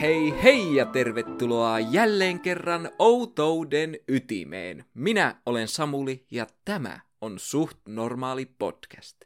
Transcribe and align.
Hei 0.00 0.34
hei 0.42 0.74
ja 0.74 0.86
tervetuloa 0.86 1.80
jälleen 1.80 2.40
kerran 2.40 2.90
Outouden 2.98 3.98
ytimeen. 4.08 4.84
Minä 4.94 5.40
olen 5.46 5.68
Samuli 5.68 6.26
ja 6.30 6.46
tämä 6.64 7.00
on 7.20 7.38
Suht 7.38 7.78
Normaali 7.88 8.46
Podcast. 8.46 9.16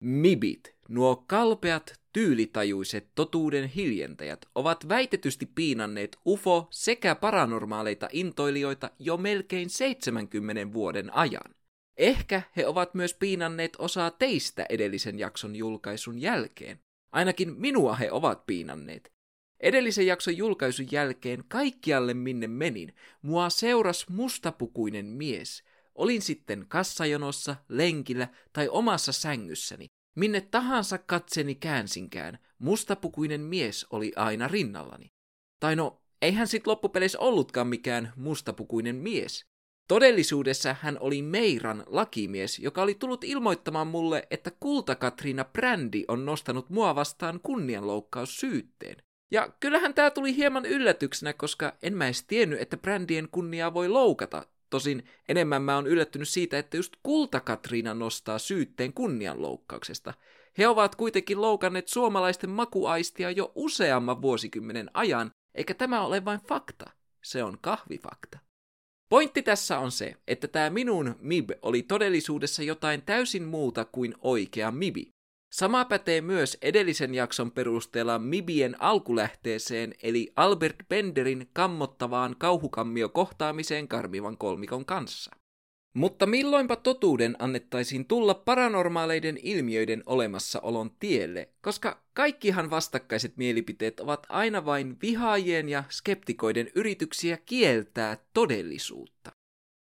Mibit, 0.00 0.74
nuo 0.88 1.16
kalpeat, 1.16 2.00
tyylitajuiset 2.12 3.08
totuuden 3.14 3.68
hiljentäjät, 3.68 4.46
ovat 4.54 4.88
väitetysti 4.88 5.46
piinanneet 5.46 6.16
UFO- 6.26 6.68
sekä 6.70 7.14
paranormaaleita 7.14 8.08
intoilijoita 8.12 8.90
jo 8.98 9.16
melkein 9.16 9.70
70 9.70 10.72
vuoden 10.72 11.14
ajan. 11.14 11.54
Ehkä 11.96 12.42
he 12.56 12.66
ovat 12.66 12.94
myös 12.94 13.14
piinanneet 13.14 13.76
osaa 13.78 14.10
teistä 14.10 14.66
edellisen 14.68 15.18
jakson 15.18 15.56
julkaisun 15.56 16.18
jälkeen. 16.18 16.80
Ainakin 17.12 17.60
minua 17.60 17.94
he 17.94 18.12
ovat 18.12 18.46
piinanneet. 18.46 19.12
Edellisen 19.62 20.06
jakson 20.06 20.36
julkaisun 20.36 20.86
jälkeen 20.92 21.44
kaikkialle 21.48 22.14
minne 22.14 22.46
menin, 22.46 22.94
mua 23.22 23.50
seuras 23.50 24.08
mustapukuinen 24.08 25.06
mies. 25.06 25.64
Olin 25.94 26.22
sitten 26.22 26.64
kassajonossa, 26.68 27.56
lenkillä 27.68 28.28
tai 28.52 28.68
omassa 28.68 29.12
sängyssäni. 29.12 29.86
Minne 30.14 30.40
tahansa 30.40 30.98
katseni 30.98 31.54
käänsinkään, 31.54 32.38
mustapukuinen 32.58 33.40
mies 33.40 33.86
oli 33.90 34.12
aina 34.16 34.48
rinnallani. 34.48 35.12
Tai 35.60 35.76
no, 35.76 36.02
eihän 36.22 36.48
sit 36.48 36.66
loppupeleissä 36.66 37.18
ollutkaan 37.18 37.66
mikään 37.66 38.12
mustapukuinen 38.16 38.96
mies. 38.96 39.44
Todellisuudessa 39.88 40.76
hän 40.80 40.96
oli 41.00 41.22
Meiran 41.22 41.84
lakimies, 41.86 42.58
joka 42.58 42.82
oli 42.82 42.94
tullut 42.94 43.24
ilmoittamaan 43.24 43.86
mulle, 43.86 44.26
että 44.30 44.50
Kulta-Katriina 44.60 45.44
brändi 45.44 46.04
on 46.08 46.24
nostanut 46.24 46.70
mua 46.70 46.94
vastaan 46.94 47.40
kunnianloukkaussyytteen. 47.42 48.96
Ja 49.32 49.52
kyllähän 49.60 49.94
tämä 49.94 50.10
tuli 50.10 50.36
hieman 50.36 50.66
yllätyksenä, 50.66 51.32
koska 51.32 51.72
en 51.82 51.96
mä 51.96 52.04
edes 52.04 52.24
tiennyt, 52.24 52.60
että 52.60 52.76
brändien 52.76 53.28
kunniaa 53.30 53.74
voi 53.74 53.88
loukata. 53.88 54.46
Tosin 54.70 55.04
enemmän 55.28 55.62
mä 55.62 55.74
oon 55.74 55.86
yllättynyt 55.86 56.28
siitä, 56.28 56.58
että 56.58 56.76
just 56.76 56.92
Kulta-Katriina 57.02 57.94
nostaa 57.94 58.38
syytteen 58.38 58.92
kunnianloukkauksesta. 58.92 60.14
He 60.58 60.68
ovat 60.68 60.94
kuitenkin 60.94 61.40
loukanneet 61.40 61.88
suomalaisten 61.88 62.50
makuaistia 62.50 63.30
jo 63.30 63.52
useamman 63.54 64.22
vuosikymmenen 64.22 64.90
ajan, 64.94 65.30
eikä 65.54 65.74
tämä 65.74 66.04
ole 66.04 66.24
vain 66.24 66.40
fakta. 66.48 66.90
Se 67.24 67.44
on 67.44 67.58
kahvifakta. 67.60 68.38
Pointti 69.08 69.42
tässä 69.42 69.78
on 69.78 69.90
se, 69.90 70.14
että 70.26 70.48
tämä 70.48 70.70
minun 70.70 71.14
MIB 71.20 71.50
oli 71.62 71.82
todellisuudessa 71.82 72.62
jotain 72.62 73.02
täysin 73.02 73.44
muuta 73.44 73.84
kuin 73.84 74.14
oikea 74.20 74.70
MIBI. 74.70 75.08
Sama 75.52 75.84
pätee 75.84 76.20
myös 76.20 76.58
edellisen 76.62 77.14
jakson 77.14 77.52
perusteella 77.52 78.18
Mibien 78.18 78.82
alkulähteeseen 78.82 79.94
eli 80.02 80.32
Albert 80.36 80.76
Benderin 80.88 81.48
kammottavaan 81.52 82.36
kauhukammio-kohtaamiseen 82.38 83.88
karmivan 83.88 84.38
kolmikon 84.38 84.84
kanssa. 84.84 85.30
Mutta 85.94 86.26
milloinpa 86.26 86.76
totuuden 86.76 87.36
annettaisiin 87.38 88.04
tulla 88.06 88.34
paranormaaleiden 88.34 89.38
ilmiöiden 89.42 90.02
olemassaolon 90.06 90.90
tielle, 91.00 91.48
koska 91.62 92.02
kaikkihan 92.14 92.70
vastakkaiset 92.70 93.36
mielipiteet 93.36 94.00
ovat 94.00 94.26
aina 94.28 94.64
vain 94.64 94.96
vihaajien 95.02 95.68
ja 95.68 95.84
skeptikoiden 95.90 96.70
yrityksiä 96.74 97.38
kieltää 97.46 98.16
todellisuutta. 98.34 99.32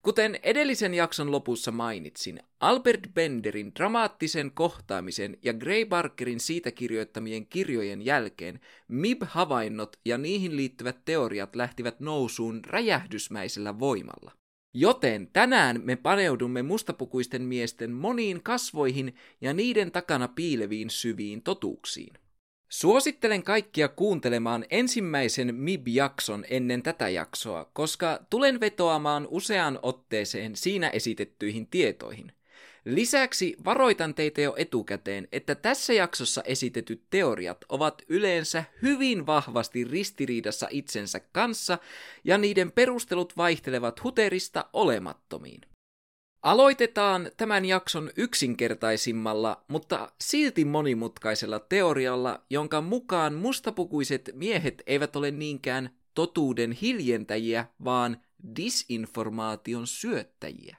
Kuten 0.01 0.39
edellisen 0.43 0.93
jakson 0.93 1.31
lopussa 1.31 1.71
mainitsin, 1.71 2.39
Albert 2.59 3.13
Benderin 3.13 3.71
dramaattisen 3.75 4.51
kohtaamisen 4.51 5.37
ja 5.43 5.53
Gray 5.53 5.85
Barkerin 5.85 6.39
siitä 6.39 6.71
kirjoittamien 6.71 7.45
kirjojen 7.45 8.05
jälkeen 8.05 8.59
MIB-havainnot 8.87 9.99
ja 10.05 10.17
niihin 10.17 10.55
liittyvät 10.55 11.05
teoriat 11.05 11.55
lähtivät 11.55 11.99
nousuun 11.99 12.65
räjähdysmäisellä 12.65 13.79
voimalla. 13.79 14.31
Joten 14.73 15.29
tänään 15.33 15.81
me 15.83 15.95
paneudumme 15.95 16.63
mustapukuisten 16.63 17.41
miesten 17.41 17.91
moniin 17.91 18.43
kasvoihin 18.43 19.15
ja 19.41 19.53
niiden 19.53 19.91
takana 19.91 20.27
piileviin 20.27 20.89
syviin 20.89 21.41
totuuksiin. 21.41 22.13
Suosittelen 22.69 23.43
kaikkia 23.43 23.87
kuuntelemaan 23.87 24.65
ensimmäisen 24.69 25.55
MIB-jakson 25.55 26.45
ennen 26.49 26.83
tätä 26.83 27.09
jaksoa, 27.09 27.69
koska 27.73 28.19
tulen 28.29 28.59
vetoamaan 28.59 29.27
useaan 29.29 29.79
otteeseen 29.81 30.55
siinä 30.55 30.89
esitettyihin 30.89 31.67
tietoihin. 31.67 32.31
Lisäksi 32.85 33.55
varoitan 33.65 34.13
teitä 34.13 34.41
jo 34.41 34.53
etukäteen, 34.57 35.27
että 35.31 35.55
tässä 35.55 35.93
jaksossa 35.93 36.43
esitetyt 36.43 37.01
teoriat 37.09 37.65
ovat 37.69 38.01
yleensä 38.07 38.63
hyvin 38.81 39.25
vahvasti 39.25 39.83
ristiriidassa 39.83 40.67
itsensä 40.71 41.19
kanssa 41.19 41.77
ja 42.23 42.37
niiden 42.37 42.71
perustelut 42.71 43.37
vaihtelevat 43.37 44.03
huterista 44.03 44.65
olemattomiin. 44.73 45.61
Aloitetaan 46.41 47.31
tämän 47.37 47.65
jakson 47.65 48.11
yksinkertaisimmalla, 48.17 49.63
mutta 49.67 50.11
silti 50.21 50.65
monimutkaisella 50.65 51.59
teorialla, 51.59 52.41
jonka 52.49 52.81
mukaan 52.81 53.33
mustapukuiset 53.33 54.31
miehet 54.33 54.83
eivät 54.87 55.15
ole 55.15 55.31
niinkään 55.31 55.89
totuuden 56.13 56.71
hiljentäjiä, 56.71 57.65
vaan 57.83 58.17
disinformaation 58.55 59.87
syöttäjiä. 59.87 60.77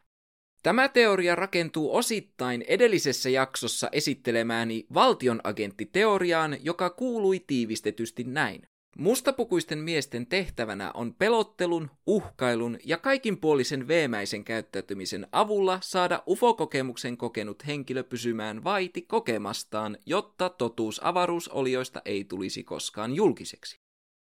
Tämä 0.63 0.89
teoria 0.89 1.35
rakentuu 1.35 1.97
osittain 1.97 2.65
edellisessä 2.69 3.29
jaksossa 3.31 3.89
esittelemääni 3.93 4.87
valtionagenttiteoriaan, 4.95 6.57
joka 6.65 6.91
kuului 6.91 7.45
tiivistetysti 7.47 8.25
näin. 8.25 8.70
Mustapukuisten 8.99 9.79
miesten 9.79 10.27
tehtävänä 10.27 10.91
on 10.95 11.15
pelottelun, 11.15 11.91
uhkailun 12.07 12.79
ja 12.85 12.99
kaikinpuolisen 12.99 13.89
veemäisen 13.89 14.45
käyttäytymisen 14.45 15.27
avulla 15.33 15.79
saada 15.83 16.23
ufokokemuksen 16.27 17.17
kokenut 17.17 17.67
henkilö 17.67 18.05
pysymään 18.05 18.65
vaiti 18.65 19.03
kokemastaan, 19.03 19.99
jotta 20.07 20.49
totuus 20.49 21.01
avaruusolioista 21.05 22.03
ei 22.05 22.25
tulisi 22.25 22.65
koskaan 22.65 23.15
julkiseksi. 23.15 23.77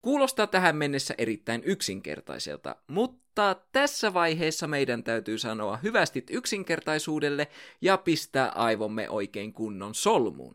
Kuulostaa 0.03 0.47
tähän 0.47 0.77
mennessä 0.77 1.15
erittäin 1.19 1.63
yksinkertaiselta, 1.65 2.77
mutta 2.87 3.57
tässä 3.73 4.15
vaiheessa 4.15 4.67
meidän 4.67 5.05
täytyy 5.05 5.39
sanoa 5.39 5.77
hyvästit 5.77 6.31
yksinkertaisuudelle 6.31 7.49
ja 7.81 7.99
pistää 7.99 8.49
aivomme 8.49 9.11
oikein 9.11 9.53
kunnon 9.53 9.95
solmuun. 9.95 10.55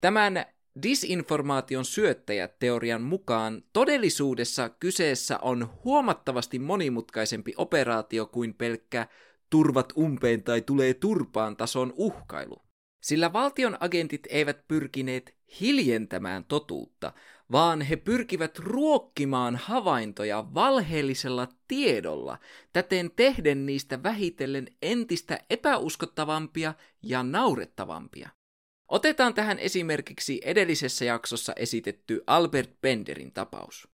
Tämän 0.00 0.46
disinformaation 0.82 1.84
syöttäjät 1.84 2.58
teorian 2.58 3.02
mukaan 3.02 3.62
todellisuudessa 3.72 4.68
kyseessä 4.68 5.38
on 5.38 5.68
huomattavasti 5.84 6.58
monimutkaisempi 6.58 7.54
operaatio 7.56 8.26
kuin 8.26 8.54
pelkkä 8.54 9.06
turvat 9.50 9.92
umpeen 9.96 10.42
tai 10.42 10.60
tulee 10.60 10.94
turpaan 10.94 11.56
tason 11.56 11.92
uhkailu. 11.96 12.62
Sillä 13.00 13.32
valtion 13.32 13.76
agentit 13.80 14.26
eivät 14.30 14.68
pyrkineet 14.68 15.34
hiljentämään 15.60 16.44
totuutta, 16.44 17.12
vaan 17.52 17.80
he 17.80 17.96
pyrkivät 17.96 18.58
ruokkimaan 18.58 19.56
havaintoja 19.56 20.54
valheellisella 20.54 21.48
tiedolla, 21.68 22.38
täten 22.72 23.10
tehden 23.16 23.66
niistä 23.66 24.02
vähitellen 24.02 24.66
entistä 24.82 25.38
epäuskottavampia 25.50 26.74
ja 27.02 27.22
naurettavampia. 27.22 28.28
Otetaan 28.90 29.34
tähän 29.34 29.58
esimerkiksi 29.58 30.40
edellisessä 30.44 31.04
jaksossa 31.04 31.52
esitetty 31.56 32.22
Albert 32.26 32.70
Benderin 32.80 33.32
tapaus. 33.32 33.88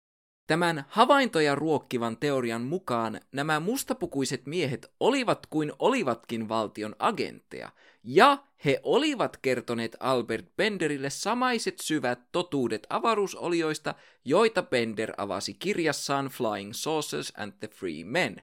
Tämän 0.47 0.85
havaintoja 0.89 1.55
ruokkivan 1.55 2.17
teorian 2.17 2.63
mukaan 2.63 3.21
nämä 3.33 3.61
mustapukuiset 3.61 4.47
miehet 4.47 4.93
olivat 5.01 5.47
kuin 5.47 5.73
olivatkin 5.79 6.49
valtion 6.49 6.97
agentteja, 6.99 7.69
ja 8.05 8.39
he 8.65 8.81
olivat 8.83 9.37
kertoneet 9.37 9.97
Albert 10.01 10.57
Benderille 10.57 11.11
samaiset 11.11 11.79
syvät 11.79 12.19
totuudet 12.33 12.87
avaruusolioista, 12.91 13.95
joita 14.25 14.63
Bender 14.63 15.13
avasi 15.17 15.55
kirjassaan 15.55 16.27
Flying 16.27 16.73
Saucers 16.73 17.33
and 17.37 17.53
the 17.61 17.69
Free 17.69 18.05
Men, 18.05 18.37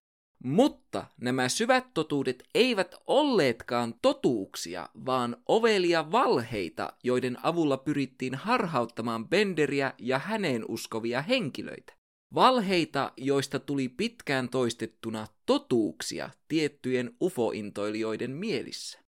mutta 0.43 1.05
nämä 1.21 1.49
syvät 1.49 1.93
totuudet 1.93 2.43
eivät 2.55 2.95
olleetkaan 3.07 3.93
totuuksia, 4.01 4.89
vaan 5.05 5.37
ovelia 5.47 6.11
valheita, 6.11 6.93
joiden 7.03 7.37
avulla 7.43 7.77
pyrittiin 7.77 8.35
harhauttamaan 8.35 9.29
Benderiä 9.29 9.93
ja 9.97 10.19
häneen 10.19 10.65
uskovia 10.67 11.21
henkilöitä. 11.21 11.93
Valheita, 12.33 13.11
joista 13.17 13.59
tuli 13.59 13.89
pitkään 13.89 14.49
toistettuna 14.49 15.27
totuuksia 15.45 16.29
tiettyjen 16.47 17.15
ufointoilijoiden 17.21 18.31
mielissä. 18.31 18.99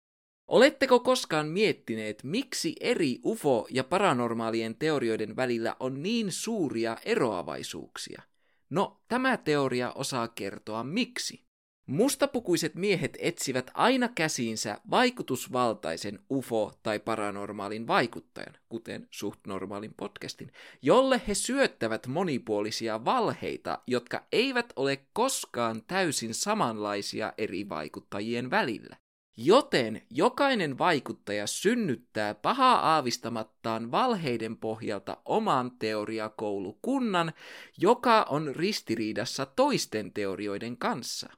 Oletteko 0.48 1.00
koskaan 1.00 1.48
miettineet, 1.48 2.24
miksi 2.24 2.76
eri 2.80 3.20
UFO- 3.26 3.68
ja 3.70 3.84
paranormaalien 3.84 4.76
teorioiden 4.76 5.36
välillä 5.36 5.76
on 5.80 6.04
niin 6.04 6.32
suuria 6.32 6.98
eroavaisuuksia? 7.06 8.22
No, 8.74 9.02
tämä 9.08 9.38
teoria 9.38 9.92
osaa 9.92 10.28
kertoa 10.28 10.84
miksi. 10.84 11.44
Mustapukuiset 11.88 12.75
miehet 12.75 13.18
etsivät 13.20 13.72
aina 13.74 14.08
käsiinsä 14.08 14.78
vaikutusvaltaisen 14.90 16.20
UFO- 16.31 16.74
tai 16.84 17.00
paranormaalin 17.00 17.88
vaikuttajan, 17.88 18.56
kuten 18.70 19.08
suht 19.12 19.40
normaalin 19.48 19.94
podcastin, 19.94 20.52
jolle 20.81 21.22
he 21.28 21.34
syöttävät 21.34 22.08
monipuolisia 22.08 23.06
valheita, 23.06 23.80
jotka 23.88 24.24
eivät 24.31 24.74
ole 24.75 25.06
koskaan 25.14 25.84
täysin 25.88 26.34
samanlaisia 26.34 27.34
eri 27.38 27.70
vaikuttajien 27.70 28.52
välillä. 28.52 29.03
Joten 29.38 30.02
jokainen 30.10 30.78
vaikuttaja 30.78 31.48
synnyttää 31.48 32.36
pahaa 32.36 32.94
aavistamattaan 32.94 33.92
valheiden 33.92 34.58
pohjalta 34.58 35.18
oman 35.26 35.72
teoriakoulukunnan, 35.80 37.34
joka 37.78 38.26
on 38.30 38.56
ristiriidassa 38.56 39.46
toisten 39.46 40.14
teorioiden 40.14 40.78
kanssa. 40.78 41.30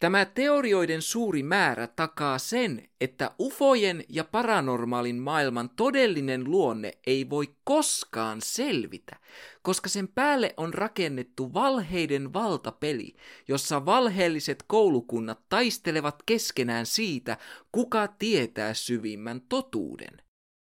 Tämä 0.00 0.24
teorioiden 0.24 1.02
suuri 1.02 1.42
määrä 1.42 1.86
takaa 1.86 2.38
sen, 2.38 2.88
että 3.00 3.30
ufojen 3.40 4.04
ja 4.08 4.24
paranormaalin 4.24 5.16
maailman 5.16 5.70
todellinen 5.70 6.44
luonne 6.44 6.92
ei 7.06 7.30
voi 7.30 7.54
koskaan 7.64 8.40
selvitä, 8.42 9.16
koska 9.62 9.88
sen 9.88 10.08
päälle 10.08 10.54
on 10.56 10.74
rakennettu 10.74 11.54
valheiden 11.54 12.32
valtapeli, 12.32 13.14
jossa 13.48 13.86
valheelliset 13.86 14.64
koulukunnat 14.66 15.40
taistelevat 15.48 16.22
keskenään 16.26 16.86
siitä, 16.86 17.36
kuka 17.72 18.08
tietää 18.08 18.74
syvimmän 18.74 19.40
totuuden. 19.40 20.22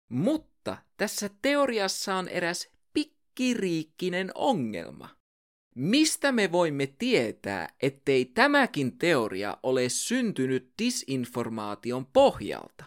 Mutta 0.10 0.78
tässä 0.98 1.30
teoriassa 1.42 2.16
on 2.16 2.28
eräs 2.28 2.70
pikkiriikkinen 2.94 4.32
ongelma. 4.36 5.17
Mistä 5.80 6.32
me 6.32 6.52
voimme 6.52 6.88
tietää, 6.88 7.70
ettei 7.82 8.26
tämäkin 8.26 8.98
teoria 8.98 9.58
ole 9.64 9.90
syntynyt 9.90 10.72
disinformaation 10.80 12.06
pohjalta? 12.06 12.86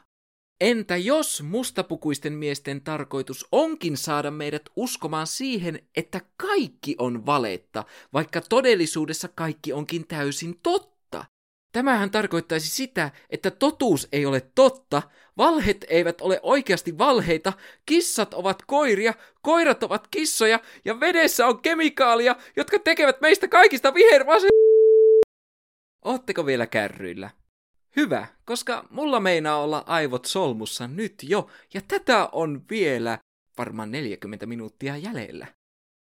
Entä 0.61 0.97
jos 0.97 1.43
mustapukuisten 1.43 2.33
miesten 2.33 2.81
tarkoitus 2.81 3.47
onkin 3.53 3.97
saada 3.97 4.31
meidät 4.31 4.63
uskomaan 4.77 5.27
siihen, 5.27 5.83
että 5.97 6.21
kaikki 6.37 6.97
on 6.99 7.27
valetta, 7.27 7.85
vaikka 8.13 8.41
todellisuudessa 8.41 9.29
kaikki 9.29 9.73
onkin 9.73 10.07
täysin 10.07 10.59
totta? 10.63 11.00
Tämähän 11.73 12.11
tarkoittaisi 12.11 12.71
sitä, 12.71 13.11
että 13.31 13.51
totuus 13.51 14.09
ei 14.13 14.27
ole 14.27 14.41
totta, 14.55 15.03
valhet 15.37 15.85
eivät 15.89 16.21
ole 16.21 16.41
oikeasti 16.43 16.99
valheita, 16.99 17.53
kissat 17.87 18.35
ovat 18.35 18.63
koiria, 18.67 19.15
koirat 19.43 19.83
ovat 19.83 20.09
kissoja 20.11 20.61
ja 20.85 21.01
vedessä 21.01 21.47
on 21.47 21.63
kemikaalia, 21.63 22.37
jotka 22.57 22.79
tekevät 22.79 23.21
meistä 23.21 23.49
kaikista 23.49 23.95
vihervase... 23.95 24.47
Ootteko 26.05 26.47
vielä 26.47 26.67
kärryillä? 26.67 27.31
Hyvä, 27.97 28.27
koska 28.45 28.87
mulla 28.91 29.21
meinaa 29.21 29.63
olla 29.63 29.85
aivot 29.87 30.25
solmussa 30.25 30.89
nyt 30.89 31.15
jo, 31.23 31.51
ja 31.75 31.81
tätä 31.89 32.29
on 32.33 32.63
vielä 32.71 33.19
varmaan 33.59 33.91
40 33.91 34.47
minuuttia 34.47 34.97
jäljellä. 34.97 35.47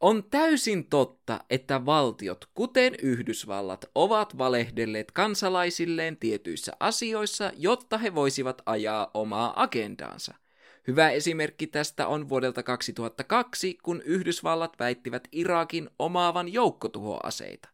On 0.03 0.25
täysin 0.31 0.89
totta, 0.89 1.41
että 1.51 1.87
valtiot, 1.87 2.45
kuten 2.55 2.95
Yhdysvallat, 3.03 3.85
ovat 3.95 4.39
valehdelleet 4.39 5.13
kansalaisilleen 5.13 6.17
tietyissä 6.17 6.73
asioissa, 6.81 7.53
jotta 7.57 7.99
he 7.99 8.15
voisivat 8.15 8.63
ajaa 8.67 9.11
omaa 9.15 9.63
agendaansa. 9.63 10.35
Hyvä 10.87 11.11
esimerkki 11.11 11.67
tästä 11.67 12.07
on 12.07 12.29
vuodelta 12.29 12.63
2002, 12.63 13.79
kun 13.83 14.03
Yhdysvallat 14.05 14.73
väittivät 14.79 15.29
Irakin 15.33 15.91
omaavan 15.99 16.53
joukkotuhoaseita. 16.53 17.69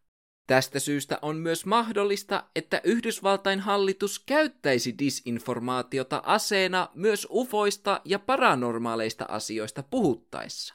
Tästä 0.47 0.79
syystä 0.79 1.19
on 1.23 1.37
myös 1.37 1.67
mahdollista, 1.67 2.45
että 2.57 2.81
Yhdysvaltain 2.85 3.61
hallitus 3.61 4.19
käyttäisi 4.19 4.95
disinformaatiota 4.99 6.23
aseena 6.27 6.89
myös 6.95 7.27
ufoista 7.31 8.01
ja 8.05 8.19
paranormaaleista 8.19 9.27
asioista 9.29 9.83
puhuttaessa. 9.83 10.75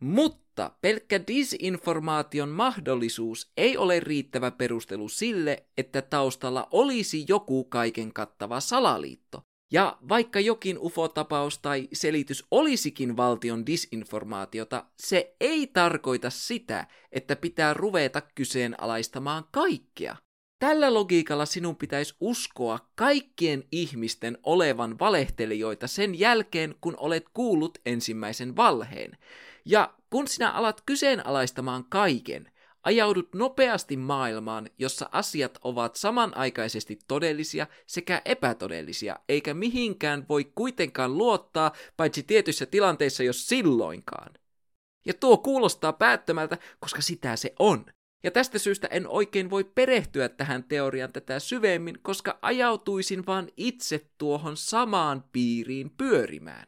Mutta 0.00 0.47
pelkkä 0.80 1.20
disinformaation 1.26 2.48
mahdollisuus 2.48 3.52
ei 3.56 3.76
ole 3.76 4.00
riittävä 4.00 4.50
perustelu 4.50 5.08
sille, 5.08 5.64
että 5.76 6.02
taustalla 6.02 6.68
olisi 6.70 7.24
joku 7.28 7.64
kaiken 7.64 8.12
kattava 8.12 8.60
salaliitto. 8.60 9.42
Ja 9.72 9.98
vaikka 10.08 10.40
jokin 10.40 10.78
UFO-tapaus 10.78 11.58
tai 11.58 11.88
selitys 11.92 12.44
olisikin 12.50 13.16
valtion 13.16 13.66
disinformaatiota, 13.66 14.84
se 15.00 15.36
ei 15.40 15.66
tarkoita 15.66 16.30
sitä, 16.30 16.86
että 17.12 17.36
pitää 17.36 17.74
ruveta 17.74 18.20
kyseenalaistamaan 18.20 19.44
kaikkea. 19.50 20.16
Tällä 20.58 20.94
logiikalla 20.94 21.46
sinun 21.46 21.76
pitäisi 21.76 22.14
uskoa 22.20 22.78
kaikkien 22.94 23.64
ihmisten 23.72 24.38
olevan 24.42 24.98
valehtelijoita 24.98 25.86
sen 25.86 26.18
jälkeen, 26.18 26.74
kun 26.80 26.94
olet 26.98 27.24
kuullut 27.34 27.78
ensimmäisen 27.86 28.56
valheen. 28.56 29.18
Ja 29.68 29.94
kun 30.10 30.28
sinä 30.28 30.50
alat 30.50 30.82
kyseenalaistamaan 30.86 31.84
kaiken, 31.84 32.52
ajaudut 32.82 33.34
nopeasti 33.34 33.96
maailmaan, 33.96 34.70
jossa 34.78 35.08
asiat 35.12 35.58
ovat 35.62 35.96
samanaikaisesti 35.96 36.98
todellisia 37.08 37.66
sekä 37.86 38.22
epätodellisia, 38.24 39.16
eikä 39.28 39.54
mihinkään 39.54 40.26
voi 40.28 40.44
kuitenkaan 40.54 41.18
luottaa, 41.18 41.72
paitsi 41.96 42.22
tietyissä 42.22 42.66
tilanteissa, 42.66 43.22
jos 43.22 43.46
silloinkaan. 43.46 44.34
Ja 45.06 45.14
tuo 45.14 45.38
kuulostaa 45.38 45.92
päättömältä, 45.92 46.58
koska 46.80 47.00
sitä 47.00 47.36
se 47.36 47.54
on. 47.58 47.86
Ja 48.22 48.30
tästä 48.30 48.58
syystä 48.58 48.86
en 48.90 49.08
oikein 49.08 49.50
voi 49.50 49.64
perehtyä 49.64 50.28
tähän 50.28 50.64
teoriaan 50.64 51.12
tätä 51.12 51.38
syvemmin, 51.38 51.98
koska 52.02 52.38
ajautuisin 52.42 53.26
vaan 53.26 53.48
itse 53.56 54.10
tuohon 54.18 54.56
samaan 54.56 55.24
piiriin 55.32 55.90
pyörimään. 55.90 56.66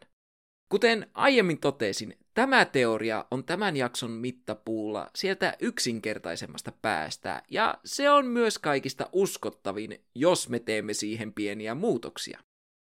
Kuten 0.68 1.10
aiemmin 1.14 1.60
totesin, 1.60 2.19
Tämä 2.34 2.64
teoria 2.64 3.24
on 3.30 3.44
tämän 3.44 3.76
jakson 3.76 4.10
mittapuulla 4.10 5.10
sieltä 5.14 5.56
yksinkertaisemmasta 5.60 6.72
päästä, 6.82 7.42
ja 7.48 7.78
se 7.84 8.10
on 8.10 8.26
myös 8.26 8.58
kaikista 8.58 9.08
uskottavin, 9.12 10.04
jos 10.14 10.48
me 10.48 10.58
teemme 10.58 10.94
siihen 10.94 11.32
pieniä 11.32 11.74
muutoksia. 11.74 12.40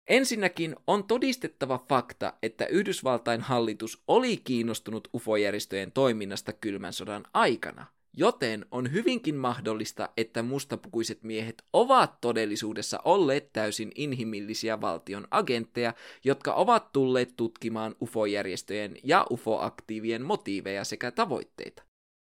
Ensinnäkin 0.08 0.76
on 0.86 1.04
todistettava 1.04 1.84
fakta, 1.88 2.32
että 2.42 2.66
Yhdysvaltain 2.66 3.40
hallitus 3.40 4.02
oli 4.08 4.36
kiinnostunut 4.36 5.08
UFO-järjestöjen 5.14 5.92
toiminnasta 5.92 6.52
kylmän 6.52 6.92
sodan 6.92 7.24
aikana– 7.34 7.86
Joten 8.17 8.67
on 8.70 8.93
hyvinkin 8.93 9.35
mahdollista, 9.35 10.09
että 10.17 10.43
mustapukuiset 10.43 11.23
miehet 11.23 11.62
ovat 11.73 12.21
todellisuudessa 12.21 13.00
olleet 13.04 13.52
täysin 13.52 13.92
inhimillisiä 13.95 14.81
valtion 14.81 15.28
agentteja, 15.31 15.95
jotka 16.25 16.54
ovat 16.54 16.92
tulleet 16.92 17.37
tutkimaan 17.37 17.95
UFO-järjestöjen 18.02 18.97
ja 19.04 19.26
UFO-aktiivien 19.31 20.23
motiiveja 20.23 20.85
sekä 20.85 21.11
tavoitteita. 21.11 21.83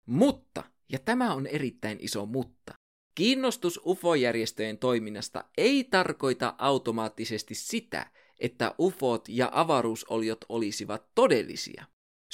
Mutta, 0.07 0.63
ja 0.93 0.99
tämä 0.99 1.35
on 1.35 1.47
erittäin 1.47 1.99
iso 2.01 2.27
mutta, 2.27 2.75
kiinnostus 3.15 3.81
UFO-järjestöjen 3.87 4.79
toiminnasta 4.79 5.45
ei 5.59 5.85
tarkoita 5.85 6.55
automaattisesti 6.59 7.55
sitä, 7.55 8.11
että 8.41 8.75
UFOt 8.81 9.29
ja 9.29 9.49
avaruusoliot 9.53 10.45
olisivat 10.49 11.07
todellisia. 11.15 11.85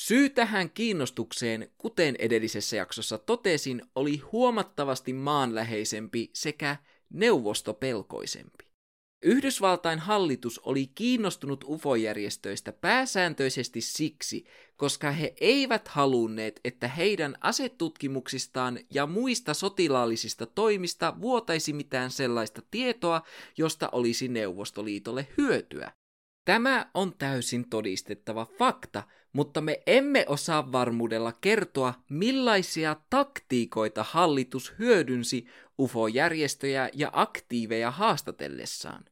Syy 0.07 0.31
tähän 0.31 0.71
kiinnostukseen, 0.71 1.71
kuten 1.79 2.17
edellisessä 2.19 2.77
jaksossa 2.77 3.19
totesin, 3.19 3.83
oli 3.95 4.17
huomattavasti 4.17 5.13
maanläheisempi 5.13 6.31
sekä 6.33 6.77
neuvostopelkoisempi. 7.11 8.65
Yhdysvaltain 9.25 9.99
hallitus 9.99 10.59
oli 10.59 10.87
kiinnostunut 10.87 11.65
UFO-järjestöistä 11.65 12.73
pääsääntöisesti 12.73 13.81
siksi, 13.81 14.45
koska 14.77 15.11
he 15.11 15.35
eivät 15.41 15.89
halunneet, 15.89 16.61
että 16.65 16.89
heidän 16.89 17.37
asetutkimuksistaan 17.41 18.79
ja 18.95 19.07
muista 19.07 19.55
sotilaallisista 19.55 20.47
toimista 20.47 21.15
vuotaisi 21.21 21.73
mitään 21.73 22.11
sellaista 22.11 22.63
tietoa, 22.71 23.23
josta 23.59 23.89
olisi 23.93 24.29
Neuvostoliitolle 24.29 25.27
hyötyä. 25.39 25.93
Tämä 26.45 26.91
on 26.95 27.15
täysin 27.19 27.71
todistettava 27.71 28.47
fakta, 28.59 29.03
mutta 29.33 29.61
me 29.61 29.83
emme 29.87 30.25
osaa 30.29 30.73
varmuudella 30.73 31.33
kertoa, 31.41 31.95
millaisia 32.11 32.97
taktiikoita 33.11 34.05
hallitus 34.11 34.75
hyödynsi 34.79 35.47
UFO-järjestöjä 35.79 36.91
ja 36.95 37.11
aktiiveja 37.13 37.91
haastatellessaan. 37.91 39.05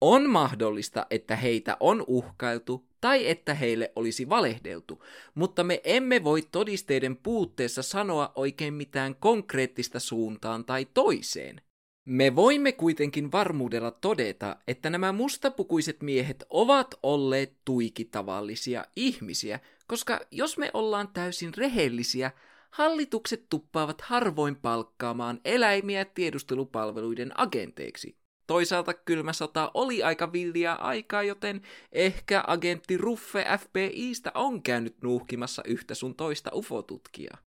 On 0.00 0.30
mahdollista, 0.30 1.06
että 1.10 1.36
heitä 1.36 1.76
on 1.80 2.04
uhkailtu 2.06 2.88
tai 3.00 3.28
että 3.28 3.54
heille 3.54 3.92
olisi 3.96 4.28
valehdeltu, 4.28 5.04
mutta 5.34 5.64
me 5.64 5.80
emme 5.84 6.24
voi 6.24 6.42
todisteiden 6.52 7.16
puutteessa 7.16 7.82
sanoa 7.82 8.32
oikein 8.34 8.74
mitään 8.74 9.14
konkreettista 9.16 10.00
suuntaan 10.00 10.64
tai 10.64 10.86
toiseen. 10.94 11.60
Me 12.04 12.36
voimme 12.36 12.72
kuitenkin 12.72 13.32
varmuudella 13.32 13.90
todeta, 13.90 14.56
että 14.68 14.90
nämä 14.90 15.12
mustapukuiset 15.12 16.02
miehet 16.02 16.44
ovat 16.50 16.94
olleet 17.02 17.56
tuiki 17.64 18.04
tavallisia 18.04 18.84
ihmisiä, 18.96 19.60
koska 19.86 20.20
jos 20.30 20.58
me 20.58 20.70
ollaan 20.74 21.08
täysin 21.08 21.54
rehellisiä, 21.54 22.30
hallitukset 22.70 23.46
tuppaavat 23.50 24.00
harvoin 24.00 24.56
palkkaamaan 24.56 25.40
eläimiä 25.44 26.04
tiedustelupalveluiden 26.04 27.40
agenteiksi. 27.40 28.16
Toisaalta 28.46 28.94
kylmä 28.94 29.32
sota 29.32 29.70
oli 29.74 30.02
aika 30.02 30.32
villiä 30.32 30.72
aikaa, 30.72 31.22
joten 31.22 31.62
ehkä 31.92 32.44
agentti 32.46 32.96
Ruffe 32.96 33.44
FBIstä 33.60 34.32
on 34.34 34.62
käynyt 34.62 34.96
nuuhkimassa 35.02 35.62
yhtä 35.66 35.94
sun 35.94 36.14
toista 36.14 36.50
ufotutkijaa. 36.54 37.38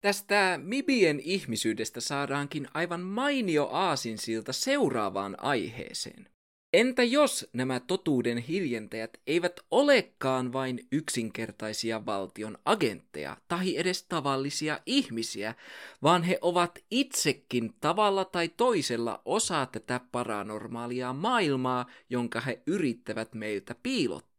Tästä 0.00 0.60
Mibien 0.62 1.20
ihmisyydestä 1.20 2.00
saadaankin 2.00 2.68
aivan 2.74 3.00
mainio 3.00 3.68
aasinsilta 3.72 4.52
seuraavaan 4.52 5.36
aiheeseen. 5.40 6.28
Entä 6.72 7.02
jos 7.02 7.48
nämä 7.52 7.80
totuuden 7.80 8.38
hiljentäjät 8.38 9.20
eivät 9.26 9.60
olekaan 9.70 10.52
vain 10.52 10.86
yksinkertaisia 10.92 12.06
valtion 12.06 12.58
agentteja 12.64 13.36
tai 13.48 13.76
edes 13.76 14.02
tavallisia 14.02 14.80
ihmisiä, 14.86 15.54
vaan 16.02 16.22
he 16.22 16.38
ovat 16.40 16.78
itsekin 16.90 17.74
tavalla 17.80 18.24
tai 18.24 18.48
toisella 18.48 19.22
osa 19.24 19.66
tätä 19.66 20.00
paranormaalia 20.12 21.12
maailmaa, 21.12 21.86
jonka 22.10 22.40
he 22.40 22.62
yrittävät 22.66 23.34
meiltä 23.34 23.74
piilottaa? 23.82 24.29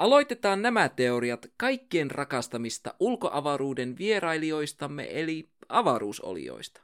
Aloitetaan 0.00 0.62
nämä 0.62 0.88
teoriat 0.88 1.46
kaikkien 1.56 2.10
rakastamista 2.10 2.94
ulkoavaruuden 3.00 3.98
vierailijoistamme 3.98 5.08
eli 5.10 5.50
avaruusolioista. 5.68 6.82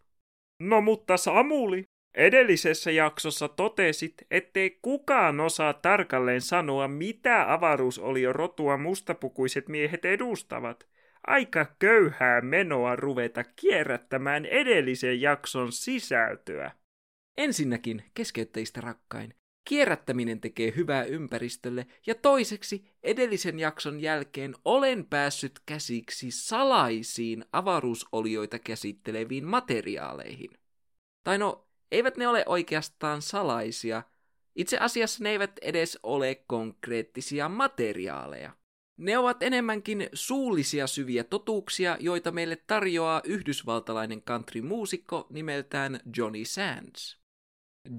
No 0.60 0.80
mutta 0.80 1.16
Samuli, 1.16 1.84
Edellisessä 2.14 2.90
jaksossa 2.90 3.48
totesit, 3.48 4.14
ettei 4.30 4.78
kukaan 4.82 5.40
osaa 5.40 5.72
tarkalleen 5.72 6.40
sanoa, 6.40 6.88
mitä 6.88 7.52
avaruusolio 7.52 8.32
rotua 8.32 8.76
mustapukuiset 8.76 9.68
miehet 9.68 10.04
edustavat. 10.04 10.88
Aika 11.26 11.66
köyhää 11.78 12.40
menoa 12.40 12.96
ruveta 12.96 13.44
kierrättämään 13.44 14.46
edellisen 14.46 15.20
jakson 15.20 15.72
sisältöä. 15.72 16.70
Ensinnäkin, 17.36 18.04
keskeyttäjistä 18.14 18.80
rakkain, 18.80 19.34
kierrättäminen 19.68 20.40
tekee 20.40 20.72
hyvää 20.76 21.04
ympäristölle 21.04 21.86
ja 22.06 22.14
toiseksi 22.14 22.84
edellisen 23.02 23.58
jakson 23.58 24.00
jälkeen 24.00 24.54
olen 24.64 25.06
päässyt 25.06 25.60
käsiksi 25.66 26.30
salaisiin 26.30 27.44
avaruusolioita 27.52 28.58
käsitteleviin 28.58 29.44
materiaaleihin. 29.44 30.50
Tai 31.24 31.38
no, 31.38 31.68
eivät 31.92 32.16
ne 32.16 32.28
ole 32.28 32.44
oikeastaan 32.46 33.22
salaisia. 33.22 34.02
Itse 34.56 34.78
asiassa 34.78 35.24
ne 35.24 35.30
eivät 35.30 35.58
edes 35.62 35.98
ole 36.02 36.34
konkreettisia 36.46 37.48
materiaaleja. 37.48 38.52
Ne 38.96 39.18
ovat 39.18 39.42
enemmänkin 39.42 40.08
suullisia 40.12 40.86
syviä 40.86 41.24
totuuksia, 41.24 41.96
joita 42.00 42.32
meille 42.32 42.56
tarjoaa 42.56 43.20
yhdysvaltalainen 43.24 44.22
country-muusikko 44.22 45.26
nimeltään 45.30 46.00
Johnny 46.16 46.44
Sands. 46.44 47.25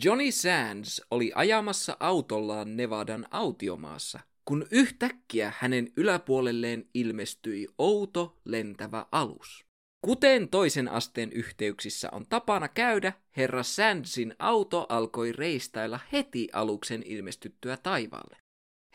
Johnny 0.03 0.31
Sands 0.31 1.01
oli 1.11 1.31
ajamassa 1.35 1.97
autollaan 1.99 2.77
Nevadan 2.77 3.25
autiomaassa, 3.31 4.19
kun 4.45 4.67
yhtäkkiä 4.71 5.53
hänen 5.57 5.93
yläpuolelleen 5.95 6.89
ilmestyi 6.93 7.67
outo 7.77 8.37
lentävä 8.45 9.05
alus. 9.11 9.65
Kuten 10.01 10.49
toisen 10.49 10.87
asteen 10.87 11.31
yhteyksissä 11.31 12.09
on 12.11 12.25
tapana 12.29 12.67
käydä, 12.67 13.13
herra 13.37 13.63
Sandsin 13.63 14.35
auto 14.39 14.85
alkoi 14.89 15.31
reistailla 15.31 15.99
heti 16.11 16.47
aluksen 16.53 17.03
ilmestyttyä 17.05 17.77
taivaalle. 17.77 18.37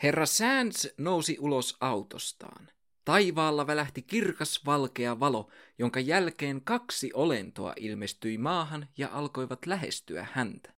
Herra 0.02 0.26
Sands 0.26 0.88
nousi 0.98 1.36
ulos 1.40 1.76
autostaan. 1.80 2.68
Taivaalla 3.04 3.66
välähti 3.66 4.02
kirkas 4.02 4.66
valkea 4.66 5.20
valo, 5.20 5.50
jonka 5.78 6.00
jälkeen 6.00 6.60
kaksi 6.64 7.10
olentoa 7.14 7.72
ilmestyi 7.76 8.38
maahan 8.38 8.88
ja 8.98 9.08
alkoivat 9.12 9.66
lähestyä 9.66 10.26
häntä. 10.32 10.72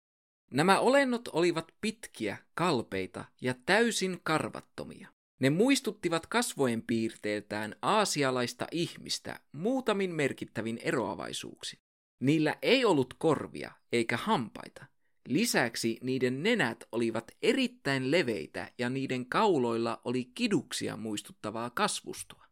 Nämä 0.55 0.81
olennot 0.81 1.29
olivat 1.29 1.73
pitkiä, 1.81 2.37
kalpeita 2.55 3.25
ja 3.41 3.55
täysin 3.67 4.21
karvattomia. 4.23 5.09
Ne 5.41 5.51
muistuttivat 5.51 6.27
kasvojen 6.27 6.83
piirteeltään 6.83 7.77
aasialaista 7.83 8.67
ihmistä 8.71 9.41
muutamin 9.53 10.11
merkittävin 10.11 10.79
eroavaisuuksin. 10.83 11.79
Niillä 12.21 12.57
ei 12.63 12.85
ollut 12.85 13.15
korvia 13.19 13.73
eikä 13.93 14.17
hampaita. 14.17 14.87
Lisäksi 15.29 15.99
niiden 16.03 16.43
nenät 16.43 16.85
olivat 16.93 17.31
erittäin 17.43 18.11
leveitä 18.11 18.73
ja 18.79 18.91
niiden 18.91 19.27
kauloilla 19.27 20.01
oli 20.05 20.25
kiduksia 20.25 20.97
muistuttavaa 20.97 21.71
kasvustoa. 21.71 22.44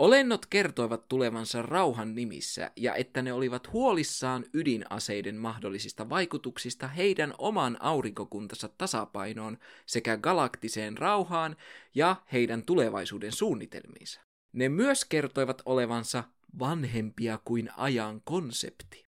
Olennot 0.00 0.46
kertoivat 0.46 1.08
tulevansa 1.08 1.62
rauhan 1.62 2.14
nimissä 2.14 2.70
ja 2.76 2.94
että 2.94 3.22
ne 3.22 3.32
olivat 3.32 3.72
huolissaan 3.72 4.44
ydinaseiden 4.54 5.36
mahdollisista 5.36 6.08
vaikutuksista 6.08 6.88
heidän 6.88 7.34
oman 7.38 7.76
aurinkokuntansa 7.80 8.68
tasapainoon 8.68 9.58
sekä 9.86 10.16
galaktiseen 10.16 10.98
rauhaan 10.98 11.56
ja 11.94 12.16
heidän 12.32 12.62
tulevaisuuden 12.62 13.32
suunnitelmiinsa. 13.32 14.20
Ne 14.52 14.68
myös 14.68 15.04
kertoivat 15.04 15.62
olevansa 15.64 16.24
vanhempia 16.58 17.38
kuin 17.44 17.70
ajan 17.76 18.20
konsepti. 18.24 19.04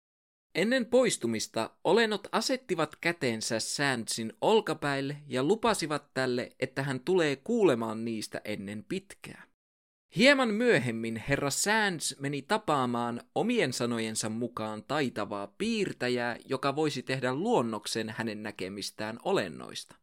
Ennen 0.54 0.86
poistumista 0.86 1.70
olennot 1.84 2.28
asettivat 2.32 2.96
kätensä 2.96 3.60
Sandsin 3.60 4.32
olkapäille 4.40 5.16
ja 5.26 5.44
lupasivat 5.44 6.14
tälle, 6.14 6.52
että 6.60 6.82
hän 6.82 7.00
tulee 7.00 7.36
kuulemaan 7.36 8.04
niistä 8.04 8.40
ennen 8.44 8.84
pitkää. 8.88 9.55
Hieman 10.16 10.54
myöhemmin 10.54 11.16
herra 11.16 11.50
Sands 11.50 12.16
meni 12.20 12.42
tapaamaan 12.42 13.20
omien 13.34 13.72
sanojensa 13.72 14.28
mukaan 14.28 14.84
taitavaa 14.88 15.46
piirtäjää, 15.46 16.36
joka 16.44 16.76
voisi 16.76 17.02
tehdä 17.02 17.34
luonnoksen 17.34 18.14
hänen 18.16 18.42
näkemistään 18.42 19.18
olennoista. 19.22 19.96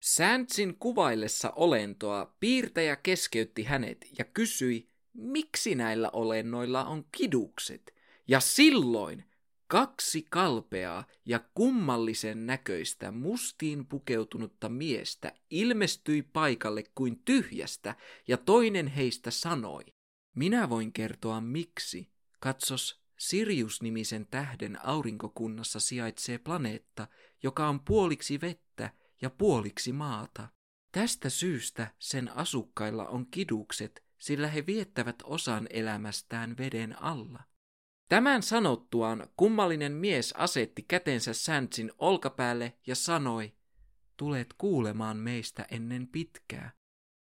Sandsin 0.00 0.76
kuvaillessa 0.78 1.50
olentoa 1.56 2.34
piirtäjä 2.40 2.96
keskeytti 2.96 3.64
hänet 3.64 4.06
ja 4.18 4.24
kysyi, 4.24 4.88
miksi 5.14 5.74
näillä 5.74 6.10
olennoilla 6.12 6.84
on 6.84 7.04
kidukset. 7.12 7.94
Ja 8.28 8.40
silloin 8.40 9.24
Kaksi 9.72 10.26
kalpeaa 10.30 11.04
ja 11.24 11.40
kummallisen 11.54 12.46
näköistä 12.46 13.10
mustiin 13.10 13.86
pukeutunutta 13.86 14.68
miestä 14.68 15.32
ilmestyi 15.50 16.22
paikalle 16.22 16.84
kuin 16.94 17.22
tyhjästä, 17.24 17.94
ja 18.28 18.36
toinen 18.36 18.86
heistä 18.86 19.30
sanoi, 19.30 19.84
minä 20.34 20.70
voin 20.70 20.92
kertoa 20.92 21.40
miksi. 21.40 22.10
Katsos, 22.40 23.02
Sirius-nimisen 23.18 24.26
tähden 24.26 24.84
aurinkokunnassa 24.86 25.80
sijaitsee 25.80 26.38
planeetta, 26.38 27.08
joka 27.42 27.68
on 27.68 27.80
puoliksi 27.80 28.40
vettä 28.40 28.90
ja 29.22 29.30
puoliksi 29.30 29.92
maata. 29.92 30.48
Tästä 30.92 31.30
syystä 31.30 31.90
sen 31.98 32.36
asukkailla 32.36 33.06
on 33.06 33.26
kidukset, 33.26 34.04
sillä 34.18 34.48
he 34.48 34.66
viettävät 34.66 35.16
osan 35.24 35.66
elämästään 35.70 36.56
veden 36.58 37.02
alla. 37.02 37.51
Tämän 38.08 38.42
sanottuaan 38.42 39.26
kummallinen 39.36 39.92
mies 39.92 40.32
asetti 40.32 40.82
kätensä 40.82 41.32
Sandsin 41.32 41.92
olkapäälle 41.98 42.72
ja 42.86 42.94
sanoi, 42.94 43.52
tulet 44.16 44.54
kuulemaan 44.58 45.16
meistä 45.16 45.66
ennen 45.70 46.06
pitkää. 46.06 46.72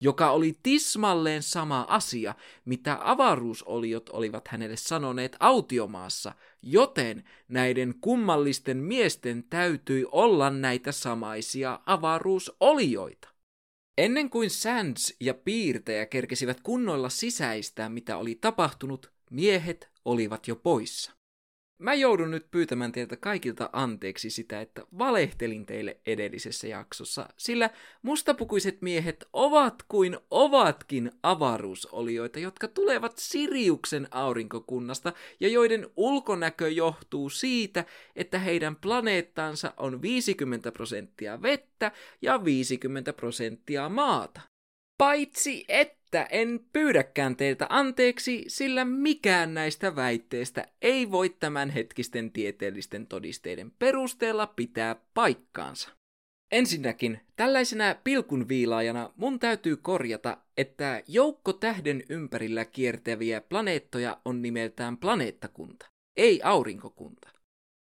Joka 0.02 0.32
oli 0.32 0.60
tismalleen 0.64 1.44
sama 1.44 1.86
asia, 1.90 2.36
mitä 2.66 2.98
avaruusoliot 3.02 4.10
olivat 4.10 4.48
hänelle 4.48 4.78
sanoneet 4.78 5.36
autiomaassa, 5.40 6.36
joten 6.62 7.24
näiden 7.48 7.94
kummallisten 8.02 8.78
miesten 8.78 9.44
täytyi 9.50 10.06
olla 10.12 10.50
näitä 10.50 10.92
samaisia 10.92 11.80
avaruusolioita. 11.86 13.30
Ennen 13.98 14.30
kuin 14.30 14.50
Sands 14.50 15.16
ja 15.20 15.34
piirtäjä 15.34 16.06
kerkesivät 16.06 16.62
kunnolla 16.62 17.10
sisäistää, 17.10 17.90
mitä 17.90 18.18
oli 18.18 18.36
tapahtunut, 18.36 19.12
miehet 19.32 19.95
olivat 20.06 20.48
jo 20.48 20.56
poissa. 20.56 21.12
Mä 21.80 21.94
joudun 21.94 22.32
nyt 22.32 22.52
pyytämään 22.52 22.92
teiltä 22.92 23.18
kaikilta 23.18 23.70
anteeksi 23.74 24.30
sitä, 24.30 24.62
että 24.62 24.82
valehtelin 24.98 25.66
teille 25.66 26.00
edellisessä 26.06 26.68
jaksossa, 26.68 27.30
sillä 27.38 27.70
mustapukuiset 28.02 28.82
miehet 28.82 29.26
ovat 29.34 29.84
kuin 29.88 30.18
ovatkin 30.32 31.12
avaruusolioita, 31.24 32.40
jotka 32.40 32.68
tulevat 32.68 33.18
Siriuksen 33.18 34.08
aurinkokunnasta 34.12 35.14
ja 35.40 35.50
joiden 35.50 35.90
ulkonäkö 35.96 36.70
johtuu 36.70 37.30
siitä, 37.30 37.86
että 38.16 38.40
heidän 38.40 38.76
planeettansa 38.76 39.74
on 39.78 40.02
50 40.02 40.72
prosenttia 40.72 41.42
vettä 41.42 41.92
ja 42.22 42.46
50 42.46 43.14
prosenttia 43.14 43.90
maata. 43.90 44.42
Paitsi 44.98 45.66
että 45.68 46.24
en 46.24 46.60
pyydäkään 46.74 47.36
teiltä 47.36 47.68
anteeksi, 47.70 48.44
sillä 48.48 48.86
mikään 48.86 49.54
näistä 49.54 49.96
väitteistä 49.96 50.68
ei 50.82 51.12
voi 51.12 51.30
tämän 51.30 51.70
hetkisten 51.70 52.32
tieteellisten 52.32 53.08
todisteiden 53.08 53.72
perusteella 53.80 54.48
pitää 54.48 54.96
paikkaansa. 55.14 55.90
Ensinnäkin, 56.52 57.20
tällaisena 57.36 57.96
pilkunviilaajana 58.04 59.14
mun 59.16 59.40
täytyy 59.40 59.78
korjata, 59.78 60.38
että 60.58 61.04
joukko 61.08 61.54
tähden 61.54 62.04
ympärillä 62.10 62.66
kiertäviä 62.66 63.42
planeettoja 63.42 64.18
on 64.26 64.42
nimeltään 64.42 64.98
planeettakunta, 64.98 65.86
ei 66.18 66.42
aurinkokunta. 66.44 67.35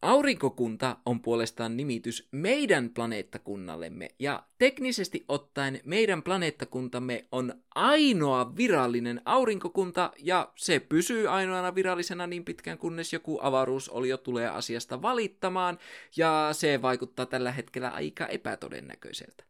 Aurinkokunta 0.01 0.97
on 1.05 1.21
puolestaan 1.21 1.77
nimitys 1.77 2.27
meidän 2.31 2.89
planeettakunnallemme, 2.89 4.09
ja 4.19 4.43
teknisesti 4.57 5.25
ottaen 5.27 5.81
meidän 5.85 6.23
planeettakuntamme 6.23 7.25
on 7.31 7.53
ainoa 7.75 8.55
virallinen 8.57 9.21
aurinkokunta, 9.25 10.11
ja 10.17 10.51
se 10.55 10.79
pysyy 10.79 11.27
ainoana 11.27 11.75
virallisena 11.75 12.27
niin 12.27 12.45
pitkään, 12.45 12.77
kunnes 12.77 13.13
joku 13.13 13.39
avaruusolio 13.41 14.17
tulee 14.17 14.47
asiasta 14.47 15.01
valittamaan, 15.01 15.79
ja 16.17 16.49
se 16.51 16.81
vaikuttaa 16.81 17.25
tällä 17.25 17.51
hetkellä 17.51 17.89
aika 17.89 18.27
epätodennäköiseltä. 18.27 19.43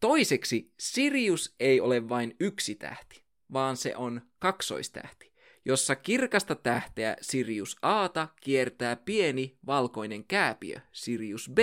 Toiseksi, 0.00 0.72
Sirius 0.78 1.54
ei 1.60 1.80
ole 1.80 2.08
vain 2.08 2.36
yksi 2.40 2.74
tähti, 2.74 3.22
vaan 3.52 3.76
se 3.76 3.96
on 3.96 4.20
kaksoistähti 4.38 5.25
jossa 5.66 5.96
kirkasta 5.96 6.54
tähteä 6.54 7.16
Sirius 7.20 7.76
Aata 7.82 8.28
kiertää 8.40 8.96
pieni 8.96 9.58
valkoinen 9.66 10.24
kääpiö 10.24 10.80
Sirius 10.92 11.50
B. 11.54 11.58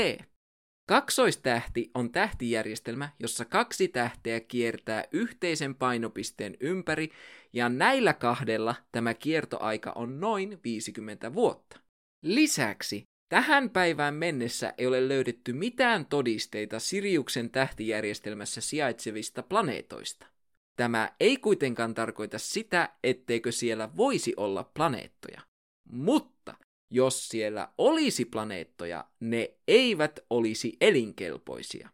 Kaksoistähti 0.89 1.91
on 1.95 2.11
tähtijärjestelmä, 2.11 3.09
jossa 3.19 3.45
kaksi 3.45 3.87
tähteä 3.87 4.39
kiertää 4.39 5.03
yhteisen 5.11 5.75
painopisteen 5.75 6.57
ympäri, 6.59 7.11
ja 7.53 7.69
näillä 7.69 8.13
kahdella 8.13 8.75
tämä 8.91 9.13
kiertoaika 9.13 9.91
on 9.95 10.19
noin 10.19 10.59
50 10.63 11.33
vuotta. 11.33 11.79
Lisäksi 12.23 13.03
tähän 13.29 13.69
päivään 13.69 14.13
mennessä 14.13 14.73
ei 14.77 14.87
ole 14.87 15.07
löydetty 15.07 15.53
mitään 15.53 16.05
todisteita 16.05 16.79
Siriuksen 16.79 17.49
tähtijärjestelmässä 17.49 18.61
sijaitsevista 18.61 19.43
planeetoista. 19.43 20.32
Tämä 20.75 21.15
ei 21.19 21.37
kuitenkaan 21.37 21.93
tarkoita 21.93 22.37
sitä, 22.37 22.89
etteikö 23.03 23.51
siellä 23.51 23.89
voisi 23.97 24.33
olla 24.37 24.71
planeettoja. 24.73 25.41
Mutta 25.89 26.53
jos 26.91 27.29
siellä 27.29 27.69
olisi 27.77 28.25
planeettoja, 28.25 29.07
ne 29.19 29.53
eivät 29.67 30.19
olisi 30.29 30.77
elinkelpoisia. 30.81 31.89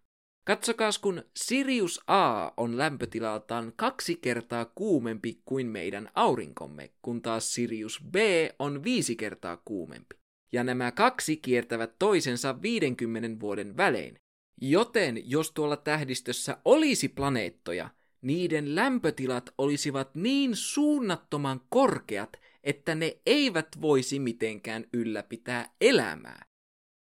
Katsokaa, 0.45 0.89
kun 1.01 1.24
Sirius 1.36 2.01
A 2.07 2.51
on 2.57 2.77
lämpötilaltaan 2.77 3.74
kaksi 3.75 4.15
kertaa 4.15 4.65
kuumempi 4.65 5.41
kuin 5.45 5.67
meidän 5.67 6.09
aurinkomme, 6.15 6.91
kun 7.01 7.21
taas 7.21 7.53
Sirius 7.53 8.03
B 8.12 8.15
on 8.59 8.83
viisi 8.83 9.15
kertaa 9.15 9.62
kuumempi. 9.65 10.15
Ja 10.51 10.63
nämä 10.63 10.91
kaksi 10.91 11.38
kiertävät 11.38 11.95
toisensa 12.00 12.62
50 12.62 13.39
vuoden 13.39 13.77
välein. 13.77 14.15
Joten 14.62 15.29
jos 15.29 15.51
tuolla 15.51 15.77
tähdistössä 15.77 16.57
olisi 16.65 17.09
planeettoja, 17.09 17.89
niiden 18.21 18.75
lämpötilat 18.75 19.49
olisivat 19.57 20.15
niin 20.15 20.55
suunnattoman 20.55 21.61
korkeat, 21.69 22.38
että 22.63 22.95
ne 22.95 23.17
eivät 23.25 23.67
voisi 23.81 24.19
mitenkään 24.19 24.85
ylläpitää 24.93 25.73
elämää. 25.81 26.45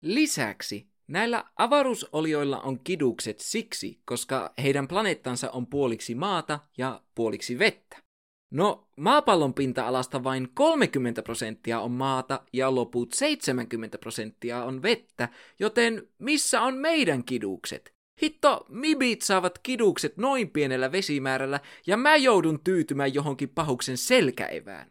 Lisäksi 0.02 0.88
näillä 1.08 1.44
avaruusolioilla 1.56 2.60
on 2.60 2.80
kidukset 2.80 3.40
siksi, 3.40 4.00
koska 4.04 4.52
heidän 4.62 4.88
planeettansa 4.88 5.50
on 5.50 5.66
puoliksi 5.66 6.14
maata 6.14 6.60
ja 6.78 7.02
puoliksi 7.14 7.58
vettä. 7.58 8.04
No, 8.50 8.88
maapallon 8.96 9.54
pinta-alasta 9.54 10.24
vain 10.24 10.48
30 10.54 11.22
prosenttia 11.22 11.80
on 11.80 11.90
maata 11.90 12.42
ja 12.52 12.74
loput 12.74 13.12
70 13.12 13.98
prosenttia 13.98 14.64
on 14.64 14.82
vettä, 14.82 15.28
joten 15.58 16.08
missä 16.18 16.62
on 16.62 16.74
meidän 16.74 17.24
kidukset? 17.24 17.93
Hitto, 18.22 18.66
mibit 18.68 19.22
saavat 19.22 19.58
kidukset 19.58 20.16
noin 20.16 20.50
pienellä 20.50 20.92
vesimäärällä 20.92 21.60
ja 21.86 21.96
mä 21.96 22.16
joudun 22.16 22.60
tyytymään 22.64 23.14
johonkin 23.14 23.48
pahuksen 23.48 23.96
selkäevään. 23.96 24.88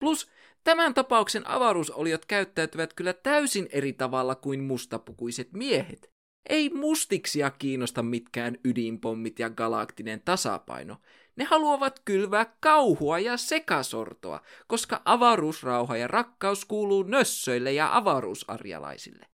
Plus, 0.00 0.30
tämän 0.64 0.94
tapauksen 0.94 1.46
avaruusoliot 1.46 2.24
käyttäytyvät 2.24 2.94
kyllä 2.94 3.12
täysin 3.12 3.68
eri 3.72 3.92
tavalla 3.92 4.34
kuin 4.34 4.64
mustapukuiset 4.64 5.52
miehet. 5.52 6.10
Ei 6.48 6.70
mustiksia 6.70 7.50
kiinnosta 7.50 8.02
mitkään 8.02 8.58
ydinpommit 8.64 9.38
ja 9.38 9.50
galaktinen 9.50 10.22
tasapaino. 10.24 10.96
Ne 11.36 11.44
haluavat 11.44 12.00
kylvää 12.04 12.56
kauhua 12.60 13.18
ja 13.18 13.36
sekasortoa, 13.36 14.40
koska 14.66 15.02
avaruusrauha 15.04 15.96
ja 15.96 16.08
rakkaus 16.08 16.64
kuuluu 16.64 17.02
nössöille 17.02 17.72
ja 17.72 17.96
avaruusarjalaisille. 17.96 19.26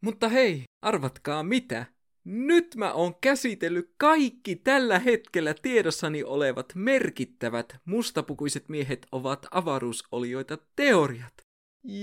Mutta 0.00 0.28
hei, 0.28 0.64
arvatkaa 0.82 1.42
mitä? 1.42 1.86
Nyt 2.24 2.74
mä 2.76 2.92
oon 2.92 3.14
käsitellyt 3.20 3.90
kaikki 3.98 4.56
tällä 4.56 4.98
hetkellä 4.98 5.54
tiedossani 5.62 6.24
olevat 6.24 6.72
merkittävät 6.74 7.76
mustapukuiset 7.84 8.68
miehet 8.68 9.06
ovat 9.12 9.46
avaruusolioita 9.50 10.58
teoriat. 10.76 11.34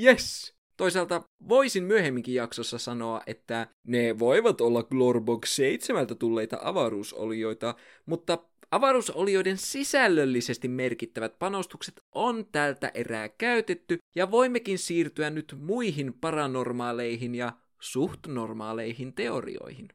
Yes! 0.04 0.56
Toisaalta 0.78 1.24
voisin 1.50 1.84
myöhemminkin 1.84 2.36
jaksossa 2.36 2.78
sanoa, 2.78 3.22
että 3.28 3.68
ne 3.88 4.20
voivat 4.20 4.62
olla 4.62 4.84
Glorbox 4.84 5.56
7 5.56 6.08
tulleita 6.20 6.60
avaruusolioita, 6.62 7.76
mutta 8.06 8.38
avaruusolioiden 8.72 9.58
sisällöllisesti 9.58 10.68
merkittävät 10.68 11.40
panostukset 11.40 12.02
on 12.12 12.46
tältä 12.52 12.92
erää 12.94 13.30
käytetty 13.30 13.98
ja 14.16 14.32
voimmekin 14.32 14.80
siirtyä 14.80 15.30
nyt 15.30 15.56
muihin 15.60 16.14
paranormaaleihin 16.14 17.36
ja 17.36 17.54
suht 17.80 18.28
normaaleihin 18.28 19.14
teorioihin. 19.14 19.88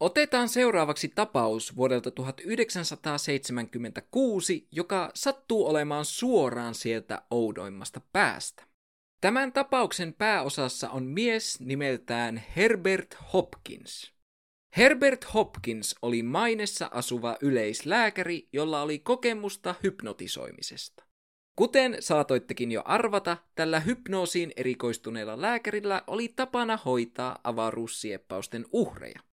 Otetaan 0.00 0.48
seuraavaksi 0.48 1.08
tapaus 1.08 1.76
vuodelta 1.76 2.10
1976, 2.10 4.68
joka 4.72 5.10
sattuu 5.14 5.66
olemaan 5.66 6.04
suoraan 6.04 6.74
sieltä 6.74 7.22
oudoimmasta 7.30 8.00
päästä. 8.12 8.64
Tämän 9.20 9.52
tapauksen 9.52 10.14
pääosassa 10.14 10.90
on 10.90 11.04
mies 11.04 11.60
nimeltään 11.60 12.44
Herbert 12.56 13.16
Hopkins. 13.32 14.12
Herbert 14.76 15.34
Hopkins 15.34 15.94
oli 16.02 16.22
mainessa 16.22 16.90
asuva 16.92 17.36
yleislääkäri, 17.42 18.48
jolla 18.52 18.82
oli 18.82 18.98
kokemusta 18.98 19.74
hypnotisoimisesta. 19.82 21.04
Kuten 21.56 21.96
saatoittekin 22.00 22.72
jo 22.72 22.82
arvata, 22.84 23.36
tällä 23.54 23.80
hypnoosiin 23.80 24.52
erikoistuneella 24.56 25.40
lääkärillä 25.40 26.02
oli 26.06 26.28
tapana 26.28 26.76
hoitaa 26.76 27.38
avaruussieppausten 27.44 28.66
uhreja. 28.72 29.27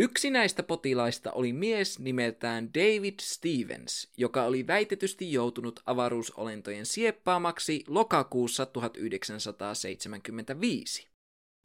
Yksi 0.00 0.30
näistä 0.30 0.62
potilaista 0.62 1.32
oli 1.32 1.52
mies 1.52 1.98
nimeltään 1.98 2.70
David 2.74 3.14
Stevens, 3.20 4.12
joka 4.16 4.44
oli 4.44 4.66
väitetysti 4.66 5.32
joutunut 5.32 5.80
avaruusolentojen 5.86 6.86
sieppaamaksi 6.86 7.84
lokakuussa 7.88 8.66
1975. 8.66 11.08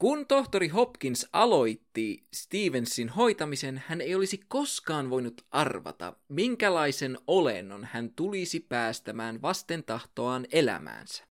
Kun 0.02 0.28
tohtori 0.28 0.68
Hopkins 0.68 1.28
aloitti 1.34 2.28
Stevensin 2.34 3.10
hoitamisen, 3.10 3.84
hän 3.88 4.02
ei 4.02 4.16
olisi 4.16 4.40
koskaan 4.48 5.10
voinut 5.10 5.46
arvata, 5.52 6.14
minkälaisen 6.30 7.18
olennon 7.28 7.88
hän 7.92 8.10
tulisi 8.10 8.60
päästämään 8.60 9.42
vasten 9.42 9.84
tahtoaan 9.84 10.48
elämäänsä. 10.52 11.24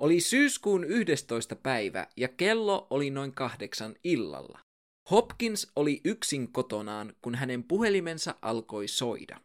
Oli 0.00 0.20
syyskuun 0.20 0.84
11. 0.84 1.56
päivä 1.56 2.06
ja 2.16 2.28
kello 2.28 2.86
oli 2.90 3.10
noin 3.10 3.32
kahdeksan 3.32 3.94
illalla. 4.04 4.65
Hopkins 5.10 5.72
oli 5.76 6.00
yksin 6.04 6.52
kotonaan, 6.52 7.12
kun 7.22 7.34
hänen 7.34 7.64
puhelimensa 7.64 8.34
alkoi 8.42 8.88
soida. 8.88 9.40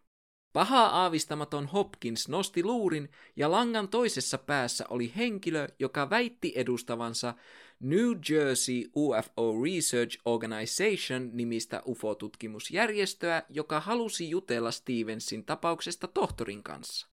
Pahaa 0.53 1.01
aavistamaton 1.01 1.67
Hopkins 1.67 2.29
nosti 2.29 2.63
luurin 2.63 3.09
ja 3.35 3.51
langan 3.51 3.87
toisessa 3.89 4.37
päässä 4.37 4.85
oli 4.89 5.13
henkilö, 5.15 5.67
joka 5.79 6.09
väitti 6.09 6.53
edustavansa 6.55 7.33
New 7.79 8.11
Jersey 8.29 8.83
UFO 8.95 9.63
Research 9.63 10.17
Organization 10.25 11.29
nimistä 11.33 11.81
UFO-tutkimusjärjestöä, 11.85 13.43
joka 13.49 13.79
halusi 13.79 14.29
jutella 14.29 14.71
Stevensin 14.71 15.45
tapauksesta 15.45 16.07
tohtorin 16.07 16.63
kanssa. 16.63 17.10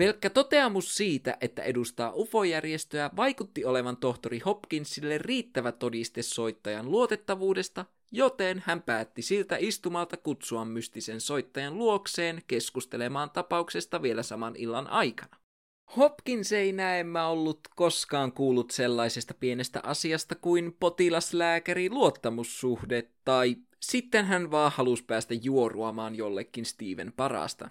Pelkkä 0.00 0.30
toteamus 0.30 0.94
siitä, 0.94 1.36
että 1.40 1.62
edustaa 1.62 2.12
UFO-järjestöä, 2.14 3.10
vaikutti 3.16 3.64
olevan 3.64 3.96
tohtori 3.96 4.38
Hopkinsille 4.38 5.18
riittävä 5.18 5.72
todiste 5.72 6.22
soittajan 6.22 6.90
luotettavuudesta, 6.90 7.84
joten 8.12 8.62
hän 8.66 8.82
päätti 8.82 9.22
siltä 9.22 9.56
istumalta 9.60 10.16
kutsua 10.16 10.64
mystisen 10.64 11.20
soittajan 11.20 11.78
luokseen 11.78 12.42
keskustelemaan 12.46 13.30
tapauksesta 13.30 14.02
vielä 14.02 14.22
saman 14.22 14.56
illan 14.56 14.86
aikana. 14.86 15.36
Hopkins 15.96 16.52
ei 16.52 16.72
näemmä 16.72 17.26
ollut 17.26 17.60
koskaan 17.76 18.32
kuullut 18.32 18.70
sellaisesta 18.70 19.34
pienestä 19.34 19.80
asiasta 19.82 20.34
kuin 20.34 20.76
potilaslääkäri 20.80 21.90
luottamussuhde, 21.90 23.10
tai 23.24 23.56
sitten 23.80 24.24
hän 24.24 24.50
vaan 24.50 24.72
halusi 24.74 25.04
päästä 25.04 25.34
juoruamaan 25.42 26.14
jollekin 26.14 26.64
Steven 26.64 27.12
parasta. 27.16 27.70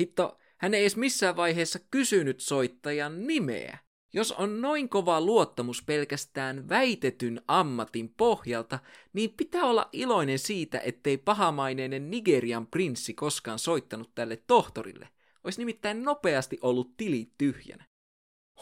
Hitto, 0.00 0.38
hän 0.56 0.74
ei 0.74 0.80
edes 0.80 0.96
missään 0.96 1.36
vaiheessa 1.36 1.78
kysynyt 1.90 2.40
soittajan 2.40 3.26
nimeä, 3.26 3.78
Jos 4.12 4.32
on 4.32 4.60
noin 4.60 4.88
kova 4.88 5.20
luottamus 5.20 5.82
pelkästään 5.82 6.68
väitetyn 6.68 7.40
ammatin 7.48 8.14
pohjalta, 8.16 8.78
niin 9.12 9.34
pitää 9.36 9.64
olla 9.64 9.88
iloinen 9.92 10.38
siitä, 10.38 10.78
ettei 10.78 11.18
pahamaineinen 11.18 12.10
Nigerian 12.10 12.66
prinssi 12.66 13.14
koskaan 13.14 13.58
soittanut 13.58 14.14
tälle 14.14 14.36
tohtorille. 14.46 15.08
Olisi 15.44 15.58
nimittäin 15.58 16.02
nopeasti 16.02 16.58
ollut 16.60 16.96
tili 16.96 17.30
tyhjänä. 17.38 17.86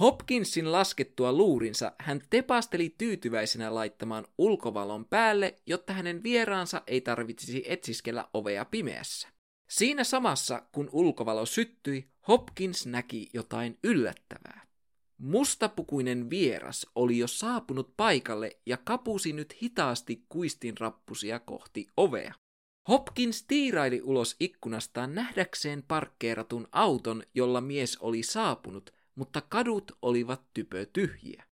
Hopkinsin 0.00 0.72
laskettua 0.72 1.32
luurinsa 1.32 1.92
hän 1.98 2.20
tepasteli 2.30 2.94
tyytyväisenä 2.98 3.74
laittamaan 3.74 4.26
ulkovalon 4.38 5.04
päälle, 5.04 5.56
jotta 5.66 5.92
hänen 5.92 6.22
vieraansa 6.22 6.82
ei 6.86 7.00
tarvitsisi 7.00 7.64
etsiskellä 7.66 8.28
ovea 8.34 8.64
pimeässä. 8.64 9.33
Siinä 9.68 10.04
samassa, 10.04 10.62
kun 10.72 10.88
ulkovalo 10.92 11.46
syttyi, 11.46 12.08
Hopkins 12.28 12.86
näki 12.86 13.30
jotain 13.32 13.78
yllättävää. 13.84 14.66
Mustapukuinen 15.18 16.30
vieras 16.30 16.86
oli 16.94 17.18
jo 17.18 17.28
saapunut 17.28 17.96
paikalle 17.96 18.50
ja 18.66 18.76
kapusi 18.76 19.32
nyt 19.32 19.62
hitaasti 19.62 20.24
kuistin 20.28 20.78
rappusia 20.78 21.40
kohti 21.40 21.86
ovea. 21.96 22.34
Hopkins 22.88 23.42
tiiraili 23.42 24.02
ulos 24.02 24.36
ikkunastaan 24.40 25.14
nähdäkseen 25.14 25.82
parkkeeratun 25.82 26.68
auton, 26.72 27.22
jolla 27.34 27.60
mies 27.60 27.96
oli 27.96 28.22
saapunut, 28.22 28.94
mutta 29.14 29.40
kadut 29.40 29.92
olivat 30.02 30.42
typötyhjiä. 30.54 31.44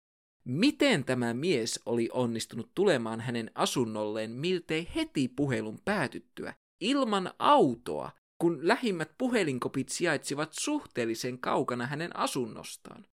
Miten 0.44 1.04
tämä 1.04 1.34
mies 1.34 1.80
oli 1.86 2.10
onnistunut 2.14 2.72
tulemaan 2.76 3.22
hänen 3.22 3.52
asunnolleen 3.56 4.32
miltei 4.32 4.88
heti 4.96 5.28
puhelun 5.28 5.80
päätyttyä, 5.86 6.54
ilman 6.82 7.34
autoa, 7.40 8.12
kun 8.38 8.60
lähimmät 8.62 9.12
puhelinkopit 9.18 9.90
sijaitsivat 9.90 10.54
suhteellisen 10.60 11.40
kaukana 11.40 11.86
hänen 11.86 12.16
asunnostaan? 12.18 13.06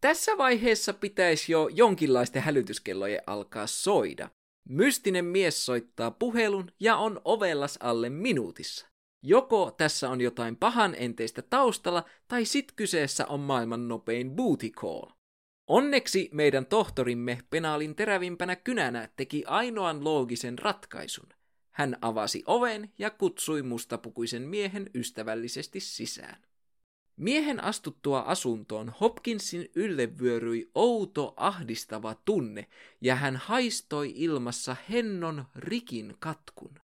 Tässä 0.00 0.38
vaiheessa 0.38 0.92
pitäisi 0.92 1.52
jo 1.52 1.68
jonkinlaisten 1.68 2.42
hälytyskellojen 2.42 3.22
alkaa 3.26 3.66
soida. 3.66 4.30
Mystinen 4.68 5.24
mies 5.24 5.66
soittaa 5.66 6.10
puhelun 6.10 6.70
ja 6.80 6.96
on 6.96 7.20
ovellas 7.24 7.78
alle 7.82 8.10
minuutissa. 8.10 8.88
Joko 9.22 9.74
tässä 9.76 10.10
on 10.10 10.20
jotain 10.20 10.56
pahan 10.56 10.94
enteistä 10.98 11.42
taustalla, 11.42 12.04
tai 12.28 12.44
sit 12.44 12.72
kyseessä 12.72 13.26
on 13.26 13.40
maailman 13.40 13.88
nopein 13.88 14.30
booty 14.30 14.70
call. 14.70 15.10
Onneksi 15.68 16.30
meidän 16.32 16.66
tohtorimme 16.66 17.38
penaalin 17.50 17.94
terävimpänä 17.94 18.56
kynänä 18.56 19.08
teki 19.16 19.44
ainoan 19.46 20.04
loogisen 20.04 20.58
ratkaisun. 20.58 21.28
Hän 21.78 21.96
avasi 22.00 22.42
oven 22.46 22.92
ja 22.98 23.10
kutsui 23.10 23.62
mustapukuisen 23.62 24.42
miehen 24.42 24.90
ystävällisesti 24.94 25.80
sisään. 25.80 26.42
Miehen 27.16 27.64
astuttua 27.64 28.20
asuntoon 28.20 28.92
Hopkinsin 29.00 29.70
ylle 29.74 30.18
vyöryi 30.18 30.70
outo 30.74 31.34
ahdistava 31.36 32.14
tunne, 32.24 32.66
ja 33.00 33.14
hän 33.14 33.36
haistoi 33.36 34.12
ilmassa 34.16 34.76
hennon 34.90 35.44
rikin 35.56 36.16
katkun. 36.18 36.74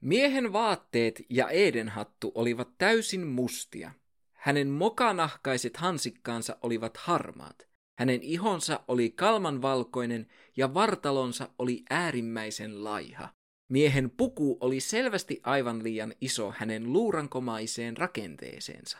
Miehen 0.00 0.52
vaatteet 0.52 1.22
ja 1.30 1.48
edenhattu 1.48 2.32
olivat 2.34 2.68
täysin 2.78 3.26
mustia. 3.26 3.92
Hänen 4.32 4.68
mokanahkaiset 4.68 5.76
hansikkaansa 5.76 6.56
olivat 6.62 6.96
harmaat. 6.96 7.68
Hänen 7.98 8.22
ihonsa 8.22 8.80
oli 8.88 9.10
kalmanvalkoinen 9.10 10.26
ja 10.56 10.74
vartalonsa 10.74 11.48
oli 11.58 11.84
äärimmäisen 11.90 12.84
laiha. 12.84 13.37
Miehen 13.68 14.10
puku 14.10 14.58
oli 14.60 14.80
selvästi 14.80 15.40
aivan 15.42 15.84
liian 15.84 16.14
iso 16.20 16.54
hänen 16.56 16.92
luurankomaiseen 16.92 17.96
rakenteeseensa. 17.96 18.98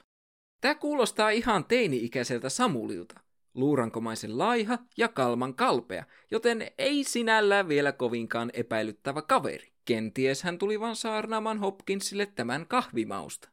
Tämä 0.61 0.75
kuulostaa 0.75 1.31
ihan 1.31 1.65
teini-ikäiseltä 1.65 2.49
Samulilta. 2.49 3.21
Luurankomaisen 3.55 4.39
laiha 4.39 4.79
ja 4.97 5.09
kalman 5.09 5.55
kalpea, 5.55 6.05
joten 6.31 6.71
ei 6.79 7.05
sinällään 7.05 7.69
vielä 7.69 7.93
kovinkaan 7.93 8.51
epäilyttävä 8.55 9.23
kaveri. 9.23 9.73
Kenties 9.85 10.43
hän 10.43 10.59
tuli 10.59 10.81
vain 10.81 10.97
saarnaamaan 10.97 11.59
Hopkinsille 11.59 12.27
tämän 12.27 12.67
kahvimausta. 12.67 13.49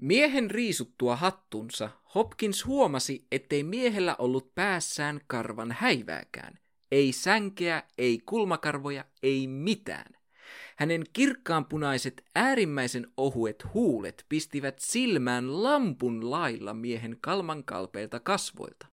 Miehen 0.00 0.50
riisuttua 0.50 1.16
hattunsa 1.16 1.90
Hopkins 2.14 2.66
huomasi, 2.66 3.26
ettei 3.32 3.62
miehellä 3.62 4.16
ollut 4.18 4.54
päässään 4.54 5.20
karvan 5.26 5.72
häivääkään. 5.78 6.58
Ei 6.90 7.12
sänkeä, 7.12 7.82
ei 7.98 8.18
kulmakarvoja, 8.18 9.04
ei 9.22 9.46
mitään. 9.46 10.15
Hänen 10.76 11.04
kirkkaanpunaiset, 11.12 12.24
äärimmäisen 12.34 13.06
ohuet 13.16 13.64
huulet 13.74 14.24
pistivät 14.28 14.78
silmään 14.78 15.62
lampun 15.62 16.30
lailla 16.30 16.74
miehen 16.74 17.16
kalmankalpeilta 17.20 18.20
kasvoilta. 18.20 18.86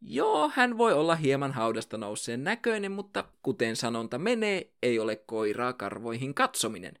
Joo, 0.00 0.50
hän 0.54 0.78
voi 0.78 0.92
olla 0.92 1.14
hieman 1.14 1.52
haudasta 1.52 1.98
nousseen 1.98 2.44
näköinen, 2.44 2.92
mutta 2.92 3.24
kuten 3.42 3.76
sanonta 3.76 4.18
menee, 4.18 4.72
ei 4.82 4.98
ole 4.98 5.16
koiraa 5.16 5.72
karvoihin 5.72 6.34
katsominen. 6.34 6.94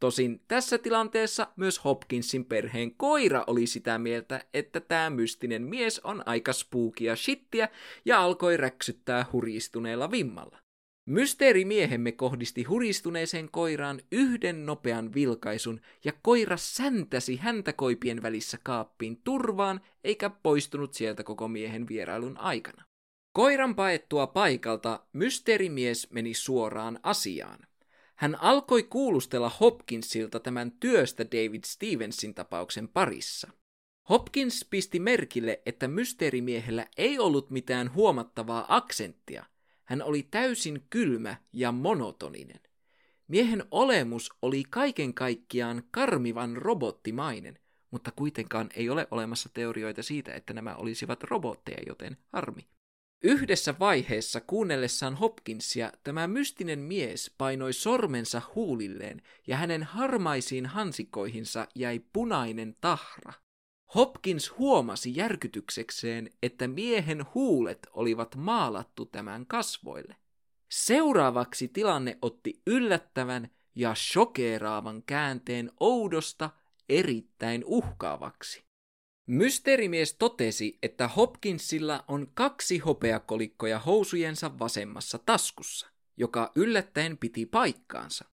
Tosin 0.00 0.40
tässä 0.48 0.78
tilanteessa 0.78 1.46
myös 1.56 1.84
Hopkinsin 1.84 2.44
perheen 2.44 2.94
koira 2.94 3.44
oli 3.46 3.66
sitä 3.66 3.98
mieltä, 3.98 4.44
että 4.54 4.80
tämä 4.80 5.10
mystinen 5.10 5.62
mies 5.62 6.00
on 6.00 6.22
aika 6.26 6.52
spookia 6.52 7.16
shittiä 7.16 7.68
ja 8.04 8.20
alkoi 8.20 8.56
räksyttää 8.56 9.26
huristuneella 9.32 10.10
vimmalla. 10.10 10.58
Mysteerimiehemme 11.06 12.12
kohdisti 12.12 12.62
huristuneeseen 12.62 13.50
koiraan 13.50 14.00
yhden 14.12 14.66
nopean 14.66 15.14
vilkaisun, 15.14 15.80
ja 16.04 16.12
koira 16.22 16.56
säntäsi 16.56 17.36
häntä 17.36 17.72
koipien 17.72 18.22
välissä 18.22 18.58
kaappiin 18.62 19.20
turvaan, 19.24 19.80
eikä 20.04 20.30
poistunut 20.30 20.94
sieltä 20.94 21.24
koko 21.24 21.48
miehen 21.48 21.88
vierailun 21.88 22.38
aikana. 22.38 22.84
Koiran 23.32 23.74
paettua 23.74 24.26
paikalta 24.26 25.06
mysteerimies 25.12 26.10
meni 26.10 26.34
suoraan 26.34 27.00
asiaan. 27.02 27.58
Hän 28.16 28.42
alkoi 28.42 28.82
kuulustella 28.82 29.48
Hopkinsilta 29.60 30.40
tämän 30.40 30.72
työstä 30.72 31.24
David 31.24 31.64
Stevensin 31.66 32.34
tapauksen 32.34 32.88
parissa. 32.88 33.50
Hopkins 34.08 34.66
pisti 34.70 35.00
merkille, 35.00 35.62
että 35.66 35.88
mysteerimiehellä 35.88 36.86
ei 36.96 37.18
ollut 37.18 37.50
mitään 37.50 37.94
huomattavaa 37.94 38.76
aksenttia– 38.76 39.44
hän 39.90 40.02
oli 40.02 40.22
täysin 40.30 40.86
kylmä 40.90 41.36
ja 41.52 41.72
monotoninen. 41.72 42.60
Miehen 43.28 43.64
olemus 43.70 44.30
oli 44.42 44.62
kaiken 44.70 45.14
kaikkiaan 45.14 45.82
karmivan 45.90 46.56
robottimainen, 46.56 47.58
mutta 47.90 48.12
kuitenkaan 48.16 48.68
ei 48.76 48.90
ole 48.90 49.06
olemassa 49.10 49.48
teorioita 49.54 50.02
siitä, 50.02 50.34
että 50.34 50.52
nämä 50.52 50.74
olisivat 50.74 51.22
robotteja, 51.22 51.82
joten 51.86 52.16
harmi. 52.32 52.68
Yhdessä 53.22 53.74
vaiheessa 53.78 54.40
kuunnellessaan 54.40 55.14
Hopkinsia 55.14 55.92
tämä 56.04 56.28
mystinen 56.28 56.78
mies 56.78 57.34
painoi 57.38 57.72
sormensa 57.72 58.42
huulilleen 58.54 59.22
ja 59.46 59.56
hänen 59.56 59.82
harmaisiin 59.82 60.66
hansikoihinsa 60.66 61.68
jäi 61.74 62.00
punainen 62.12 62.76
tahra. 62.80 63.32
Hopkins 63.94 64.58
huomasi 64.58 65.16
järkytyksekseen, 65.16 66.30
että 66.42 66.68
miehen 66.68 67.24
huulet 67.34 67.86
olivat 67.92 68.36
maalattu 68.36 69.06
tämän 69.06 69.46
kasvoille. 69.46 70.16
Seuraavaksi 70.68 71.68
tilanne 71.68 72.18
otti 72.22 72.62
yllättävän 72.66 73.50
ja 73.74 73.94
shokeeraavan 73.94 75.02
käänteen 75.02 75.70
oudosta 75.80 76.50
erittäin 76.88 77.64
uhkaavaksi. 77.66 78.64
Mysteerimies 79.26 80.14
totesi, 80.14 80.78
että 80.82 81.08
Hopkinsilla 81.08 82.04
on 82.08 82.26
kaksi 82.34 82.78
hopeakolikkoja 82.78 83.78
housujensa 83.78 84.58
vasemmassa 84.58 85.18
taskussa, 85.18 85.90
joka 86.16 86.52
yllättäen 86.54 87.18
piti 87.18 87.46
paikkaansa. 87.46 88.24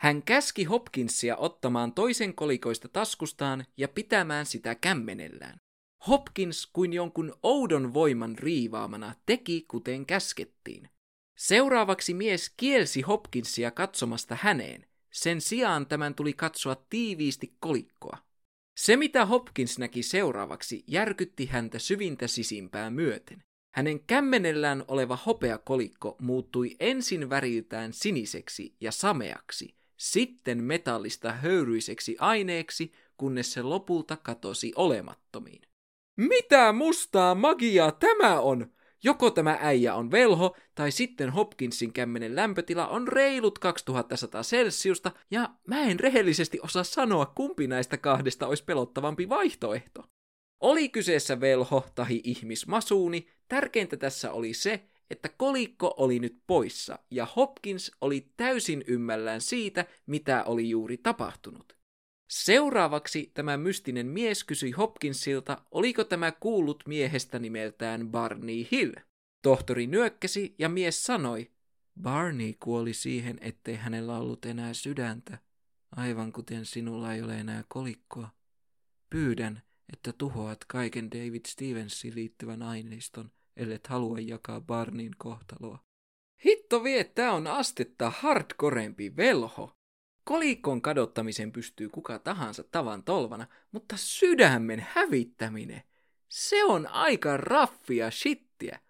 Hän 0.00 0.22
käski 0.22 0.64
Hopkinsia 0.64 1.36
ottamaan 1.36 1.92
toisen 1.92 2.34
kolikoista 2.34 2.88
taskustaan 2.88 3.64
ja 3.76 3.88
pitämään 3.88 4.46
sitä 4.46 4.74
kämmenellään. 4.74 5.56
Hopkins 6.06 6.66
kuin 6.72 6.92
jonkun 6.92 7.34
oudon 7.42 7.94
voiman 7.94 8.38
riivaamana 8.38 9.14
teki 9.26 9.64
kuten 9.68 10.06
käskettiin. 10.06 10.88
Seuraavaksi 11.38 12.14
mies 12.14 12.52
kielsi 12.56 13.00
Hopkinsia 13.00 13.70
katsomasta 13.70 14.36
häneen. 14.40 14.86
Sen 15.12 15.40
sijaan 15.40 15.86
tämän 15.86 16.14
tuli 16.14 16.32
katsoa 16.32 16.76
tiiviisti 16.90 17.56
kolikkoa. 17.60 18.18
Se, 18.78 18.96
mitä 18.96 19.26
Hopkins 19.26 19.78
näki 19.78 20.02
seuraavaksi, 20.02 20.84
järkytti 20.86 21.46
häntä 21.46 21.78
syvintä 21.78 22.26
sisimpää 22.26 22.90
myöten. 22.90 23.42
Hänen 23.74 24.00
kämmenellään 24.00 24.84
oleva 24.88 25.18
hopeakolikko 25.26 26.16
muuttui 26.20 26.76
ensin 26.80 27.30
väriltään 27.30 27.92
siniseksi 27.92 28.74
ja 28.80 28.92
sameaksi, 28.92 29.74
sitten 29.96 30.64
metallista 30.64 31.32
höyryiseksi 31.32 32.16
aineeksi, 32.20 32.92
kunnes 33.16 33.52
se 33.52 33.62
lopulta 33.62 34.16
katosi 34.16 34.72
olemattomiin. 34.76 35.62
Mitä 36.16 36.72
mustaa 36.72 37.34
magiaa 37.34 37.92
tämä 37.92 38.40
on? 38.40 38.70
Joko 39.04 39.30
tämä 39.30 39.58
äijä 39.60 39.94
on 39.94 40.10
velho, 40.10 40.56
tai 40.74 40.90
sitten 40.90 41.30
Hopkinsin 41.30 41.92
kämmenen 41.92 42.36
lämpötila 42.36 42.88
on 42.88 43.08
reilut 43.08 43.58
2100 43.58 44.42
Celsiusta, 44.42 45.12
ja 45.30 45.50
mä 45.66 45.80
en 45.80 46.00
rehellisesti 46.00 46.60
osaa 46.62 46.84
sanoa, 46.84 47.26
kumpi 47.26 47.66
näistä 47.66 47.96
kahdesta 47.96 48.46
olisi 48.46 48.64
pelottavampi 48.64 49.28
vaihtoehto. 49.28 50.04
Oli 50.60 50.88
kyseessä 50.88 51.40
velho 51.40 51.86
tahi 51.94 52.20
ihmismasuuni, 52.24 53.26
tärkeintä 53.48 53.96
tässä 53.96 54.32
oli 54.32 54.54
se, 54.54 54.84
että 55.10 55.28
kolikko 55.28 55.94
oli 55.96 56.18
nyt 56.18 56.38
poissa 56.46 56.98
ja 57.10 57.26
Hopkins 57.36 57.92
oli 58.00 58.28
täysin 58.36 58.84
ymmällään 58.86 59.40
siitä, 59.40 59.86
mitä 60.06 60.44
oli 60.44 60.70
juuri 60.70 60.96
tapahtunut. 60.96 61.76
Seuraavaksi 62.30 63.30
tämä 63.34 63.56
mystinen 63.56 64.06
mies 64.06 64.44
kysyi 64.44 64.70
Hopkinsilta, 64.70 65.62
oliko 65.70 66.04
tämä 66.04 66.32
kuullut 66.32 66.84
miehestä 66.86 67.38
nimeltään 67.38 68.08
Barney 68.10 68.66
Hill. 68.70 68.92
Tohtori 69.42 69.86
nyökkäsi 69.86 70.54
ja 70.58 70.68
mies 70.68 71.04
sanoi, 71.04 71.50
Barney 72.02 72.54
kuoli 72.60 72.92
siihen, 72.92 73.38
ettei 73.40 73.76
hänellä 73.76 74.18
ollut 74.18 74.44
enää 74.44 74.74
sydäntä, 74.74 75.38
aivan 75.96 76.32
kuten 76.32 76.64
sinulla 76.64 77.14
ei 77.14 77.22
ole 77.22 77.38
enää 77.38 77.64
kolikkoa. 77.68 78.28
Pyydän, 79.10 79.62
että 79.92 80.12
tuhoat 80.12 80.64
kaiken 80.64 81.10
David 81.10 81.40
Stevensiin 81.48 82.14
liittyvän 82.14 82.62
aineiston, 82.62 83.30
ellet 83.56 83.86
halua 83.86 84.20
jakaa 84.20 84.60
Barnin 84.60 85.12
kohtaloa. 85.18 85.78
Hitto 86.46 86.84
vie, 86.84 87.04
tää 87.04 87.32
on 87.32 87.46
astetta 87.46 88.10
hardcorempi 88.10 89.16
velho. 89.16 89.76
Kolikon 90.24 90.82
kadottamisen 90.82 91.52
pystyy 91.52 91.88
kuka 91.88 92.18
tahansa 92.18 92.64
tavan 92.64 93.02
tolvana, 93.02 93.46
mutta 93.72 93.94
sydämen 93.98 94.86
hävittäminen, 94.90 95.82
se 96.28 96.64
on 96.64 96.86
aika 96.86 97.36
raffia 97.36 98.10
shittiä. 98.10 98.80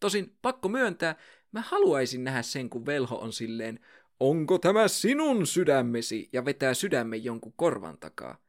Tosin 0.00 0.36
pakko 0.42 0.68
myöntää, 0.68 1.16
mä 1.52 1.60
haluaisin 1.60 2.24
nähdä 2.24 2.42
sen, 2.42 2.70
kun 2.70 2.86
velho 2.86 3.16
on 3.16 3.32
silleen, 3.32 3.80
onko 4.20 4.58
tämä 4.58 4.88
sinun 4.88 5.46
sydämesi, 5.46 6.28
ja 6.32 6.44
vetää 6.44 6.74
sydämen 6.74 7.24
jonkun 7.24 7.52
korvan 7.56 7.98
takaa. 7.98 8.43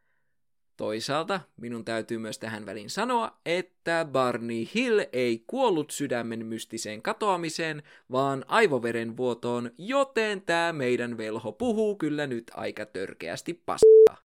Toisaalta 0.78 1.42
minun 1.58 1.86
täytyy 1.86 2.18
myös 2.18 2.40
tähän 2.40 2.66
väliin 2.66 2.90
sanoa, 2.90 3.40
että 3.46 4.08
Barney 4.12 4.66
Hill 4.76 5.02
ei 5.14 5.44
kuollut 5.48 5.92
sydämen 5.92 6.46
mystiseen 6.46 7.02
katoamiseen, 7.02 7.84
vaan 8.12 8.46
aivoveren 8.48 9.18
vuotoon, 9.18 9.72
joten 9.78 10.42
tämä 10.42 10.74
meidän 10.74 11.18
velho 11.18 11.52
puhuu 11.52 11.96
kyllä 11.96 12.28
nyt 12.28 12.52
aika 12.54 12.86
törkeästi 12.86 13.54
paskaa. 13.66 14.26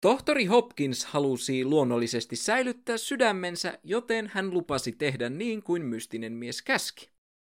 Tohtori 0.00 0.44
Hopkins 0.44 1.04
halusi 1.04 1.64
luonnollisesti 1.64 2.36
säilyttää 2.36 2.96
sydämensä, 2.96 3.78
joten 3.84 4.30
hän 4.34 4.50
lupasi 4.50 4.92
tehdä 4.92 5.30
niin 5.30 5.62
kuin 5.62 5.82
mystinen 5.82 6.32
mies 6.32 6.62
käski. 6.62 7.10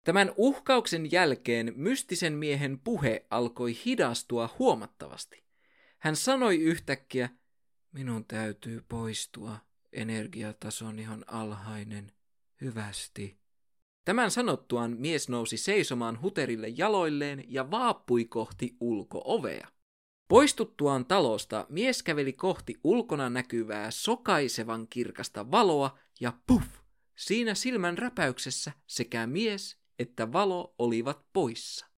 Tämän 0.05 0.33
uhkauksen 0.37 1.13
jälkeen 1.13 1.73
mystisen 1.77 2.33
miehen 2.33 2.81
puhe 2.85 3.27
alkoi 3.31 3.73
hidastua 3.87 4.55
huomattavasti. 4.59 5.43
Hän 5.99 6.17
sanoi 6.17 6.61
yhtäkkiä, 6.61 7.29
Minun 7.93 8.25
täytyy 8.25 8.85
poistua. 8.89 9.57
Energiatasoni 9.93 11.09
on 11.09 11.25
alhainen. 11.27 12.13
Hyvästi. 12.61 13.39
Tämän 14.05 14.31
sanottuaan 14.31 14.97
mies 14.99 15.29
nousi 15.29 15.57
seisomaan 15.57 16.23
huterille 16.23 16.69
jaloilleen 16.69 17.45
ja 17.49 17.71
vaappui 17.71 18.25
kohti 18.25 18.77
ulkoovea. 18.81 19.69
Poistuttuaan 20.29 21.07
talosta 21.07 21.67
mies 21.69 22.03
käveli 22.03 22.33
kohti 22.33 22.81
ulkona 22.85 23.31
näkyvää 23.31 23.91
sokaisevan 23.91 24.89
kirkasta 24.89 25.51
valoa 25.51 25.99
ja 26.21 26.33
puff! 26.47 26.69
Siinä 27.17 27.55
silmän 27.55 27.99
räpäyksessä 27.99 28.73
sekä 28.87 29.27
mies 29.27 29.83
että 29.99 30.33
valo 30.33 30.75
olivat 30.79 31.27
poissa. 31.33 31.92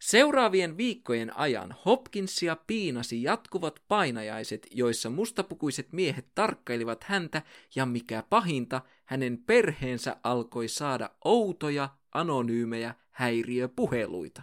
Seuraavien 0.00 0.76
viikkojen 0.76 1.36
ajan 1.36 1.74
Hopkinsia 1.84 2.56
piinasi 2.66 3.22
jatkuvat 3.22 3.80
painajaiset, 3.88 4.66
joissa 4.70 5.10
mustapukuiset 5.10 5.92
miehet 5.92 6.26
tarkkailivat 6.34 7.04
häntä 7.04 7.42
ja 7.74 7.86
mikä 7.86 8.22
pahinta, 8.30 8.82
hänen 9.04 9.38
perheensä 9.38 10.16
alkoi 10.24 10.68
saada 10.68 11.10
outoja, 11.24 11.88
anonyymejä 12.14 12.94
häiriöpuheluita. 13.10 14.42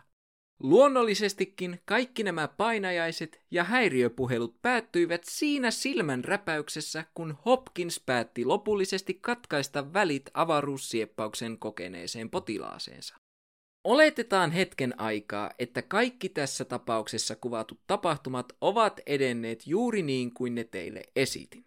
Luonnollisestikin 0.60 1.82
kaikki 1.86 2.24
nämä 2.24 2.48
painajaiset 2.48 3.42
ja 3.52 3.64
häiriöpuhelut 3.64 4.62
päättyivät 4.62 5.22
siinä 5.24 5.72
silmän 5.72 6.24
räpäyksessä, 6.24 7.06
kun 7.14 7.38
Hopkins 7.46 8.02
päätti 8.06 8.46
lopullisesti 8.46 9.14
katkaista 9.14 9.94
välit 9.94 10.30
avaruussieppauksen 10.34 11.60
kokeneeseen 11.60 12.30
potilaaseensa. 12.30 13.16
Oletetaan 13.88 14.52
hetken 14.52 15.00
aikaa, 15.00 15.52
että 15.60 15.82
kaikki 15.82 16.30
tässä 16.30 16.66
tapauksessa 16.66 17.36
kuvatut 17.36 17.80
tapahtumat 17.88 18.54
ovat 18.62 19.00
edenneet 19.06 19.68
juuri 19.68 20.02
niin 20.02 20.34
kuin 20.34 20.56
ne 20.56 20.64
teille 20.64 21.04
esitin. 21.16 21.64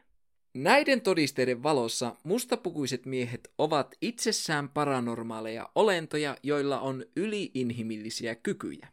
Näiden 0.54 1.00
todisteiden 1.00 1.62
valossa 1.62 2.16
mustapukuiset 2.24 3.06
miehet 3.06 3.52
ovat 3.58 3.94
itsessään 4.00 4.68
paranormaaleja 4.68 5.70
olentoja, 5.74 6.36
joilla 6.42 6.80
on 6.80 7.04
yliinhimillisiä 7.16 8.34
kykyjä. 8.34 8.88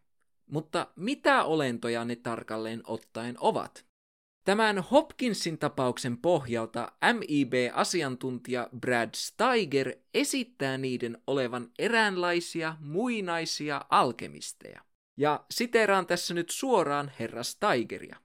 Mutta 0.45 0.87
mitä 0.95 1.43
olentoja 1.43 2.05
ne 2.05 2.15
tarkalleen 2.15 2.81
ottaen 2.83 3.35
ovat? 3.39 3.86
Tämän 4.47 4.79
Hopkinsin 4.79 5.57
tapauksen 5.57 6.17
pohjalta 6.17 6.91
MIB-asiantuntija 7.13 8.69
Brad 8.79 9.09
Steiger 9.15 9.93
esittää 10.13 10.77
niiden 10.77 11.17
olevan 11.27 11.71
eräänlaisia 11.79 12.75
muinaisia 12.79 13.85
alkemisteja. 13.89 14.81
Ja 15.17 15.45
siteraan 15.51 16.05
tässä 16.07 16.33
nyt 16.33 16.49
suoraan 16.49 17.11
herra 17.19 17.43
Steigeria. 17.43 18.17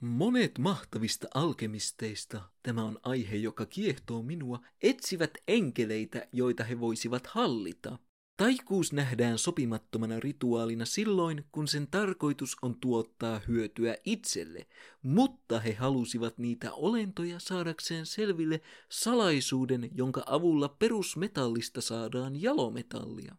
Monet 0.00 0.58
mahtavista 0.58 1.28
alkemisteista, 1.34 2.40
tämä 2.62 2.84
on 2.84 2.98
aihe, 3.02 3.36
joka 3.36 3.66
kiehtoo 3.66 4.22
minua, 4.22 4.60
etsivät 4.82 5.30
enkeleitä, 5.48 6.28
joita 6.32 6.64
he 6.64 6.80
voisivat 6.80 7.26
hallita. 7.26 7.98
Taikuus 8.38 8.92
nähdään 8.92 9.38
sopimattomana 9.38 10.20
rituaalina 10.20 10.84
silloin, 10.84 11.44
kun 11.52 11.68
sen 11.68 11.88
tarkoitus 11.90 12.56
on 12.62 12.80
tuottaa 12.80 13.40
hyötyä 13.48 13.96
itselle, 14.04 14.66
mutta 15.02 15.60
he 15.60 15.72
halusivat 15.72 16.38
niitä 16.38 16.72
olentoja 16.72 17.38
saadakseen 17.38 18.06
selville 18.06 18.60
salaisuuden, 18.88 19.90
jonka 19.94 20.22
avulla 20.26 20.68
perusmetallista 20.68 21.80
saadaan 21.80 22.42
jalometallia. 22.42 23.36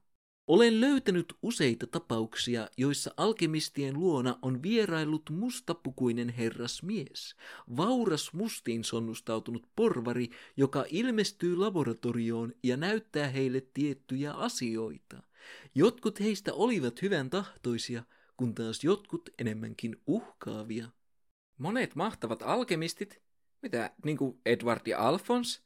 Olen 0.50 0.82
löytänyt 0.82 1.34
useita 1.42 1.88
tapauksia, 1.88 2.68
joissa 2.78 3.12
alkemistien 3.18 4.00
luona 4.00 4.40
on 4.42 4.64
vieraillut 4.64 5.30
mustapukuinen 5.30 6.30
herrasmies, 6.30 7.36
vauras 7.78 8.34
mustiin 8.34 8.84
sonnustautunut 8.84 9.68
porvari, 9.76 10.30
joka 10.58 10.86
ilmestyy 10.90 11.56
laboratorioon 11.56 12.54
ja 12.64 12.78
näyttää 12.78 13.28
heille 13.28 13.62
tiettyjä 13.74 14.34
asioita. 14.34 15.24
Jotkut 15.76 16.20
heistä 16.20 16.54
olivat 16.54 17.02
hyvän 17.02 17.30
tahtoisia, 17.30 18.04
kun 18.38 18.56
taas 18.56 18.84
jotkut 18.84 19.30
enemmänkin 19.40 20.02
uhkaavia. 20.08 20.88
Monet 21.58 21.96
mahtavat 21.96 22.42
alkemistit, 22.42 23.22
mitä, 23.62 23.92
niin 24.06 24.18
kuin 24.18 24.42
Edward 24.46 24.88
ja 24.88 25.00
Alphonse, 25.00 25.62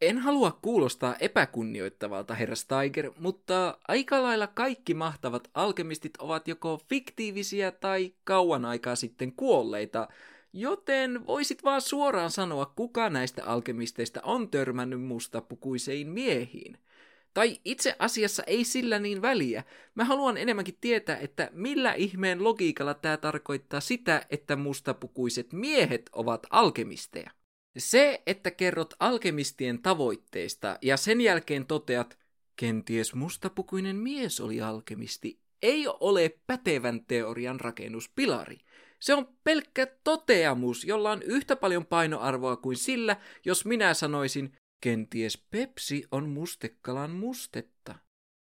en 0.00 0.18
halua 0.18 0.58
kuulostaa 0.62 1.16
epäkunnioittavalta, 1.20 2.34
herra 2.34 2.54
Steiger, 2.54 3.10
mutta 3.18 3.78
aika 3.88 4.22
lailla 4.22 4.46
kaikki 4.46 4.94
mahtavat 4.94 5.50
alkemistit 5.54 6.16
ovat 6.16 6.48
joko 6.48 6.80
fiktiivisiä 6.88 7.70
tai 7.70 8.12
kauan 8.24 8.64
aikaa 8.64 8.96
sitten 8.96 9.32
kuolleita, 9.32 10.08
joten 10.52 11.26
voisit 11.26 11.64
vaan 11.64 11.80
suoraan 11.80 12.30
sanoa, 12.30 12.72
kuka 12.76 13.10
näistä 13.10 13.44
alkemisteista 13.44 14.20
on 14.22 14.50
törmännyt 14.50 15.02
mustapukuisiin 15.02 16.08
miehiin. 16.08 16.78
Tai 17.34 17.60
itse 17.64 17.96
asiassa 17.98 18.42
ei 18.46 18.64
sillä 18.64 18.98
niin 18.98 19.22
väliä. 19.22 19.64
Mä 19.94 20.04
haluan 20.04 20.36
enemmänkin 20.36 20.78
tietää, 20.80 21.16
että 21.16 21.50
millä 21.52 21.92
ihmeen 21.92 22.44
logiikalla 22.44 22.94
tämä 22.94 23.16
tarkoittaa 23.16 23.80
sitä, 23.80 24.26
että 24.30 24.56
mustapukuiset 24.56 25.52
miehet 25.52 26.10
ovat 26.12 26.46
alkemisteja. 26.50 27.30
Se, 27.78 28.22
että 28.26 28.50
kerrot 28.50 28.94
alkemistien 29.00 29.82
tavoitteista 29.82 30.78
ja 30.82 30.96
sen 30.96 31.20
jälkeen 31.20 31.66
toteat, 31.66 32.18
kenties 32.56 33.14
mustapukuinen 33.14 33.96
mies 33.96 34.40
oli 34.40 34.60
alkemisti, 34.60 35.40
ei 35.62 35.84
ole 36.00 36.38
pätevän 36.46 37.04
teorian 37.04 37.60
rakennuspilari. 37.60 38.58
Se 39.00 39.14
on 39.14 39.28
pelkkä 39.44 39.86
toteamus, 40.04 40.84
jolla 40.84 41.10
on 41.10 41.22
yhtä 41.22 41.56
paljon 41.56 41.86
painoarvoa 41.86 42.56
kuin 42.56 42.76
sillä, 42.76 43.16
jos 43.44 43.64
minä 43.64 43.94
sanoisin, 43.94 44.52
kenties 44.80 45.38
Pepsi 45.50 46.04
on 46.10 46.28
mustekalan 46.28 47.10
mustetta. 47.10 47.94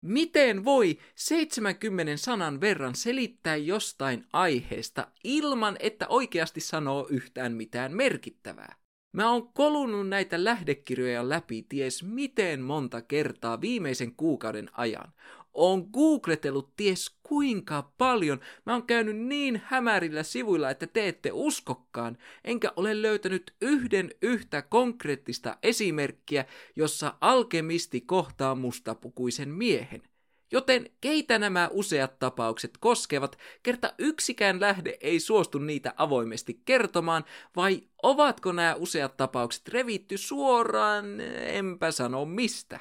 Miten 0.05 0.65
voi 0.65 0.99
70 1.15 2.17
sanan 2.17 2.61
verran 2.61 2.95
selittää 2.95 3.55
jostain 3.55 4.27
aiheesta 4.33 5.07
ilman, 5.23 5.77
että 5.79 6.07
oikeasti 6.07 6.61
sanoo 6.61 7.07
yhtään 7.09 7.53
mitään 7.53 7.95
merkittävää? 7.95 8.78
Mä 9.11 9.31
oon 9.31 9.53
kolunut 9.53 10.09
näitä 10.09 10.43
lähdekirjoja 10.43 11.29
läpi 11.29 11.65
ties 11.69 12.03
miten 12.03 12.61
monta 12.61 13.01
kertaa 13.01 13.61
viimeisen 13.61 14.15
kuukauden 14.15 14.69
ajan. 14.73 15.13
oon 15.53 15.89
googletellut 15.93 16.75
ties 16.75 17.17
kuinka 17.23 17.91
paljon. 17.97 18.39
Mä 18.65 18.73
oon 18.73 18.83
käynyt 18.85 19.17
niin 19.17 19.61
hämärillä 19.65 20.23
sivuilla, 20.23 20.69
että 20.69 20.87
te 20.87 21.07
ette 21.07 21.29
uskokkaan, 21.33 22.17
enkä 22.43 22.73
ole 22.75 23.01
löytänyt 23.01 23.53
yhden 23.61 24.11
yhtä 24.21 24.61
konkreettista 24.61 25.57
esimerkkiä, 25.63 26.45
jossa 26.75 27.13
alkemisti 27.21 28.01
kohtaa 28.01 28.55
mustapukuisen 28.55 29.49
miehen. 29.49 30.01
Joten 30.51 30.89
keitä 31.01 31.39
nämä 31.39 31.69
useat 31.71 32.19
tapaukset 32.19 32.71
koskevat, 32.79 33.37
kerta 33.63 33.93
yksikään 33.97 34.61
lähde 34.61 34.97
ei 35.01 35.19
suostu 35.19 35.57
niitä 35.57 35.93
avoimesti 35.97 36.61
kertomaan, 36.65 37.25
vai 37.55 37.83
ovatko 38.03 38.51
nämä 38.51 38.75
useat 38.75 39.17
tapaukset 39.17 39.67
revitty 39.67 40.17
suoraan, 40.17 41.21
enpä 41.39 41.91
sano 41.91 42.25
mistä. 42.25 42.79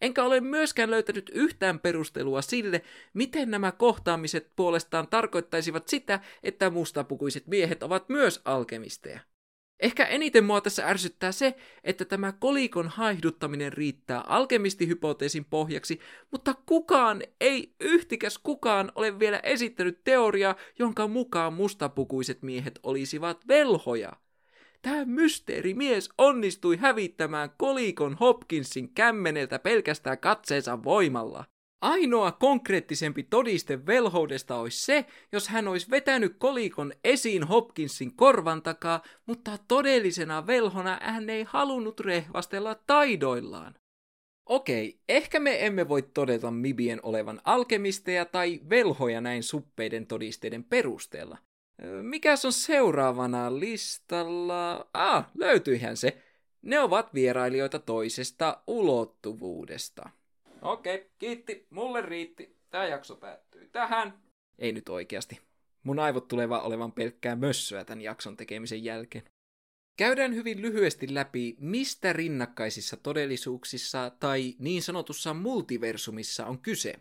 Enkä 0.00 0.24
ole 0.24 0.40
myöskään 0.40 0.90
löytänyt 0.90 1.30
yhtään 1.34 1.80
perustelua 1.80 2.42
sille, 2.42 2.82
miten 3.14 3.50
nämä 3.50 3.72
kohtaamiset 3.72 4.52
puolestaan 4.56 5.08
tarkoittaisivat 5.08 5.88
sitä, 5.88 6.20
että 6.42 6.70
mustapukuiset 6.70 7.46
miehet 7.46 7.82
ovat 7.82 8.08
myös 8.08 8.40
alkemisteja. 8.44 9.20
Ehkä 9.84 10.04
eniten 10.04 10.44
mua 10.44 10.60
tässä 10.60 10.86
ärsyttää 10.86 11.32
se, 11.32 11.54
että 11.84 12.04
tämä 12.04 12.32
kolikon 12.32 12.88
haihduttaminen 12.88 13.72
riittää 13.72 14.20
alkemistihypoteesin 14.20 15.44
pohjaksi, 15.44 16.00
mutta 16.30 16.54
kukaan, 16.66 17.22
ei 17.40 17.74
yhtikäs 17.80 18.38
kukaan 18.38 18.92
ole 18.94 19.18
vielä 19.18 19.40
esittänyt 19.42 20.04
teoriaa, 20.04 20.56
jonka 20.78 21.08
mukaan 21.08 21.52
mustapukuiset 21.52 22.42
miehet 22.42 22.78
olisivat 22.82 23.48
velhoja. 23.48 24.12
Tämä 24.82 25.04
mysteerimies 25.04 26.08
onnistui 26.18 26.76
hävittämään 26.76 27.50
kolikon 27.56 28.14
Hopkinsin 28.14 28.94
kämmeneltä 28.94 29.58
pelkästään 29.58 30.18
katseensa 30.18 30.84
voimalla. 30.84 31.44
Ainoa 31.84 32.32
konkreettisempi 32.32 33.22
todiste 33.22 33.86
velhoudesta 33.86 34.56
olisi 34.56 34.84
se, 34.84 35.06
jos 35.32 35.48
hän 35.48 35.68
olisi 35.68 35.90
vetänyt 35.90 36.36
kolikon 36.38 36.92
esiin 37.04 37.44
Hopkinsin 37.44 38.16
korvan 38.16 38.62
takaa, 38.62 39.02
mutta 39.26 39.58
todellisena 39.68 40.46
velhona 40.46 40.98
hän 41.02 41.30
ei 41.30 41.44
halunnut 41.48 42.00
rehvastella 42.00 42.74
taidoillaan. 42.74 43.74
Okei, 44.46 45.00
ehkä 45.08 45.40
me 45.40 45.66
emme 45.66 45.88
voi 45.88 46.02
todeta 46.02 46.50
Mibien 46.50 47.00
olevan 47.02 47.40
alkemisteja 47.44 48.24
tai 48.24 48.60
velhoja 48.70 49.20
näin 49.20 49.42
suppeiden 49.42 50.06
todisteiden 50.06 50.64
perusteella. 50.64 51.38
Mikäs 52.02 52.44
on 52.44 52.52
seuraavana 52.52 53.58
listalla? 53.58 54.88
Ah, 54.94 55.26
löytyihän 55.34 55.96
se. 55.96 56.22
Ne 56.62 56.80
ovat 56.80 57.14
vierailijoita 57.14 57.78
toisesta 57.78 58.62
ulottuvuudesta. 58.66 60.10
Okei, 60.64 61.10
kiitti. 61.18 61.66
Mulle 61.70 62.02
riitti. 62.02 62.56
Tämä 62.70 62.86
jakso 62.86 63.16
päättyy 63.16 63.68
tähän. 63.72 64.22
Ei 64.58 64.72
nyt 64.72 64.88
oikeasti. 64.88 65.40
Mun 65.82 65.98
aivot 65.98 66.28
tulevat 66.28 66.64
olevan 66.64 66.92
pelkkää 66.92 67.36
mössöä 67.36 67.84
tämän 67.84 68.00
jakson 68.00 68.36
tekemisen 68.36 68.84
jälkeen. 68.84 69.24
Käydään 69.96 70.34
hyvin 70.34 70.62
lyhyesti 70.62 71.14
läpi, 71.14 71.56
mistä 71.60 72.12
rinnakkaisissa 72.12 72.96
todellisuuksissa 72.96 74.10
tai 74.10 74.54
niin 74.58 74.82
sanotussa 74.82 75.34
multiversumissa 75.34 76.46
on 76.46 76.58
kyse. 76.58 76.94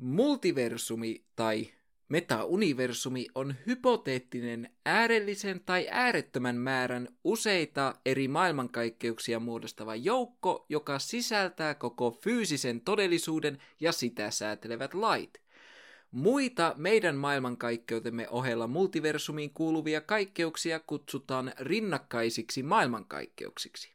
Multiversumi 0.00 1.24
tai 1.36 1.72
Metauniversumi 2.08 3.26
on 3.34 3.54
hypoteettinen 3.66 4.70
äärellisen 4.86 5.60
tai 5.66 5.88
äärettömän 5.90 6.56
määrän 6.56 7.08
useita 7.24 7.94
eri 8.06 8.28
maailmankaikkeuksia 8.28 9.40
muodostava 9.40 9.94
joukko, 9.94 10.66
joka 10.68 10.98
sisältää 10.98 11.74
koko 11.74 12.10
fyysisen 12.10 12.80
todellisuuden 12.80 13.58
ja 13.80 13.92
sitä 13.92 14.30
säätelevät 14.30 14.94
lait. 14.94 15.40
Muita 16.10 16.74
meidän 16.76 17.16
maailmankaikkeutemme 17.16 18.28
ohella 18.28 18.66
multiversumiin 18.66 19.50
kuuluvia 19.50 20.00
kaikkeuksia 20.00 20.80
kutsutaan 20.80 21.52
rinnakkaisiksi 21.58 22.62
maailmankaikkeuksiksi. 22.62 23.92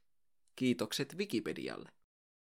Kiitokset 0.56 1.16
Wikipedialle. 1.18 1.90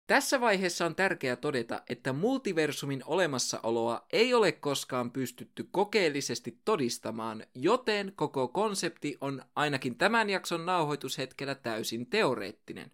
Tässä 0.08 0.40
vaiheessa 0.40 0.86
on 0.86 0.94
tärkeää 0.94 1.36
todeta, 1.36 1.82
että 1.88 2.12
multiversumin 2.12 3.02
olemassaoloa 3.06 4.06
ei 4.12 4.34
ole 4.34 4.52
koskaan 4.52 5.10
pystytty 5.10 5.68
kokeellisesti 5.70 6.58
todistamaan, 6.64 7.46
joten 7.54 8.12
koko 8.16 8.48
konsepti 8.48 9.18
on 9.20 9.42
ainakin 9.56 9.98
tämän 9.98 10.30
jakson 10.30 10.66
nauhoitushetkellä 10.66 11.54
täysin 11.54 12.06
teoreettinen. 12.06 12.90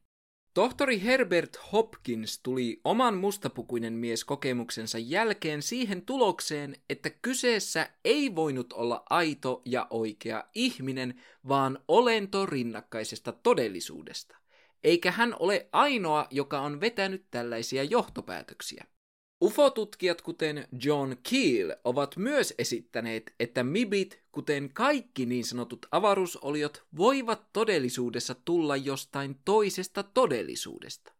Tohtori 0.54 1.02
Herbert 1.02 1.56
Hopkins 1.72 2.40
tuli 2.42 2.80
oman 2.84 3.16
mustapukuinen 3.16 3.92
mies 3.92 4.24
kokemuksensa 4.24 4.98
jälkeen 4.98 5.62
siihen 5.62 6.02
tulokseen, 6.02 6.76
että 6.90 7.10
kyseessä 7.10 7.90
ei 8.04 8.34
voinut 8.34 8.72
olla 8.72 9.02
aito 9.10 9.62
ja 9.64 9.86
oikea 9.90 10.44
ihminen, 10.54 11.22
vaan 11.48 11.78
olento 11.88 12.46
rinnakkaisesta 12.46 13.32
todellisuudesta 13.32 14.43
eikä 14.84 15.10
hän 15.10 15.36
ole 15.38 15.68
ainoa, 15.72 16.26
joka 16.30 16.60
on 16.60 16.80
vetänyt 16.80 17.24
tällaisia 17.30 17.84
johtopäätöksiä. 17.84 18.84
UFO-tutkijat 19.44 20.22
kuten 20.22 20.68
John 20.84 21.16
Keel 21.30 21.76
ovat 21.84 22.16
myös 22.16 22.54
esittäneet, 22.58 23.34
että 23.40 23.64
mibit, 23.64 24.22
kuten 24.32 24.70
kaikki 24.74 25.26
niin 25.26 25.44
sanotut 25.44 25.86
avaruusoliot, 25.92 26.84
voivat 26.96 27.52
todellisuudessa 27.52 28.34
tulla 28.34 28.76
jostain 28.76 29.40
toisesta 29.44 30.02
todellisuudesta. 30.02 31.12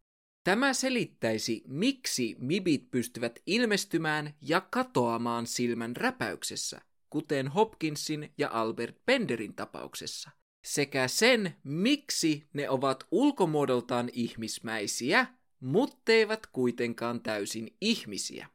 Tämä 0.45 0.73
selittäisi, 0.73 1.63
miksi 1.67 2.37
mibit 2.39 2.91
pystyvät 2.91 3.39
ilmestymään 3.47 4.35
ja 4.41 4.61
katoamaan 4.61 5.47
silmän 5.47 5.97
räpäyksessä, 5.97 6.81
kuten 7.11 7.49
Hopkinsin 7.49 8.33
ja 8.39 8.49
Albert 8.53 8.97
Penderin 9.07 9.55
tapauksessa– 9.55 10.31
sekä 10.65 11.09
sen, 11.09 11.55
miksi 11.65 12.45
ne 12.53 12.69
ovat 12.71 13.07
ulkomuodoltaan 13.11 14.11
ihmismäisiä, 14.13 15.27
mutteivät 15.61 16.47
kuitenkaan 16.47 17.21
täysin 17.21 17.77
ihmisiä. 17.81 18.49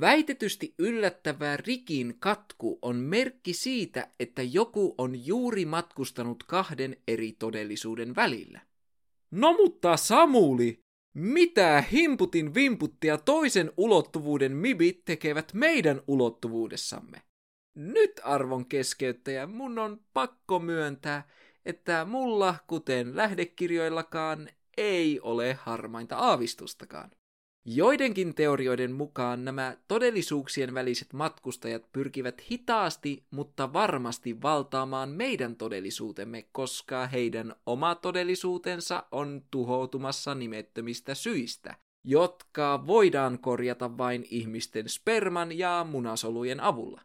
Väitetysti 0.00 0.74
yllättävä 0.78 1.56
rikin 1.56 2.16
katku 2.18 2.78
on 2.82 2.96
merkki 2.96 3.52
siitä, 3.52 4.08
että 4.20 4.42
joku 4.42 4.94
on 4.98 5.26
juuri 5.26 5.64
matkustanut 5.64 6.42
kahden 6.42 6.96
eri 7.08 7.32
todellisuuden 7.32 8.16
välillä. 8.16 8.60
No 9.30 9.52
mutta 9.52 9.96
Samuli, 9.96 10.80
mitä 11.14 11.84
himputin 11.92 12.54
vimputtia 12.54 13.18
toisen 13.18 13.72
ulottuvuuden 13.76 14.52
mibit 14.56 15.04
tekevät 15.04 15.54
meidän 15.54 16.00
ulottuvuudessamme? 16.06 17.22
Nyt 17.80 18.20
arvon 18.24 18.66
keskeyttäjä, 18.66 19.46
mun 19.46 19.78
on 19.78 20.00
pakko 20.12 20.58
myöntää, 20.58 21.28
että 21.64 22.04
mulla, 22.04 22.54
kuten 22.66 23.16
lähdekirjoillakaan, 23.16 24.48
ei 24.76 25.20
ole 25.20 25.54
harmainta 25.54 26.16
aavistustakaan. 26.16 27.10
Joidenkin 27.64 28.34
teorioiden 28.34 28.92
mukaan 28.92 29.44
nämä 29.44 29.76
todellisuuksien 29.88 30.74
väliset 30.74 31.12
matkustajat 31.12 31.92
pyrkivät 31.92 32.42
hitaasti, 32.50 33.24
mutta 33.30 33.72
varmasti 33.72 34.42
valtaamaan 34.42 35.08
meidän 35.08 35.56
todellisuutemme, 35.56 36.48
koska 36.52 37.06
heidän 37.06 37.54
oma 37.66 37.94
todellisuutensa 37.94 39.06
on 39.12 39.42
tuhoutumassa 39.50 40.34
nimettömistä 40.34 41.14
syistä, 41.14 41.74
jotka 42.04 42.86
voidaan 42.86 43.38
korjata 43.38 43.98
vain 43.98 44.26
ihmisten 44.30 44.88
sperman 44.88 45.58
ja 45.58 45.86
munasolujen 45.90 46.60
avulla, 46.60 47.02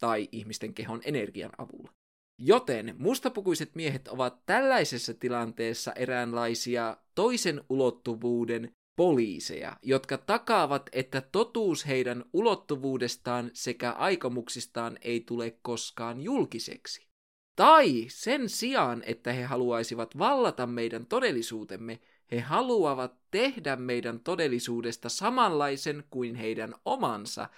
tai 0.00 0.28
ihmisten 0.32 0.74
kehon 0.74 1.00
energian 1.04 1.50
avulla. 1.58 1.92
Joten 2.38 2.94
mustapukuiset 2.98 3.74
miehet 3.74 4.08
ovat 4.08 4.46
tällaisessa 4.46 5.14
tilanteessa 5.14 5.92
eräänlaisia 5.92 6.96
toisen 7.14 7.64
ulottuvuuden 7.68 8.72
poliiseja, 8.96 9.76
jotka 9.82 10.18
takaavat, 10.18 10.90
että 10.92 11.20
totuus 11.20 11.86
heidän 11.86 12.24
ulottuvuudestaan 12.32 13.50
sekä 13.52 13.92
aikomuksistaan 13.92 14.98
ei 15.00 15.20
tule 15.20 15.58
koskaan 15.62 16.20
julkiseksi. 16.20 17.08
Tai 17.56 18.04
sen 18.08 18.48
sijaan, 18.48 19.02
että 19.06 19.32
he 19.32 19.42
haluaisivat 19.42 20.18
vallata 20.18 20.66
meidän 20.66 21.06
todellisuutemme, 21.06 22.00
he 22.32 22.40
haluavat 22.40 23.14
tehdä 23.30 23.76
meidän 23.76 24.20
todellisuudesta 24.20 25.08
samanlaisen 25.08 26.04
kuin 26.10 26.34
heidän 26.34 26.74
omansa, 26.84 27.48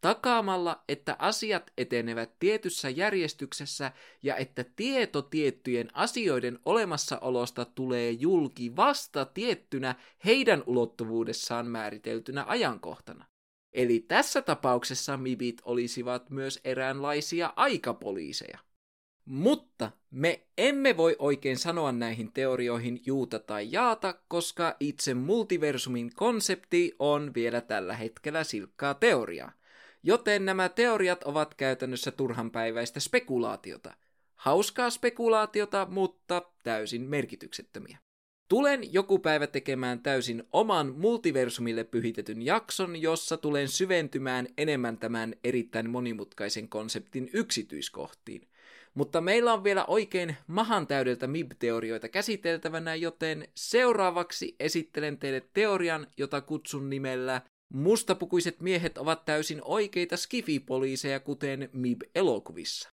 takaamalla, 0.00 0.84
että 0.88 1.16
asiat 1.18 1.70
etenevät 1.78 2.38
tietyssä 2.38 2.90
järjestyksessä 2.90 3.92
ja 4.22 4.36
että 4.36 4.64
tieto 4.76 5.22
tiettyjen 5.22 5.88
asioiden 5.92 6.58
olemassaolosta 6.64 7.64
tulee 7.64 8.10
julki 8.10 8.76
vasta 8.76 9.24
tiettynä 9.24 9.94
heidän 10.24 10.62
ulottuvuudessaan 10.66 11.66
määriteltynä 11.66 12.44
ajankohtana. 12.48 13.24
Eli 13.72 14.04
tässä 14.08 14.42
tapauksessa 14.42 15.16
mibit 15.16 15.62
olisivat 15.64 16.30
myös 16.30 16.60
eräänlaisia 16.64 17.52
aikapoliiseja. 17.56 18.58
Mutta 19.24 19.90
me 20.10 20.46
emme 20.58 20.96
voi 20.96 21.16
oikein 21.18 21.58
sanoa 21.58 21.92
näihin 21.92 22.32
teorioihin 22.32 23.00
juuta 23.06 23.38
tai 23.38 23.68
jaata, 23.72 24.14
koska 24.28 24.76
itse 24.80 25.14
multiversumin 25.14 26.14
konsepti 26.14 26.94
on 26.98 27.34
vielä 27.34 27.60
tällä 27.60 27.94
hetkellä 27.94 28.44
silkkaa 28.44 28.94
teoriaa. 28.94 29.52
Joten 30.02 30.44
nämä 30.44 30.68
teoriat 30.68 31.22
ovat 31.22 31.54
käytännössä 31.54 32.10
turhanpäiväistä 32.10 33.00
spekulaatiota. 33.00 33.94
Hauskaa 34.34 34.90
spekulaatiota, 34.90 35.86
mutta 35.90 36.42
täysin 36.62 37.02
merkityksettömiä. 37.02 37.98
Tulen 38.48 38.92
joku 38.92 39.18
päivä 39.18 39.46
tekemään 39.46 40.00
täysin 40.00 40.42
oman 40.52 40.94
multiversumille 40.96 41.84
pyhitetyn 41.84 42.42
jakson, 42.42 43.02
jossa 43.02 43.36
tulen 43.36 43.68
syventymään 43.68 44.46
enemmän 44.58 44.98
tämän 44.98 45.34
erittäin 45.44 45.90
monimutkaisen 45.90 46.68
konseptin 46.68 47.30
yksityiskohtiin. 47.32 48.48
Mutta 48.94 49.20
meillä 49.20 49.52
on 49.52 49.64
vielä 49.64 49.84
oikein 49.84 50.36
mahan 50.46 50.86
täydeltä 50.86 51.26
MIB-teorioita 51.26 52.08
käsiteltävänä, 52.08 52.94
joten 52.94 53.48
seuraavaksi 53.54 54.56
esittelen 54.60 55.18
teille 55.18 55.42
teorian, 55.52 56.06
jota 56.16 56.40
kutsun 56.40 56.90
nimellä 56.90 57.42
Mustapukuiset 57.72 58.60
miehet 58.60 58.98
ovat 58.98 59.24
täysin 59.24 59.60
oikeita 59.64 60.16
skifipoliiseja, 60.16 61.20
kuten 61.20 61.70
MIB-elokuvissa. 61.72 62.90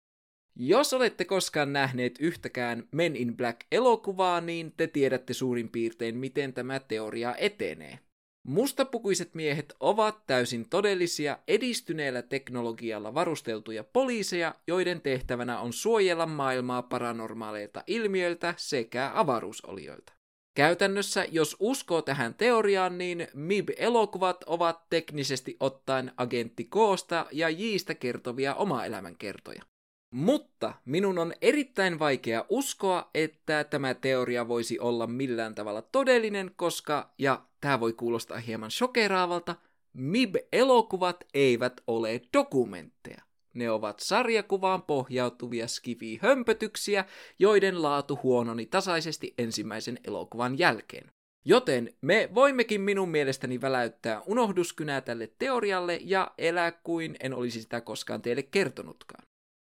Jos 0.56 0.94
olette 0.94 1.26
koskaan 1.26 1.74
nähneet 1.74 2.16
yhtäkään 2.20 2.88
Men 2.92 3.16
in 3.16 3.38
Black-elokuvaa, 3.38 4.42
niin 4.42 4.74
te 4.78 4.88
tiedätte 4.88 5.34
suurin 5.34 5.70
piirtein, 5.70 6.18
miten 6.18 6.54
tämä 6.54 6.80
teoria 6.80 7.36
etenee. 7.36 8.00
Mustapukuiset 8.48 9.36
miehet 9.36 9.74
ovat 9.80 10.26
täysin 10.28 10.70
todellisia, 10.70 11.38
edistyneellä 11.48 12.22
teknologialla 12.22 13.14
varusteltuja 13.14 13.84
poliiseja, 13.84 14.56
joiden 14.68 15.02
tehtävänä 15.02 15.60
on 15.60 15.74
suojella 15.74 16.26
maailmaa 16.26 16.82
paranormaaleilta 16.82 17.84
ilmiöiltä 17.88 18.54
sekä 18.58 19.12
avaruusolioilta. 19.14 20.15
Käytännössä, 20.56 21.26
jos 21.32 21.56
uskoo 21.60 22.02
tähän 22.02 22.34
teoriaan, 22.34 22.98
niin 22.98 23.28
MIB-elokuvat 23.34 24.44
ovat 24.44 24.90
teknisesti 24.90 25.58
ottaen 25.60 26.12
agentti 26.18 26.64
Koosta 26.64 27.26
ja 27.32 27.50
Jistä 27.50 27.96
kertovia 27.96 28.56
oma 28.56 28.86
elämänkertoja. 28.86 29.64
Mutta 30.12 30.74
minun 30.86 31.18
on 31.18 31.34
erittäin 31.42 32.00
vaikea 32.00 32.46
uskoa, 32.50 33.10
että 33.14 33.64
tämä 33.64 33.94
teoria 33.94 34.48
voisi 34.48 34.80
olla 34.80 35.08
millään 35.08 35.56
tavalla 35.56 35.82
todellinen, 35.82 36.52
koska, 36.56 37.14
ja 37.18 37.46
tämä 37.62 37.80
voi 37.80 37.94
kuulostaa 37.94 38.38
hieman 38.38 38.72
shokeraavalta, 38.72 39.56
MIB-elokuvat 39.94 41.24
eivät 41.34 41.82
ole 41.88 42.22
dokumentteja. 42.34 43.22
Ne 43.56 43.72
ovat 43.72 44.00
sarjakuvaan 44.00 44.82
pohjautuvia 44.82 45.68
skifi-hömpötyksiä, 45.68 47.06
joiden 47.40 47.82
laatu 47.82 48.20
huononi 48.24 48.66
tasaisesti 48.66 49.34
ensimmäisen 49.38 50.00
elokuvan 50.08 50.60
jälkeen. 50.60 51.12
Joten 51.46 51.94
me 52.02 52.30
voimmekin 52.36 52.82
minun 52.82 53.10
mielestäni 53.10 53.62
väläyttää 53.62 54.22
unohduskynää 54.22 55.02
tälle 55.02 55.32
teorialle 55.40 56.00
ja 56.02 56.32
elää 56.38 56.72
kuin 56.72 57.16
en 57.20 57.34
olisi 57.34 57.62
sitä 57.62 57.82
koskaan 57.82 58.22
teille 58.22 58.44
kertonutkaan. 58.44 59.24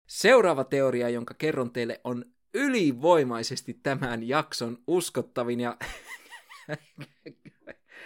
Seuraava 0.07 0.63
teoria, 0.63 1.09
jonka 1.09 1.33
kerron 1.33 1.71
teille, 1.71 2.01
on 2.03 2.25
ylivoimaisesti 2.53 3.79
tämän 3.83 4.27
jakson 4.27 4.77
uskottavin 4.87 5.59
ja... 5.59 5.77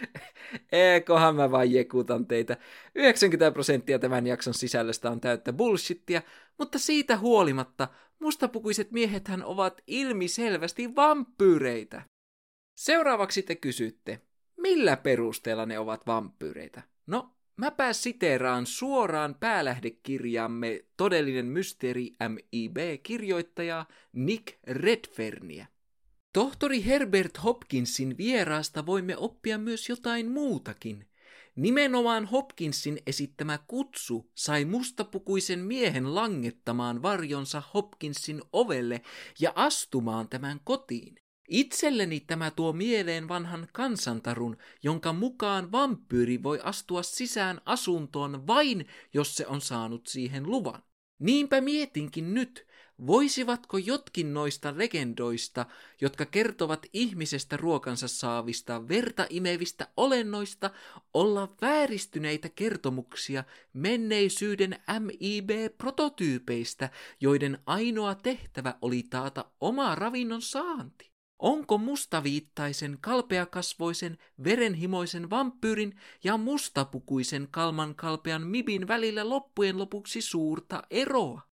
Eiköhän 0.72 1.36
mä 1.36 1.52
vain 1.52 1.72
jekutan 1.72 2.28
teitä. 2.28 2.58
90 2.96 3.52
prosenttia 3.52 4.00
tämän 4.00 4.28
jakson 4.28 4.54
sisällöstä 4.54 5.12
on 5.12 5.22
täyttä 5.22 5.54
bullshittia, 5.54 6.22
mutta 6.58 6.80
siitä 6.80 7.18
huolimatta 7.18 7.88
mustapukuiset 8.20 8.92
miehethän 8.92 9.44
ovat 9.44 9.82
ilmiselvästi 9.88 10.96
vampyyreitä. 10.96 12.02
Seuraavaksi 12.78 13.44
te 13.44 13.56
kysytte, 13.56 14.22
millä 14.58 14.98
perusteella 14.98 15.66
ne 15.66 15.80
ovat 15.80 16.08
vampyyreitä? 16.08 16.82
No, 17.08 17.34
Mäpä 17.58 17.94
siteeraan 17.94 18.66
suoraan 18.66 19.36
päälähdekirjamme 19.40 20.86
todellinen 20.98 21.46
mysteeri 21.46 22.16
MIB-kirjoittajaa 22.30 23.88
Nick 24.14 24.58
Redfernia. 24.68 25.66
Tohtori 26.34 26.86
Herbert 26.86 27.44
Hopkinsin 27.44 28.18
vieraasta 28.18 28.86
voimme 28.86 29.18
oppia 29.18 29.58
myös 29.58 29.90
jotain 29.90 30.32
muutakin. 30.32 31.08
Nimenomaan 31.56 32.26
Hopkinsin 32.26 33.00
esittämä 33.08 33.60
kutsu 33.68 34.32
sai 34.36 34.66
mustapukuisen 34.66 35.60
miehen 35.60 36.16
langettamaan 36.16 37.02
varjonsa 37.02 37.64
Hopkinsin 37.74 38.42
ovelle 38.54 39.02
ja 39.40 39.54
astumaan 39.56 40.30
tämän 40.30 40.60
kotiin. 40.64 41.16
Itselleni 41.50 42.20
tämä 42.20 42.52
tuo 42.52 42.74
mieleen 42.74 43.28
vanhan 43.28 43.68
kansantarun, 43.74 44.58
jonka 44.84 45.14
mukaan 45.14 45.72
vampyyri 45.72 46.44
voi 46.44 46.60
astua 46.64 47.04
sisään 47.04 47.62
asuntoon 47.66 48.48
vain, 48.48 48.88
jos 49.14 49.36
se 49.36 49.48
on 49.48 49.62
saanut 49.62 50.08
siihen 50.08 50.44
luvan. 50.44 50.84
Niinpä 51.20 51.62
mietinkin 51.62 52.34
nyt, 52.34 52.68
voisivatko 53.08 53.78
jotkin 53.78 54.34
noista 54.34 54.74
legendoista, 54.78 55.66
jotka 56.02 56.26
kertovat 56.26 56.86
ihmisestä 56.94 57.58
ruokansa 57.58 58.08
saavista 58.08 58.88
verta 58.88 59.28
imevistä 59.30 59.88
olennoista, 59.98 60.72
olla 61.14 61.56
vääristyneitä 61.62 62.50
kertomuksia 62.50 63.44
menneisyyden 63.74 64.80
MIB-prototyypeistä, 65.00 66.90
joiden 67.22 67.60
ainoa 67.66 68.16
tehtävä 68.16 68.76
oli 68.82 69.04
taata 69.10 69.46
oma 69.62 69.96
ravinnon 69.96 70.42
saanti? 70.42 71.14
Onko 71.40 71.78
mustaviittaisen, 71.78 72.98
kalpeakasvoisen, 73.02 74.18
verenhimoisen 74.44 75.30
vampyyrin 75.30 76.00
ja 76.24 76.38
mustapukuisen 76.38 77.48
kalman 77.52 77.96
kalpean 77.96 78.48
mibin 78.48 78.88
välillä 78.88 79.30
loppujen 79.30 79.78
lopuksi 79.78 80.22
suurta 80.22 80.84
eroa? 80.90 81.53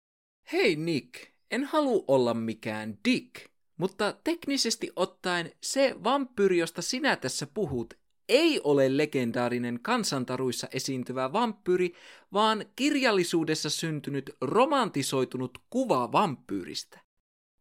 Hei 0.52 0.76
Nick, 0.76 1.14
en 1.50 1.64
halua 1.64 2.04
olla 2.08 2.34
mikään 2.34 2.98
Dick, 3.08 3.46
mutta 3.76 4.14
teknisesti 4.24 4.90
ottaen 4.96 5.52
se 5.62 5.96
vampyyri, 6.04 6.58
josta 6.58 6.82
sinä 6.82 7.16
tässä 7.16 7.46
puhut, 7.54 7.94
ei 8.28 8.60
ole 8.64 8.96
legendaarinen 8.96 9.78
kansantaruissa 9.82 10.68
esiintyvä 10.72 11.32
vampyyri, 11.32 11.94
vaan 12.32 12.64
kirjallisuudessa 12.76 13.70
syntynyt 13.70 14.30
romantisoitunut 14.40 15.58
kuva 15.70 16.12
vampyyristä. 16.12 17.00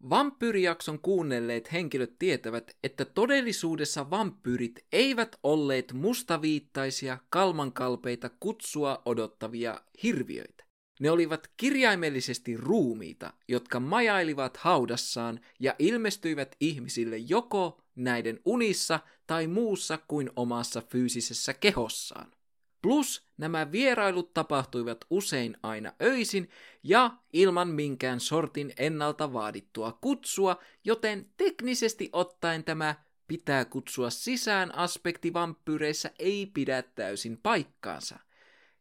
Vampyyrijakson 0.09 0.99
kuunnelleet 0.99 1.71
henkilöt 1.71 2.19
tietävät, 2.19 2.77
että 2.83 3.05
todellisuudessa 3.05 4.09
vampyyrit 4.09 4.85
eivät 4.91 5.35
olleet 5.43 5.93
mustaviittaisia, 5.93 7.17
kalmankalpeita 7.29 8.29
kutsua 8.39 9.01
odottavia 9.05 9.81
hirviöitä. 10.03 10.64
Ne 10.99 11.11
olivat 11.11 11.49
kirjaimellisesti 11.57 12.57
ruumiita, 12.57 13.33
jotka 13.47 13.79
majailivat 13.79 14.57
haudassaan 14.57 15.39
ja 15.59 15.75
ilmestyivät 15.79 16.55
ihmisille 16.59 17.17
joko 17.17 17.81
näiden 17.95 18.39
unissa 18.45 18.99
tai 19.27 19.47
muussa 19.47 19.99
kuin 20.07 20.29
omassa 20.35 20.81
fyysisessä 20.81 21.53
kehossaan. 21.53 22.31
Plus 22.81 23.27
nämä 23.37 23.71
vierailut 23.71 24.33
tapahtuivat 24.33 25.05
usein 25.09 25.57
aina 25.63 25.93
öisin 26.01 26.49
ja 26.83 27.11
ilman 27.33 27.67
minkään 27.67 28.19
sortin 28.19 28.73
ennalta 28.77 29.33
vaadittua 29.33 29.97
kutsua, 30.01 30.63
joten 30.83 31.29
teknisesti 31.37 32.09
ottaen 32.13 32.63
tämä 32.63 32.95
pitää 33.27 33.65
kutsua 33.65 34.09
sisään 34.09 34.75
aspekti 34.75 35.33
vampyyreissä 35.33 36.11
ei 36.19 36.45
pidä 36.53 36.81
täysin 36.81 37.37
paikkaansa. 37.37 38.19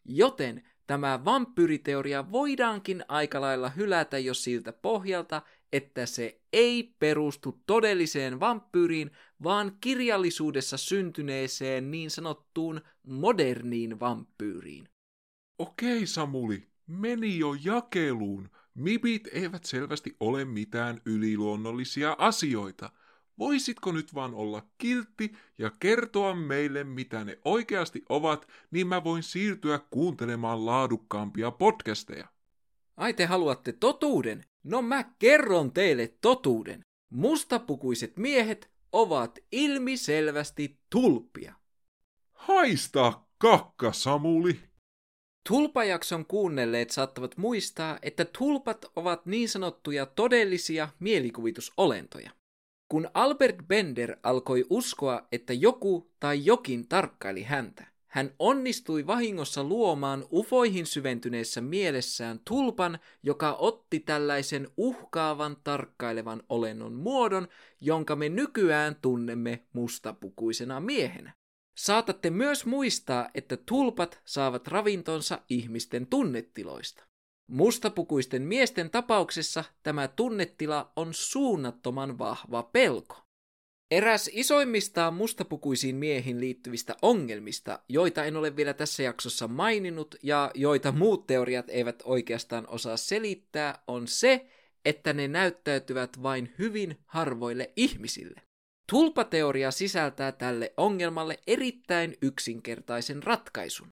Joten 0.04 0.68
tämä 0.86 1.24
vampyyriteoria 1.24 2.32
voidaankin 2.32 3.04
aika 3.08 3.40
lailla 3.40 3.68
hylätä 3.68 4.18
jo 4.18 4.34
siltä 4.34 4.72
pohjalta, 4.72 5.42
että 5.72 6.06
se 6.06 6.40
ei 6.52 6.94
perustu 6.98 7.62
todelliseen 7.66 8.40
vampyyriin, 8.40 9.10
vaan 9.42 9.76
kirjallisuudessa 9.80 10.76
syntyneeseen 10.76 11.90
niin 11.90 12.10
sanottuun 12.10 12.80
moderniin 13.02 14.00
vampyyriin. 14.00 14.88
Okei 15.58 16.06
Samuli, 16.06 16.68
meni 16.86 17.38
jo 17.38 17.54
jakeluun. 17.64 18.50
Mibit 18.74 19.28
eivät 19.32 19.64
selvästi 19.64 20.16
ole 20.20 20.44
mitään 20.44 21.00
yliluonnollisia 21.06 22.16
asioita. 22.18 22.90
Voisitko 23.38 23.92
nyt 23.92 24.14
vaan 24.14 24.34
olla 24.34 24.62
kiltti 24.78 25.32
ja 25.58 25.70
kertoa 25.80 26.34
meille, 26.34 26.84
mitä 26.84 27.24
ne 27.24 27.38
oikeasti 27.44 28.02
ovat, 28.08 28.48
niin 28.70 28.86
mä 28.86 29.04
voin 29.04 29.22
siirtyä 29.22 29.80
kuuntelemaan 29.90 30.66
laadukkaampia 30.66 31.50
podcasteja. 31.50 32.28
Ai 32.96 33.14
te 33.14 33.24
haluatte 33.26 33.72
totuuden? 33.72 34.44
No 34.64 34.82
mä 34.82 35.04
kerron 35.18 35.72
teille 35.72 36.14
totuuden. 36.20 36.80
Mustapukuiset 37.10 38.16
miehet 38.16 38.70
ovat 38.92 39.38
ilmiselvästi 39.52 40.78
tulppia. 40.90 41.54
Haista 42.32 43.20
kakka, 43.38 43.92
Samuli! 43.92 44.60
Tulpajakson 45.48 46.26
kuunnelleet 46.26 46.90
saattavat 46.90 47.36
muistaa, 47.36 47.98
että 48.02 48.24
tulpat 48.24 48.84
ovat 48.96 49.26
niin 49.26 49.48
sanottuja 49.48 50.06
todellisia 50.06 50.88
mielikuvitusolentoja. 50.98 52.30
Kun 52.88 53.10
Albert 53.14 53.56
Bender 53.66 54.16
alkoi 54.22 54.64
uskoa, 54.70 55.28
että 55.32 55.52
joku 55.52 56.10
tai 56.20 56.44
jokin 56.44 56.88
tarkkaili 56.88 57.42
häntä, 57.42 57.86
hän 58.06 58.34
onnistui 58.38 59.06
vahingossa 59.06 59.64
luomaan 59.64 60.24
ufoihin 60.32 60.86
syventyneessä 60.86 61.60
mielessään 61.60 62.40
tulpan, 62.48 62.98
joka 63.22 63.52
otti 63.52 64.00
tällaisen 64.00 64.68
uhkaavan 64.76 65.56
tarkkailevan 65.64 66.42
olennon 66.48 66.92
muodon, 66.92 67.48
jonka 67.80 68.16
me 68.16 68.28
nykyään 68.28 68.96
tunnemme 69.02 69.64
mustapukuisena 69.72 70.80
miehenä. 70.80 71.32
Saatatte 71.76 72.30
myös 72.30 72.66
muistaa, 72.66 73.28
että 73.34 73.56
tulpat 73.56 74.20
saavat 74.24 74.68
ravintonsa 74.68 75.38
ihmisten 75.48 76.06
tunnetiloista. 76.06 77.04
Mustapukuisten 77.50 78.42
miesten 78.42 78.90
tapauksessa 78.90 79.64
tämä 79.82 80.08
tunnetila 80.08 80.92
on 80.96 81.14
suunnattoman 81.14 82.18
vahva 82.18 82.62
pelko. 82.62 83.16
Eräs 83.90 84.30
isoimmistaan 84.32 85.14
mustapukuisiin 85.14 85.96
miehiin 85.96 86.40
liittyvistä 86.40 86.96
ongelmista, 87.02 87.78
joita 87.88 88.24
en 88.24 88.36
ole 88.36 88.56
vielä 88.56 88.74
tässä 88.74 89.02
jaksossa 89.02 89.48
maininnut 89.48 90.14
ja 90.22 90.50
joita 90.54 90.92
muut 90.92 91.26
teoriat 91.26 91.66
eivät 91.68 92.02
oikeastaan 92.04 92.68
osaa 92.68 92.96
selittää, 92.96 93.82
on 93.86 94.08
se, 94.08 94.46
että 94.84 95.12
ne 95.12 95.28
näyttäytyvät 95.28 96.22
vain 96.22 96.54
hyvin 96.58 96.98
harvoille 97.06 97.72
ihmisille. 97.76 98.42
Tulpateoria 98.90 99.70
sisältää 99.70 100.32
tälle 100.32 100.72
ongelmalle 100.76 101.38
erittäin 101.46 102.16
yksinkertaisen 102.22 103.22
ratkaisun. 103.22 103.88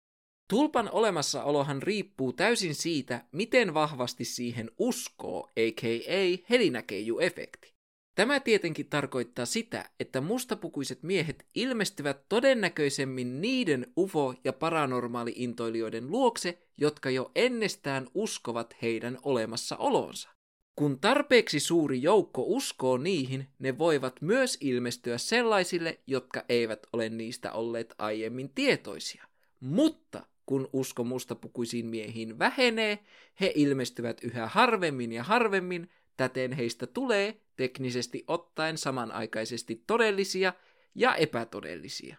Tulpan 0.50 0.90
olemassaolohan 0.92 1.82
riippuu 1.82 2.32
täysin 2.32 2.74
siitä, 2.74 3.24
miten 3.32 3.74
vahvasti 3.74 4.24
siihen 4.24 4.70
uskoo, 4.78 5.40
aka 5.40 6.46
helinäkeiju-efekti. 6.50 7.74
Tämä 8.14 8.40
tietenkin 8.40 8.86
tarkoittaa 8.86 9.46
sitä, 9.46 9.90
että 10.00 10.20
mustapukuiset 10.20 11.02
miehet 11.02 11.46
ilmestyvät 11.54 12.28
todennäköisemmin 12.28 13.40
niiden 13.40 13.92
UFO- 13.98 14.34
ja 14.44 14.52
paranormaali-intoilijoiden 14.52 16.10
luokse, 16.10 16.58
jotka 16.78 17.10
jo 17.10 17.30
ennestään 17.34 18.08
uskovat 18.14 18.76
heidän 18.82 19.18
olemassaolonsa. 19.22 20.30
Kun 20.76 21.00
tarpeeksi 21.00 21.60
suuri 21.60 22.02
joukko 22.02 22.42
uskoo 22.46 22.98
niihin, 22.98 23.48
ne 23.58 23.78
voivat 23.78 24.20
myös 24.20 24.58
ilmestyä 24.60 25.18
sellaisille, 25.18 26.00
jotka 26.06 26.44
eivät 26.48 26.86
ole 26.92 27.08
niistä 27.08 27.52
olleet 27.52 27.94
aiemmin 27.98 28.50
tietoisia. 28.54 29.24
Mutta 29.60 30.26
kun 30.50 30.68
usko 30.72 31.04
mustapukuisiin 31.04 31.86
miehiin 31.86 32.38
vähenee, 32.38 32.98
he 33.40 33.52
ilmestyvät 33.54 34.24
yhä 34.24 34.46
harvemmin 34.46 35.12
ja 35.12 35.22
harvemmin, 35.22 35.90
täten 36.16 36.52
heistä 36.52 36.86
tulee 36.86 37.40
teknisesti 37.56 38.24
ottaen 38.26 38.78
samanaikaisesti 38.78 39.84
todellisia 39.86 40.52
ja 40.94 41.14
epätodellisia. 41.14 42.16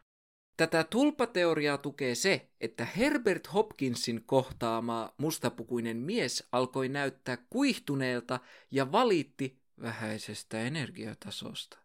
Tätä 0.57 0.83
tulpateoriaa 0.83 1.77
tukee 1.77 2.15
se, 2.15 2.49
että 2.61 2.85
Herbert 2.85 3.53
Hopkinsin 3.53 4.23
kohtaama 4.25 5.13
mustapukuinen 5.17 5.97
mies 5.97 6.47
alkoi 6.51 6.89
näyttää 6.89 7.37
kuihtuneelta 7.49 8.39
ja 8.71 8.91
valitti 8.91 9.59
vähäisestä 9.81 10.61
energiatasosta. 10.61 11.80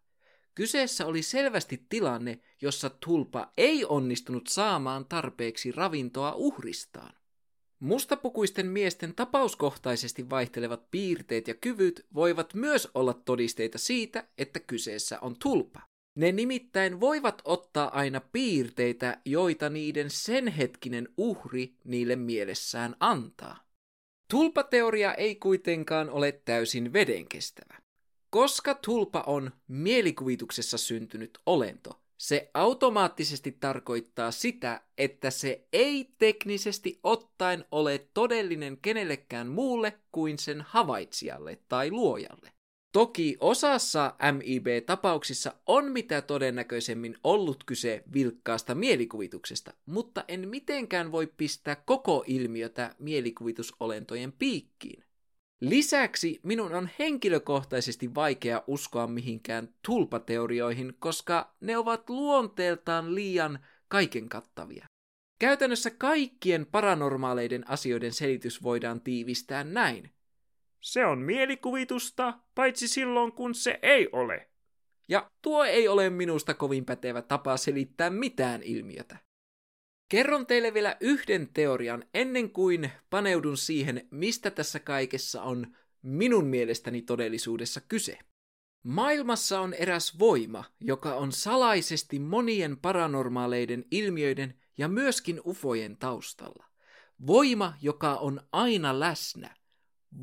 Kyseessä 0.57 1.05
oli 1.05 1.21
selvästi 1.21 1.85
tilanne, 1.89 2.39
jossa 2.61 2.89
tulpa 2.89 3.53
ei 3.57 3.85
onnistunut 3.85 4.47
saamaan 4.47 5.05
tarpeeksi 5.05 5.71
ravintoa 5.71 6.33
uhristaan. 6.35 7.13
Mustapukuisten 7.79 8.67
miesten 8.67 9.15
tapauskohtaisesti 9.15 10.29
vaihtelevat 10.29 10.91
piirteet 10.91 11.47
ja 11.47 11.53
kyvyt 11.53 12.05
voivat 12.13 12.53
myös 12.53 12.89
olla 12.93 13.13
todisteita 13.13 13.77
siitä, 13.77 14.27
että 14.37 14.59
kyseessä 14.59 15.19
on 15.21 15.35
tulpa. 15.39 15.81
Ne 16.15 16.31
nimittäin 16.31 16.99
voivat 16.99 17.41
ottaa 17.45 17.97
aina 17.97 18.21
piirteitä, 18.31 19.21
joita 19.25 19.69
niiden 19.69 20.09
senhetkinen 20.09 21.09
uhri 21.17 21.75
niille 21.83 22.15
mielessään 22.15 22.95
antaa. 22.99 23.67
Tulpateoria 24.31 25.13
ei 25.13 25.35
kuitenkaan 25.35 26.09
ole 26.09 26.31
täysin 26.31 26.93
vedenkestävä. 26.93 27.86
Koska 28.37 28.75
tulpa 28.75 29.23
on 29.27 29.51
mielikuvituksessa 29.67 30.77
syntynyt 30.77 31.37
olento, 31.45 32.01
se 32.17 32.51
automaattisesti 32.53 33.51
tarkoittaa 33.51 34.31
sitä, 34.31 34.81
että 34.97 35.29
se 35.29 35.67
ei 35.73 36.13
teknisesti 36.17 36.99
ottaen 37.03 37.65
ole 37.71 38.07
todellinen 38.13 38.77
kenellekään 38.81 39.47
muulle 39.47 39.99
kuin 40.11 40.37
sen 40.37 40.61
havaitsijalle 40.61 41.59
tai 41.67 41.91
luojalle. 41.91 42.51
Toki 42.91 43.37
osassa 43.39 44.15
MIB-tapauksissa 44.31 45.53
on 45.65 45.91
mitä 45.91 46.21
todennäköisemmin 46.21 47.17
ollut 47.23 47.63
kyse 47.63 48.03
vilkkaasta 48.13 48.75
mielikuvituksesta, 48.75 49.73
mutta 49.85 50.25
en 50.27 50.49
mitenkään 50.49 51.11
voi 51.11 51.27
pistää 51.37 51.75
koko 51.75 52.23
ilmiötä 52.27 52.95
mielikuvitusolentojen 52.99 54.31
piikkiin. 54.31 55.06
Lisäksi 55.59 56.39
minun 56.43 56.75
on 56.75 56.89
henkilökohtaisesti 56.99 58.15
vaikea 58.15 58.63
uskoa 58.67 59.07
mihinkään 59.07 59.69
tulpateorioihin, 59.85 60.93
koska 60.99 61.55
ne 61.61 61.77
ovat 61.77 62.09
luonteeltaan 62.09 63.15
liian 63.15 63.59
kaiken 63.87 64.29
kattavia. 64.29 64.87
Käytännössä 65.39 65.91
kaikkien 65.91 66.65
paranormaaleiden 66.65 67.69
asioiden 67.69 68.13
selitys 68.13 68.63
voidaan 68.63 69.01
tiivistää 69.01 69.63
näin. 69.63 70.11
Se 70.79 71.05
on 71.05 71.19
mielikuvitusta, 71.19 72.39
paitsi 72.55 72.87
silloin 72.87 73.31
kun 73.31 73.55
se 73.55 73.79
ei 73.81 74.09
ole. 74.11 74.49
Ja 75.07 75.31
tuo 75.41 75.63
ei 75.63 75.87
ole 75.87 76.09
minusta 76.09 76.53
kovin 76.53 76.85
pätevä 76.85 77.21
tapa 77.21 77.57
selittää 77.57 78.09
mitään 78.09 78.63
ilmiötä. 78.63 79.26
Kerron 80.09 80.45
teille 80.45 80.73
vielä 80.73 80.97
yhden 80.99 81.49
teorian 81.53 82.03
ennen 82.13 82.49
kuin 82.49 82.91
paneudun 83.09 83.57
siihen, 83.57 84.07
mistä 84.11 84.51
tässä 84.51 84.79
kaikessa 84.79 85.41
on 85.41 85.75
minun 86.01 86.45
mielestäni 86.45 87.01
todellisuudessa 87.01 87.81
kyse. 87.81 88.19
Maailmassa 88.83 89.59
on 89.59 89.73
eräs 89.73 90.19
voima, 90.19 90.63
joka 90.79 91.15
on 91.15 91.31
salaisesti 91.31 92.19
monien 92.19 92.77
paranormaaleiden 92.77 93.85
ilmiöiden 93.91 94.59
ja 94.77 94.87
myöskin 94.87 95.41
ufojen 95.45 95.97
taustalla. 95.97 96.65
Voima, 97.27 97.73
joka 97.81 98.15
on 98.15 98.41
aina 98.51 98.99
läsnä. 98.99 99.55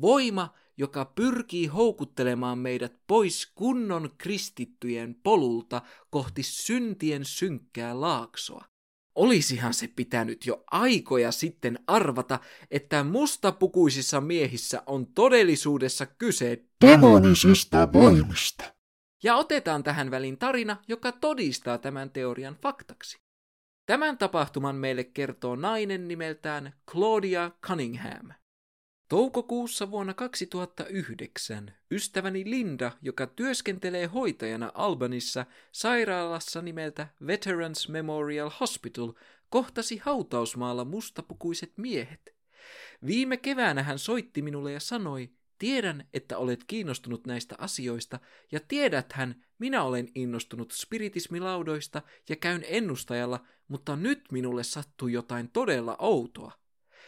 Voima, 0.01 0.53
joka 0.77 1.05
pyrkii 1.05 1.67
houkuttelemaan 1.67 2.57
meidät 2.57 2.93
pois 3.07 3.51
kunnon 3.55 4.09
kristittyjen 4.17 5.15
polulta 5.23 5.81
kohti 6.09 6.43
syntien 6.43 7.25
synkkää 7.25 8.01
laaksoa. 8.01 8.65
Olisihan 9.15 9.73
se 9.73 9.87
pitänyt 9.87 10.45
jo 10.45 10.63
aikoja 10.71 11.31
sitten 11.31 11.79
arvata, 11.87 12.39
että 12.71 13.03
mustapukuisissa 13.03 14.21
miehissä 14.21 14.83
on 14.85 15.07
todellisuudessa 15.07 16.05
kyse 16.05 16.65
demonisista 16.85 17.93
voimista. 17.93 18.63
Ja 19.23 19.35
otetaan 19.35 19.83
tähän 19.83 20.11
väliin 20.11 20.37
tarina, 20.37 20.77
joka 20.87 21.11
todistaa 21.11 21.77
tämän 21.77 22.09
teorian 22.09 22.55
faktaksi. 22.61 23.17
Tämän 23.85 24.17
tapahtuman 24.17 24.75
meille 24.75 25.03
kertoo 25.03 25.55
nainen 25.55 26.07
nimeltään 26.07 26.73
Claudia 26.91 27.51
Cunningham. 27.61 28.29
Toukokuussa 29.09 29.91
vuonna 29.91 30.13
2009 30.13 31.73
ystäväni 31.91 32.43
Linda, 32.49 32.91
joka 33.01 33.27
työskentelee 33.27 34.05
hoitajana 34.05 34.71
Albanissa 34.73 35.45
sairaalassa 35.71 36.61
nimeltä 36.61 37.07
Veterans 37.27 37.89
Memorial 37.89 38.51
Hospital, 38.59 39.13
kohtasi 39.49 39.97
hautausmaalla 39.97 40.85
mustapukuiset 40.85 41.73
miehet. 41.77 42.35
Viime 43.05 43.37
keväänä 43.37 43.83
hän 43.83 43.99
soitti 43.99 44.41
minulle 44.41 44.71
ja 44.71 44.79
sanoi, 44.79 45.29
tiedän, 45.59 46.07
että 46.13 46.37
olet 46.37 46.63
kiinnostunut 46.67 47.27
näistä 47.27 47.55
asioista, 47.57 48.19
ja 48.51 48.59
tiedäthän, 48.67 49.43
minä 49.59 49.83
olen 49.83 50.07
innostunut 50.15 50.71
spiritismilaudoista 50.71 52.01
ja 52.29 52.35
käyn 52.35 52.65
ennustajalla, 52.67 53.45
mutta 53.67 53.95
nyt 53.95 54.23
minulle 54.31 54.63
sattui 54.63 55.13
jotain 55.13 55.49
todella 55.49 55.95
outoa. 55.99 56.64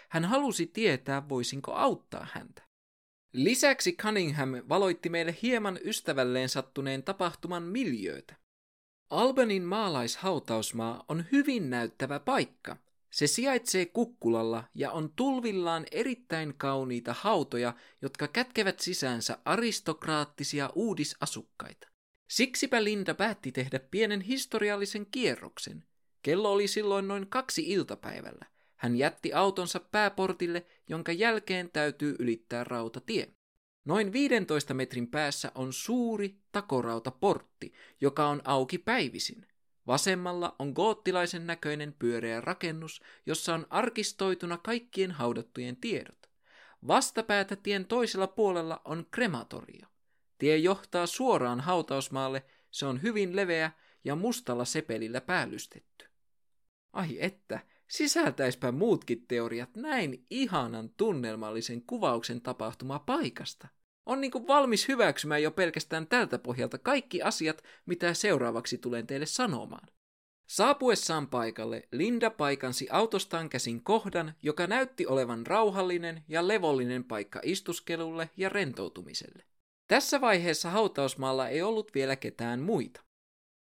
Hän 0.07 0.25
halusi 0.25 0.67
tietää, 0.67 1.29
voisinko 1.29 1.73
auttaa 1.73 2.27
häntä. 2.31 2.67
Lisäksi 3.33 3.93
Cunningham 3.93 4.49
valoitti 4.69 5.09
meille 5.09 5.35
hieman 5.41 5.79
ystävälleen 5.83 6.49
sattuneen 6.49 7.03
tapahtuman 7.03 7.63
miljöötä. 7.63 8.35
Albanin 9.09 9.63
maalaishautausmaa 9.63 11.05
on 11.07 11.25
hyvin 11.31 11.69
näyttävä 11.69 12.19
paikka. 12.19 12.77
Se 13.09 13.27
sijaitsee 13.27 13.85
kukkulalla 13.85 14.63
ja 14.75 14.91
on 14.91 15.13
tulvillaan 15.15 15.85
erittäin 15.91 16.53
kauniita 16.57 17.15
hautoja, 17.19 17.73
jotka 18.01 18.27
kätkevät 18.27 18.79
sisäänsä 18.79 19.37
aristokraattisia 19.45 20.69
uudisasukkaita. 20.75 21.87
Siksipä 22.29 22.83
Linda 22.83 23.13
päätti 23.13 23.51
tehdä 23.51 23.79
pienen 23.79 24.21
historiallisen 24.21 25.05
kierroksen. 25.05 25.83
Kello 26.21 26.51
oli 26.51 26.67
silloin 26.67 27.07
noin 27.07 27.27
kaksi 27.27 27.63
iltapäivällä. 27.67 28.45
Hän 28.77 28.95
jätti 28.95 29.33
autonsa 29.33 29.79
pääportille, 29.79 30.65
jonka 30.89 31.11
jälkeen 31.11 31.69
täytyy 31.73 32.15
ylittää 32.19 32.63
rautatie. 32.63 33.33
Noin 33.85 34.13
15 34.13 34.73
metrin 34.73 35.07
päässä 35.07 35.51
on 35.55 35.73
suuri 35.73 36.35
takorautaportti, 36.51 37.73
joka 38.01 38.27
on 38.27 38.41
auki 38.43 38.77
päivisin. 38.77 39.47
Vasemmalla 39.87 40.55
on 40.59 40.69
goottilaisen 40.75 41.47
näköinen 41.47 41.95
pyöreä 41.99 42.41
rakennus, 42.41 43.01
jossa 43.25 43.53
on 43.53 43.67
arkistoituna 43.69 44.57
kaikkien 44.57 45.11
haudattujen 45.11 45.75
tiedot. 45.75 46.29
Vastapäätä 46.87 47.55
tien 47.55 47.85
toisella 47.85 48.27
puolella 48.27 48.81
on 48.85 49.05
krematorio. 49.11 49.87
Tie 50.37 50.57
johtaa 50.57 51.05
suoraan 51.05 51.59
hautausmaalle, 51.59 52.45
se 52.71 52.85
on 52.85 53.01
hyvin 53.01 53.35
leveä 53.35 53.71
ja 54.03 54.15
mustalla 54.15 54.65
sepelillä 54.65 55.21
päällystetty. 55.21 56.05
Ai 56.93 57.17
että, 57.19 57.59
sisältäispä 57.87 58.71
muutkin 58.71 59.25
teoriat 59.27 59.75
näin 59.75 60.25
ihanan 60.29 60.89
tunnelmallisen 60.97 61.81
kuvauksen 61.81 62.41
tapahtuma 62.41 62.99
paikasta. 62.99 63.67
On 64.05 64.21
niinku 64.21 64.47
valmis 64.47 64.87
hyväksymään 64.87 65.43
jo 65.43 65.51
pelkästään 65.51 66.07
tältä 66.07 66.39
pohjalta 66.39 66.77
kaikki 66.77 67.21
asiat, 67.21 67.63
mitä 67.85 68.13
seuraavaksi 68.13 68.77
tulen 68.77 69.07
teille 69.07 69.25
sanomaan. 69.25 69.87
Saapuessaan 70.47 71.27
paikalle 71.27 71.87
Linda 71.91 72.29
paikansi 72.29 72.87
autostaan 72.91 73.49
käsin 73.49 73.83
kohdan, 73.83 74.33
joka 74.41 74.67
näytti 74.67 75.07
olevan 75.07 75.47
rauhallinen 75.47 76.23
ja 76.27 76.47
levollinen 76.47 77.03
paikka 77.03 77.39
istuskelulle 77.43 78.29
ja 78.37 78.49
rentoutumiselle. 78.49 79.43
Tässä 79.87 80.21
vaiheessa 80.21 80.69
hautausmaalla 80.69 81.49
ei 81.49 81.61
ollut 81.61 81.91
vielä 81.95 82.15
ketään 82.15 82.59
muita. 82.59 83.06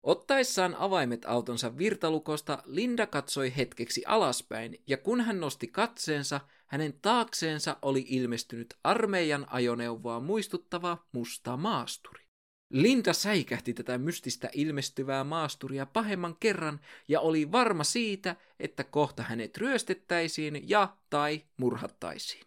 Ottaessaan 0.06 0.74
avaimet 0.74 1.24
autonsa 1.24 1.78
virtalukosta, 1.78 2.62
Linda 2.64 3.06
katsoi 3.06 3.56
hetkeksi 3.56 4.02
alaspäin, 4.06 4.82
ja 4.86 4.96
kun 4.96 5.20
hän 5.20 5.40
nosti 5.40 5.66
katseensa, 5.66 6.40
hänen 6.66 6.98
taakseensa 7.02 7.76
oli 7.82 8.06
ilmestynyt 8.08 8.74
armeijan 8.84 9.46
ajoneuvoa 9.50 10.20
muistuttava 10.20 11.06
musta 11.12 11.56
maasturi. 11.56 12.24
Linda 12.70 13.12
säikähti 13.12 13.74
tätä 13.74 13.98
mystistä 13.98 14.50
ilmestyvää 14.52 15.24
maasturia 15.24 15.86
pahemman 15.86 16.36
kerran 16.40 16.80
ja 17.08 17.20
oli 17.20 17.52
varma 17.52 17.84
siitä, 17.84 18.36
että 18.60 18.84
kohta 18.84 19.22
hänet 19.22 19.56
ryöstettäisiin 19.56 20.68
ja 20.68 20.96
tai 21.10 21.42
murhattaisiin. 21.56 22.46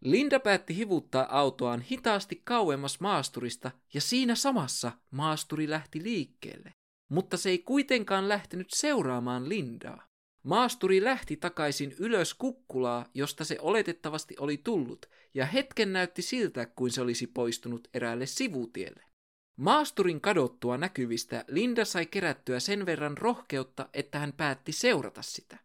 Linda 0.00 0.40
päätti 0.40 0.76
hivuttaa 0.76 1.38
autoaan 1.38 1.80
hitaasti 1.80 2.42
kauemmas 2.44 3.00
maasturista 3.00 3.70
ja 3.94 4.00
siinä 4.00 4.34
samassa 4.34 4.92
maasturi 5.10 5.70
lähti 5.70 6.02
liikkeelle. 6.02 6.77
Mutta 7.08 7.36
se 7.36 7.50
ei 7.50 7.58
kuitenkaan 7.58 8.28
lähtenyt 8.28 8.70
seuraamaan 8.70 9.48
Lindaa. 9.48 10.08
Maasturi 10.42 11.04
lähti 11.04 11.36
takaisin 11.36 11.94
ylös 11.98 12.34
kukkulaa, 12.34 13.06
josta 13.14 13.44
se 13.44 13.56
oletettavasti 13.60 14.34
oli 14.40 14.56
tullut, 14.56 15.06
ja 15.34 15.46
hetken 15.46 15.92
näytti 15.92 16.22
siltä, 16.22 16.66
kuin 16.66 16.90
se 16.90 17.00
olisi 17.00 17.26
poistunut 17.26 17.88
eräälle 17.94 18.26
sivutielle. 18.26 19.02
Maasturin 19.56 20.20
kadottua 20.20 20.78
näkyvistä 20.78 21.44
Linda 21.48 21.84
sai 21.84 22.06
kerättyä 22.06 22.60
sen 22.60 22.86
verran 22.86 23.18
rohkeutta, 23.18 23.88
että 23.92 24.18
hän 24.18 24.32
päätti 24.32 24.72
seurata 24.72 25.22
sitä. 25.22 25.58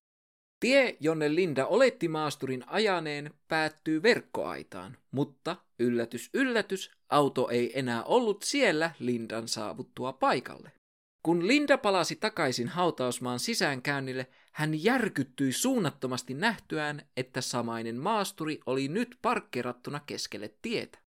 Tie, 0.60 0.98
jonne 1.00 1.36
Linda 1.36 1.66
oletti 1.66 2.08
maasturin 2.08 2.64
ajaneen, 2.68 3.34
päättyy 3.48 4.04
verkkoaitaan, 4.04 4.98
mutta 5.12 5.56
yllätys 5.80 6.30
yllätys, 6.34 6.92
auto 7.10 7.50
ei 7.50 7.80
enää 7.80 8.04
ollut 8.04 8.44
siellä 8.44 8.92
Lindan 9.00 9.48
saavuttua 9.48 10.14
paikalle. 10.14 10.72
Kun 11.24 11.48
Linda 11.48 11.78
palasi 11.78 12.16
takaisin 12.16 12.68
hautausmaan 12.68 13.40
sisäänkäynnille, 13.40 14.28
hän 14.52 14.84
järkyttyi 14.84 15.52
suunnattomasti 15.52 16.34
nähtyään, 16.34 17.08
että 17.18 17.42
samainen 17.42 17.96
maasturi 17.96 18.60
oli 18.66 18.88
nyt 18.88 19.18
parkkerattuna 19.22 20.00
keskelle 20.00 20.56
tietä. 20.62 21.00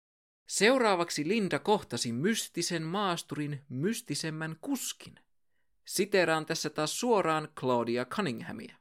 Seuraavaksi 0.49 1.29
Linda 1.29 1.59
kohtasi 1.59 2.12
mystisen 2.12 2.83
maasturin 2.83 3.64
mystisemmän 3.69 4.57
kuskin. 4.61 5.14
Siteraan 5.85 6.47
tässä 6.47 6.71
taas 6.71 7.01
suoraan 7.01 7.49
Claudia 7.61 8.05
Cunninghamia. 8.05 8.77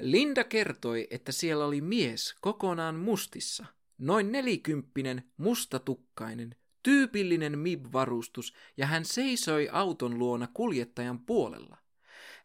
Linda 0.00 0.44
kertoi, 0.44 1.06
että 1.10 1.32
siellä 1.32 1.64
oli 1.64 1.80
mies 1.80 2.34
kokonaan 2.40 2.94
mustissa, 2.94 3.66
noin 3.98 4.32
nelikymppinen, 4.32 5.30
mustatukkainen, 5.36 6.56
tyypillinen 6.84 7.58
MIB-varustus, 7.58 8.54
ja 8.76 8.86
hän 8.86 9.04
seisoi 9.04 9.68
auton 9.72 10.18
luona 10.18 10.48
kuljettajan 10.54 11.18
puolella. 11.18 11.76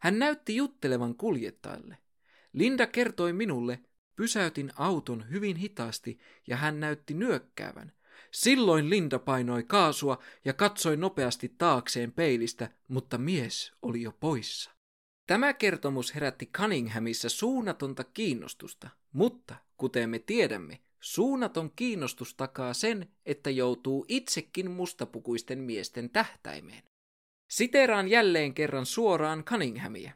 Hän 0.00 0.18
näytti 0.18 0.56
juttelevan 0.56 1.14
kuljettajalle. 1.14 1.98
Linda 2.52 2.86
kertoi 2.86 3.32
minulle, 3.32 3.80
pysäytin 4.16 4.70
auton 4.76 5.30
hyvin 5.30 5.56
hitaasti, 5.56 6.18
ja 6.46 6.56
hän 6.56 6.80
näytti 6.80 7.14
nyökkäävän. 7.14 7.92
Silloin 8.30 8.90
Linda 8.90 9.18
painoi 9.18 9.62
kaasua 9.62 10.22
ja 10.44 10.52
katsoi 10.52 10.96
nopeasti 10.96 11.54
taakseen 11.58 12.12
peilistä, 12.12 12.70
mutta 12.88 13.18
mies 13.18 13.72
oli 13.82 14.02
jo 14.02 14.12
poissa. 14.12 14.70
Tämä 15.26 15.52
kertomus 15.52 16.14
herätti 16.14 16.46
Cunninghamissa 16.46 17.28
suunnatonta 17.28 18.04
kiinnostusta, 18.04 18.90
mutta 19.12 19.54
kuten 19.76 20.10
me 20.10 20.18
tiedämme, 20.18 20.80
suunnaton 21.00 21.72
kiinnostus 21.76 22.34
takaa 22.34 22.74
sen, 22.74 23.08
että 23.26 23.50
joutuu 23.50 24.04
itsekin 24.08 24.70
mustapukuisten 24.70 25.58
miesten 25.58 26.10
tähtäimeen. 26.10 26.82
Siteraan 27.50 28.08
jälleen 28.08 28.54
kerran 28.54 28.86
suoraan 28.86 29.44
Cunninghamia. 29.44 30.12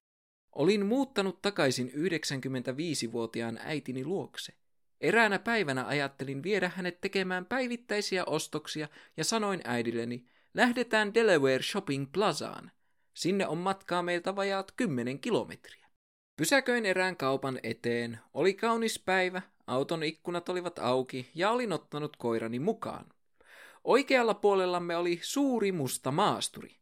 Olin 0.53 0.87
muuttanut 0.87 1.43
takaisin 1.43 1.91
95-vuotiaan 1.91 3.59
äitini 3.62 4.05
luokse. 4.05 4.53
Eräänä 5.01 5.39
päivänä 5.39 5.87
ajattelin 5.87 6.43
viedä 6.43 6.70
hänet 6.76 7.01
tekemään 7.01 7.47
päivittäisiä 7.47 8.24
ostoksia 8.24 8.89
ja 9.16 9.24
sanoin 9.24 9.61
äidilleni, 9.64 10.24
lähdetään 10.55 11.14
Delaware 11.14 11.62
Shopping 11.62 12.12
Plazaan. 12.12 12.70
Sinne 13.14 13.47
on 13.47 13.59
matkaa 13.59 14.03
meiltä 14.03 14.37
vajaat 14.37 14.72
10 14.76 15.18
kilometriä. 15.18 15.89
Pysäköin 16.37 16.87
erään 16.87 17.16
kaupan 17.16 17.61
eteen. 17.62 18.18
Oli 18.35 18.55
kaunis 18.55 18.99
päivä, 18.99 19.43
auton 19.66 20.02
ikkunat 20.02 20.48
olivat 20.48 20.78
auki 20.78 21.30
ja 21.34 21.50
olin 21.50 21.72
ottanut 21.72 22.16
koirani 22.16 22.58
mukaan. 22.58 23.06
Oikealla 23.84 24.34
puolellamme 24.34 24.96
oli 24.96 25.20
suuri 25.22 25.72
musta 25.72 26.10
maasturi. 26.10 26.76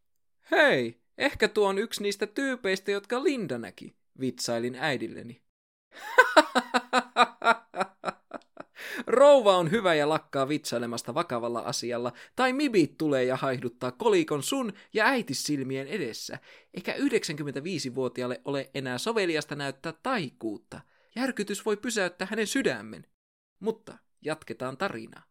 Hei, 0.51 1.01
ehkä 1.17 1.47
tuo 1.47 1.67
on 1.67 1.77
yksi 1.77 2.03
niistä 2.03 2.27
tyypeistä, 2.27 2.91
jotka 2.91 3.23
Linda 3.23 3.57
näki, 3.57 3.95
vitsailin 4.19 4.75
äidilleni. 4.75 5.41
Rouva 9.07 9.57
on 9.57 9.71
hyvä 9.71 9.93
ja 9.93 10.09
lakkaa 10.09 10.47
vitsailemasta 10.47 11.13
vakavalla 11.13 11.59
asialla, 11.59 12.13
tai 12.35 12.53
Mibit 12.53 12.97
tulee 12.97 13.23
ja 13.23 13.35
haihduttaa 13.35 13.91
kolikon 13.91 14.43
sun 14.43 14.73
ja 14.93 15.05
äitis 15.05 15.43
silmien 15.43 15.87
edessä. 15.87 16.39
Eikä 16.73 16.93
95-vuotiaalle 16.93 18.41
ole 18.45 18.69
enää 18.73 18.97
soveliasta 18.97 19.55
näyttää 19.55 19.93
taikuutta. 20.03 20.81
Järkytys 21.15 21.65
voi 21.65 21.77
pysäyttää 21.77 22.27
hänen 22.29 22.47
sydämen. 22.47 23.07
Mutta 23.59 23.97
jatketaan 24.21 24.77
tarinaa. 24.77 25.23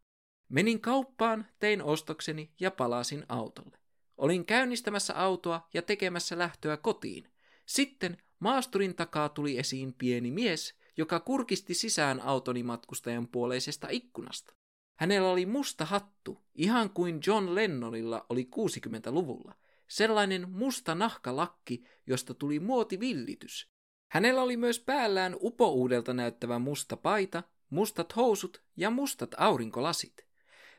Menin 0.49 0.81
kauppaan, 0.81 1.47
tein 1.59 1.83
ostokseni 1.83 2.53
ja 2.61 2.71
palasin 2.71 3.25
autolle. 3.29 3.79
Olin 4.17 4.47
käynnistämässä 4.47 5.15
autoa 5.15 5.69
ja 5.75 5.83
tekemässä 5.83 6.39
lähtöä 6.39 6.77
kotiin. 6.77 7.33
Sitten 7.67 8.23
maasturin 8.39 8.95
takaa 8.95 9.29
tuli 9.29 9.59
esiin 9.59 9.95
pieni 9.95 10.31
mies, 10.31 10.75
joka 10.97 11.21
kurkisti 11.21 11.75
sisään 11.75 12.21
autoni 12.21 12.63
matkustajan 12.63 13.29
puoleisesta 13.29 13.89
ikkunasta. 13.91 14.55
Hänellä 14.95 15.31
oli 15.31 15.47
musta 15.47 15.85
hattu, 15.85 16.39
ihan 16.55 16.91
kuin 16.91 17.21
John 17.27 17.55
Lennonilla 17.55 18.27
oli 18.29 18.49
60-luvulla. 18.57 19.55
Sellainen 19.89 20.51
musta 20.51 20.95
nahkalakki, 20.95 21.85
josta 22.07 22.35
tuli 22.35 22.61
muotivillitys. 22.61 23.72
Hänellä 24.13 24.43
oli 24.43 24.57
myös 24.57 24.81
päällään 24.81 25.37
upouudelta 25.41 26.15
näyttävä 26.15 26.59
musta 26.59 26.97
paita, 26.97 27.43
mustat 27.71 28.17
housut 28.17 28.63
ja 28.77 28.91
mustat 28.91 29.35
aurinkolasit. 29.39 30.27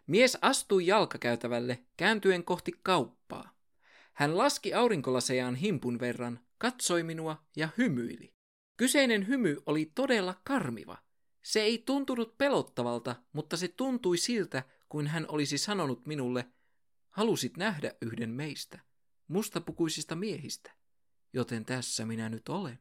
Mies 0.07 0.37
astui 0.41 0.87
jalkakäytävälle 0.87 1.83
kääntyen 1.97 2.43
kohti 2.43 2.71
kauppaa. 2.83 3.57
Hän 4.13 4.37
laski 4.37 4.73
aurinkolasejaan 4.73 5.55
himpun 5.55 5.99
verran, 5.99 6.39
katsoi 6.57 7.03
minua 7.03 7.43
ja 7.55 7.69
hymyili. 7.77 8.33
Kyseinen 8.77 9.27
hymy 9.27 9.57
oli 9.65 9.91
todella 9.95 10.41
karmiva. 10.43 10.97
Se 11.43 11.61
ei 11.61 11.77
tuntunut 11.77 12.37
pelottavalta, 12.37 13.15
mutta 13.33 13.57
se 13.57 13.67
tuntui 13.67 14.17
siltä, 14.17 14.63
kuin 14.89 15.07
hän 15.07 15.25
olisi 15.27 15.57
sanonut 15.57 16.05
minulle, 16.05 16.45
halusit 17.09 17.57
nähdä 17.57 17.91
yhden 18.01 18.29
meistä, 18.29 18.79
mustapukuisista 19.27 20.15
miehistä, 20.15 20.71
joten 21.33 21.65
tässä 21.65 22.05
minä 22.05 22.29
nyt 22.29 22.49
olen. 22.49 22.79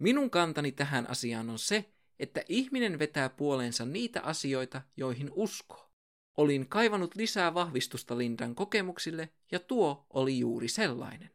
Minun 0.00 0.30
kantani 0.30 0.72
tähän 0.72 1.10
asiaan 1.10 1.50
on 1.50 1.58
se, 1.58 1.92
että 2.18 2.44
ihminen 2.48 2.98
vetää 2.98 3.28
puoleensa 3.28 3.84
niitä 3.84 4.22
asioita, 4.22 4.82
joihin 4.96 5.30
uskoo. 5.32 5.90
Olin 6.36 6.68
kaivannut 6.68 7.16
lisää 7.16 7.54
vahvistusta 7.54 8.18
Lindan 8.18 8.54
kokemuksille, 8.54 9.28
ja 9.52 9.58
tuo 9.58 10.06
oli 10.10 10.38
juuri 10.38 10.68
sellainen. 10.68 11.30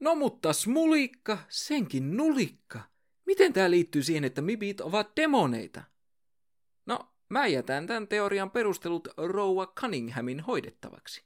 No 0.00 0.14
mutta 0.14 0.52
smulikka, 0.52 1.38
senkin 1.48 2.16
nulikka, 2.16 2.80
Miten 3.26 3.52
tämä 3.52 3.70
liittyy 3.70 4.02
siihen, 4.02 4.24
että 4.24 4.42
mibit 4.42 4.80
ovat 4.80 5.16
demoneita? 5.16 5.82
No, 6.86 7.12
mä 7.28 7.46
jätän 7.46 7.86
tämän 7.86 8.08
teorian 8.08 8.50
perustelut 8.50 9.08
Rouva 9.16 9.66
Cunninghamin 9.66 10.40
hoidettavaksi. 10.40 11.24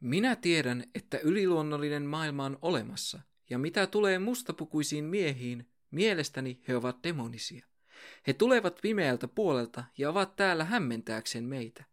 Minä 0.00 0.36
tiedän, 0.36 0.84
että 0.94 1.18
yliluonnollinen 1.18 2.02
maailma 2.02 2.44
on 2.44 2.58
olemassa, 2.62 3.20
ja 3.50 3.58
mitä 3.58 3.86
tulee 3.86 4.18
mustapukuisiin 4.18 5.04
miehiin, 5.04 5.68
mielestäni 5.90 6.60
he 6.68 6.76
ovat 6.76 6.96
demonisia. 7.04 7.66
He 8.26 8.32
tulevat 8.32 8.78
pimeältä 8.82 9.28
puolelta 9.28 9.84
ja 9.98 10.10
ovat 10.10 10.36
täällä 10.36 10.64
hämmentääkseen 10.64 11.44
meitä. 11.44 11.84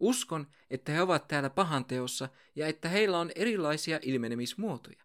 Uskon, 0.00 0.46
että 0.70 0.92
he 0.92 1.02
ovat 1.02 1.28
täällä 1.28 1.50
pahanteossa 1.50 2.28
ja 2.54 2.66
että 2.66 2.88
heillä 2.88 3.18
on 3.18 3.30
erilaisia 3.34 4.00
ilmenemismuotoja. 4.02 5.04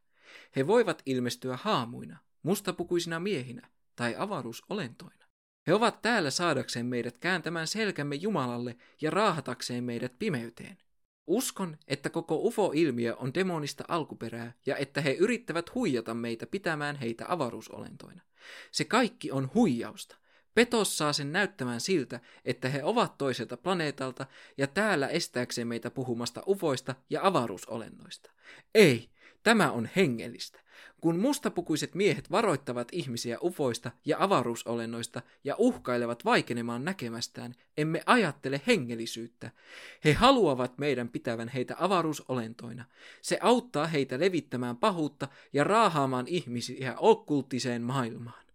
He 0.55 0.67
voivat 0.67 1.01
ilmestyä 1.05 1.57
haamuina, 1.57 2.17
mustapukuisina 2.43 3.19
miehinä 3.19 3.67
tai 3.95 4.15
avaruusolentoina. 4.17 5.25
He 5.67 5.73
ovat 5.73 6.01
täällä 6.01 6.29
saadakseen 6.29 6.85
meidät 6.85 7.17
kääntämään 7.17 7.67
selkämme 7.67 8.15
Jumalalle 8.15 8.77
ja 9.01 9.11
raahatakseen 9.11 9.83
meidät 9.83 10.19
pimeyteen. 10.19 10.77
Uskon, 11.27 11.77
että 11.87 12.09
koko 12.09 12.35
UFO-ilmiö 12.35 13.15
on 13.15 13.33
demonista 13.33 13.83
alkuperää 13.87 14.53
ja 14.65 14.77
että 14.77 15.01
he 15.01 15.11
yrittävät 15.11 15.75
huijata 15.75 16.13
meitä 16.13 16.45
pitämään 16.45 16.95
heitä 16.95 17.25
avaruusolentoina. 17.27 18.21
Se 18.71 18.85
kaikki 18.85 19.31
on 19.31 19.51
huijausta. 19.53 20.15
Petos 20.53 20.97
saa 20.97 21.13
sen 21.13 21.31
näyttämään 21.31 21.81
siltä, 21.81 22.19
että 22.45 22.69
he 22.69 22.83
ovat 22.83 23.17
toiselta 23.17 23.57
planeetalta 23.57 24.25
ja 24.57 24.67
täällä 24.67 25.07
estääkseen 25.07 25.67
meitä 25.67 25.91
puhumasta 25.91 26.43
ufoista 26.47 26.95
ja 27.09 27.19
avaruusolennoista. 27.27 28.31
Ei, 28.75 29.09
tämä 29.43 29.71
on 29.71 29.89
hengellistä. 29.95 30.59
Kun 31.01 31.19
mustapukuiset 31.19 31.95
miehet 31.95 32.31
varoittavat 32.31 32.87
ihmisiä 32.91 33.37
ufoista 33.43 33.91
ja 34.05 34.17
avaruusolennoista 34.19 35.21
ja 35.43 35.55
uhkailevat 35.57 36.25
vaikenemaan 36.25 36.85
näkemästään, 36.85 37.55
emme 37.77 38.03
ajattele 38.05 38.61
hengellisyyttä. 38.67 39.51
He 40.05 40.13
haluavat 40.13 40.77
meidän 40.77 41.09
pitävän 41.09 41.47
heitä 41.47 41.75
avaruusolentoina. 41.79 42.85
Se 43.21 43.39
auttaa 43.41 43.87
heitä 43.87 44.19
levittämään 44.19 44.77
pahuutta 44.77 45.27
ja 45.53 45.63
raahaamaan 45.63 46.27
ihmisiä 46.27 46.95
okkulttiseen 46.97 47.81
maailmaan. 47.81 48.45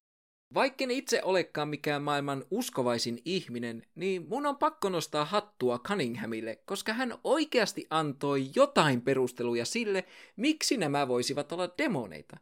Vaikken 0.54 0.90
itse 0.90 1.22
olekaan 1.22 1.68
mikään 1.68 2.02
maailman 2.02 2.44
uskovaisin 2.50 3.18
ihminen, 3.24 3.82
niin 3.94 4.28
mun 4.28 4.46
on 4.46 4.56
pakko 4.56 4.88
nostaa 4.88 5.24
hattua 5.24 5.78
Cunninghamille, 5.78 6.58
koska 6.64 6.92
hän 6.92 7.14
oikeasti 7.24 7.86
antoi 7.90 8.50
jotain 8.54 9.02
perusteluja 9.02 9.64
sille, 9.64 10.04
miksi 10.36 10.76
nämä 10.76 11.08
voisivat 11.08 11.52
olla 11.52 11.74
demoneita. 11.78 12.36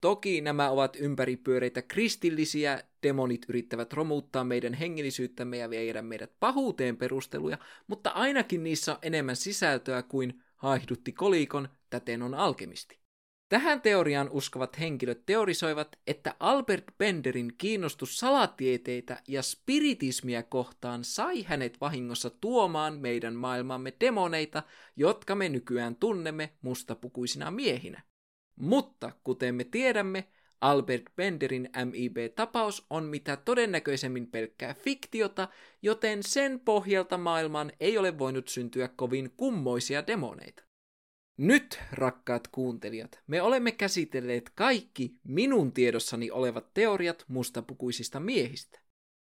Toki 0.00 0.40
nämä 0.40 0.70
ovat 0.70 0.96
ympäripyöreitä 1.00 1.82
kristillisiä, 1.82 2.82
demonit 3.02 3.46
yrittävät 3.48 3.92
romuttaa 3.92 4.44
meidän 4.44 4.74
hengellisyyttämme 4.74 5.56
ja 5.56 5.70
viedä 5.70 6.02
meidät 6.02 6.32
pahuuteen 6.40 6.96
perusteluja, 6.96 7.58
mutta 7.86 8.10
ainakin 8.10 8.64
niissä 8.64 8.92
on 8.92 8.98
enemmän 9.02 9.36
sisältöä 9.36 10.02
kuin 10.02 10.42
haihdutti 10.56 11.12
kolikon, 11.12 11.68
täten 11.90 12.22
on 12.22 12.34
alkemisti. 12.34 13.03
Tähän 13.54 13.82
teoriaan 13.82 14.30
uskovat 14.30 14.80
henkilöt 14.80 15.26
teorisoivat, 15.26 15.98
että 16.06 16.34
Albert 16.40 16.84
Benderin 16.98 17.52
kiinnostus 17.58 18.18
salatieteitä 18.18 19.22
ja 19.28 19.42
spiritismiä 19.42 20.42
kohtaan 20.42 21.04
sai 21.04 21.42
hänet 21.42 21.80
vahingossa 21.80 22.30
tuomaan 22.30 22.98
meidän 22.98 23.34
maailmamme 23.34 23.92
demoneita, 24.00 24.62
jotka 24.96 25.34
me 25.34 25.48
nykyään 25.48 25.96
tunnemme 25.96 26.52
mustapukuisina 26.62 27.50
miehinä. 27.50 28.02
Mutta 28.56 29.12
kuten 29.24 29.54
me 29.54 29.64
tiedämme, 29.64 30.28
Albert 30.60 31.04
Benderin 31.16 31.70
MIB-tapaus 31.84 32.86
on 32.90 33.04
mitä 33.04 33.36
todennäköisemmin 33.36 34.26
pelkkää 34.26 34.74
fiktiota, 34.74 35.48
joten 35.82 36.22
sen 36.22 36.60
pohjalta 36.60 37.18
maailman 37.18 37.72
ei 37.80 37.98
ole 37.98 38.18
voinut 38.18 38.48
syntyä 38.48 38.88
kovin 38.96 39.30
kummoisia 39.36 40.06
demoneita. 40.06 40.73
Nyt, 41.36 41.78
rakkaat 41.92 42.48
kuuntelijat, 42.48 43.20
me 43.26 43.42
olemme 43.42 43.72
käsitelleet 43.72 44.50
kaikki 44.54 45.18
minun 45.24 45.72
tiedossani 45.72 46.30
olevat 46.30 46.74
teoriat 46.74 47.24
mustapukuisista 47.28 48.20
miehistä. 48.20 48.80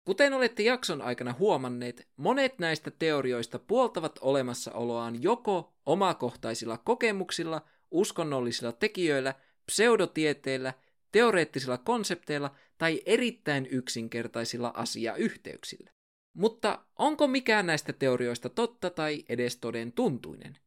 Kuten 0.05 0.33
olette 0.33 0.63
jakson 0.63 1.01
aikana 1.01 1.35
huomanneet, 1.39 2.07
monet 2.17 2.59
näistä 2.59 2.91
teorioista 2.91 3.59
puoltavat 3.59 4.19
olemassaoloaan 4.21 5.23
joko 5.23 5.73
omakohtaisilla 5.85 6.77
kokemuksilla, 6.77 7.61
uskonnollisilla 7.91 8.71
tekijöillä, 8.71 9.33
pseudotieteillä, 9.65 10.73
teoreettisilla 11.11 11.77
konsepteilla 11.77 12.55
tai 12.77 13.01
erittäin 13.05 13.67
yksinkertaisilla 13.71 14.71
asiayhteyksillä. 14.75 15.91
Mutta 16.33 16.85
onko 16.95 17.27
mikään 17.27 17.65
näistä 17.65 17.93
teorioista 17.93 18.49
totta 18.49 18.89
tai 18.89 19.25
edes 19.29 19.57
toden 19.57 19.91
tuntuinen? 19.91 20.57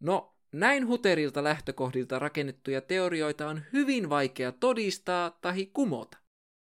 No, 0.00 0.34
näin 0.52 0.86
huterilta 0.86 1.44
lähtökohdilta 1.44 2.18
rakennettuja 2.18 2.80
teorioita 2.80 3.48
on 3.48 3.62
hyvin 3.72 4.10
vaikea 4.10 4.52
todistaa 4.52 5.38
tai 5.40 5.66
kumota. 5.66 6.18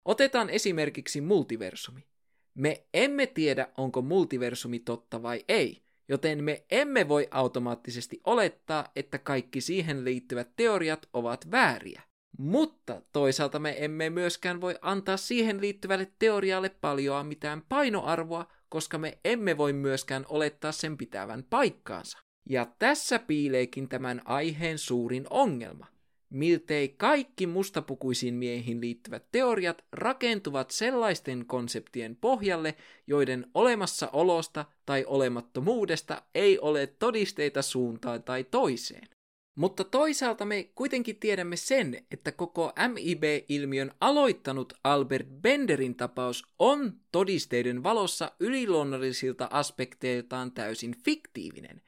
Otetaan 0.05 0.51
esimerkiksi 0.51 1.21
multiversumi. 1.21 2.07
Me 2.55 2.87
emme 2.95 3.27
tiedä, 3.27 3.69
onko 3.77 4.03
multiversumi 4.03 4.79
totta 4.79 5.23
vai 5.23 5.45
ei, 5.49 5.83
joten 6.09 6.45
me 6.45 6.65
emme 6.71 7.09
voi 7.09 7.29
automaattisesti 7.31 8.21
olettaa, 8.25 8.93
että 8.97 9.19
kaikki 9.19 9.61
siihen 9.61 10.05
liittyvät 10.05 10.49
teoriat 10.57 11.09
ovat 11.13 11.51
vääriä. 11.51 12.03
Mutta 12.39 13.03
toisaalta 13.13 13.59
me 13.59 13.85
emme 13.85 14.11
myöskään 14.11 14.61
voi 14.61 14.79
antaa 14.83 15.17
siihen 15.17 15.61
liittyvälle 15.61 16.13
teorialle 16.19 16.69
paljoa 16.69 17.25
mitään 17.25 17.63
painoarvoa, 17.69 18.53
koska 18.69 18.99
me 18.99 19.19
emme 19.25 19.57
voi 19.57 19.73
myöskään 19.73 20.25
olettaa 20.29 20.73
sen 20.73 20.97
pitävän 20.97 21.45
paikkaansa. 21.51 22.26
Ja 22.49 22.67
tässä 22.79 23.19
piileekin 23.19 23.89
tämän 23.89 24.23
aiheen 24.25 24.79
suurin 24.79 25.27
ongelma. 25.31 25.87
Miltei 26.31 26.89
kaikki 26.89 27.47
mustapukuisiin 27.47 28.35
miehiin 28.35 28.81
liittyvät 28.81 29.25
teoriat 29.33 29.85
rakentuvat 29.93 30.71
sellaisten 30.71 31.47
konseptien 31.47 32.17
pohjalle, 32.17 32.75
joiden 33.07 33.47
olemassaolosta 33.55 34.65
tai 34.87 35.05
olemattomuudesta 35.07 36.23
ei 36.35 36.59
ole 36.59 36.87
todisteita 36.87 37.63
suuntaan 37.63 38.23
tai 38.23 38.45
toiseen. 38.45 39.09
Mutta 39.55 39.85
toisaalta 39.85 40.45
me 40.45 40.71
kuitenkin 40.75 41.17
tiedämme 41.17 41.57
sen, 41.57 42.07
että 42.11 42.33
koko 42.33 42.73
MIB-ilmiön 42.89 43.93
aloittanut 44.01 44.73
Albert 44.85 45.29
Benderin 45.43 45.95
tapaus 45.95 46.45
on 46.59 46.93
todisteiden 47.13 47.83
valossa 47.83 48.33
yliluonnollisilta 48.41 49.49
aspekteiltaan 49.51 50.53
täysin 50.53 50.97
fiktiivinen– 51.05 51.81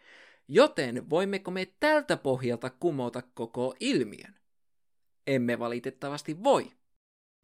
Joten 0.49 1.11
voimmeko 1.11 1.51
me 1.51 1.67
tältä 1.81 2.17
pohjalta 2.17 2.71
kumota 2.71 3.23
koko 3.35 3.75
ilmiön? 3.81 4.35
Emme 5.27 5.59
valitettavasti 5.59 6.45
voi. 6.45 6.71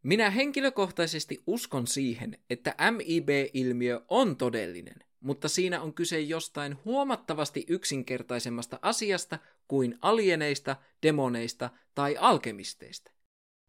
Minä 0.03 0.29
henkilökohtaisesti 0.29 1.43
uskon 1.47 1.87
siihen, 1.87 2.37
että 2.49 2.75
MIB-ilmiö 2.91 4.01
on 4.07 4.37
todellinen, 4.37 4.95
mutta 5.19 5.49
siinä 5.49 5.81
on 5.81 5.93
kyse 5.93 6.19
jostain 6.19 6.77
huomattavasti 6.85 7.65
yksinkertaisemmasta 7.67 8.79
asiasta 8.81 9.39
kuin 9.67 9.97
alieneista, 10.01 10.75
demoneista 11.03 11.69
tai 11.95 12.17
alkemisteista. 12.19 13.11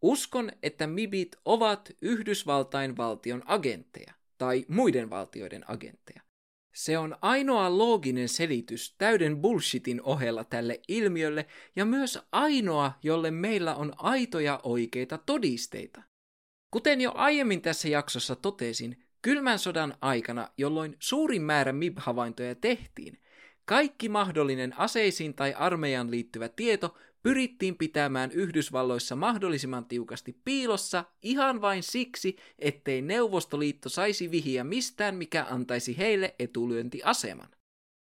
Uskon, 0.03 0.53
että 0.63 0.87
MIBit 0.87 1.37
ovat 1.45 1.93
Yhdysvaltain 2.03 2.97
valtion 2.97 3.43
agentteja 3.47 4.15
tai 4.39 4.65
muiden 4.69 5.11
valtioiden 5.11 5.71
agentteja. 5.71 6.26
Se 6.77 6.99
on 6.99 7.17
ainoa 7.23 7.79
looginen 7.79 8.29
selitys 8.29 8.95
täyden 8.99 9.37
bullshitin 9.37 10.03
ohella 10.03 10.45
tälle 10.45 10.81
ilmiölle 10.89 11.47
ja 11.77 11.85
myös 11.85 12.19
ainoa, 12.33 12.93
jolle 13.03 13.31
meillä 13.31 13.75
on 13.75 13.93
aitoja 13.97 14.61
oikeita 14.63 15.19
todisteita. 15.19 16.03
Kuten 16.71 17.01
jo 17.01 17.13
aiemmin 17.15 17.63
tässä 17.63 17.89
jaksossa 17.89 18.37
totesin, 18.37 19.05
kylmän 19.23 19.59
sodan 19.59 19.95
aikana, 20.01 20.49
jolloin 20.59 20.97
suurin 20.99 21.43
määrä 21.43 21.73
MIB-havaintoja 21.73 22.55
tehtiin, 22.55 23.19
kaikki 23.65 24.09
mahdollinen 24.09 24.79
aseisiin 24.79 25.35
tai 25.35 25.55
armeijan 25.55 26.11
liittyvä 26.11 26.49
tieto 26.49 26.97
pyrittiin 27.27 27.77
pitämään 27.77 28.33
Yhdysvalloissa 28.33 29.17
mahdollisimman 29.17 29.85
tiukasti 29.85 30.37
piilossa 30.45 31.05
ihan 31.23 31.61
vain 31.61 31.83
siksi, 31.83 32.37
ettei 32.59 33.03
Neuvostoliitto 33.03 33.89
saisi 33.89 34.31
vihiä 34.31 34.65
mistään, 34.65 35.15
mikä 35.15 35.47
antaisi 35.51 35.99
heille 35.99 36.35
etulyöntiaseman. 36.39 37.49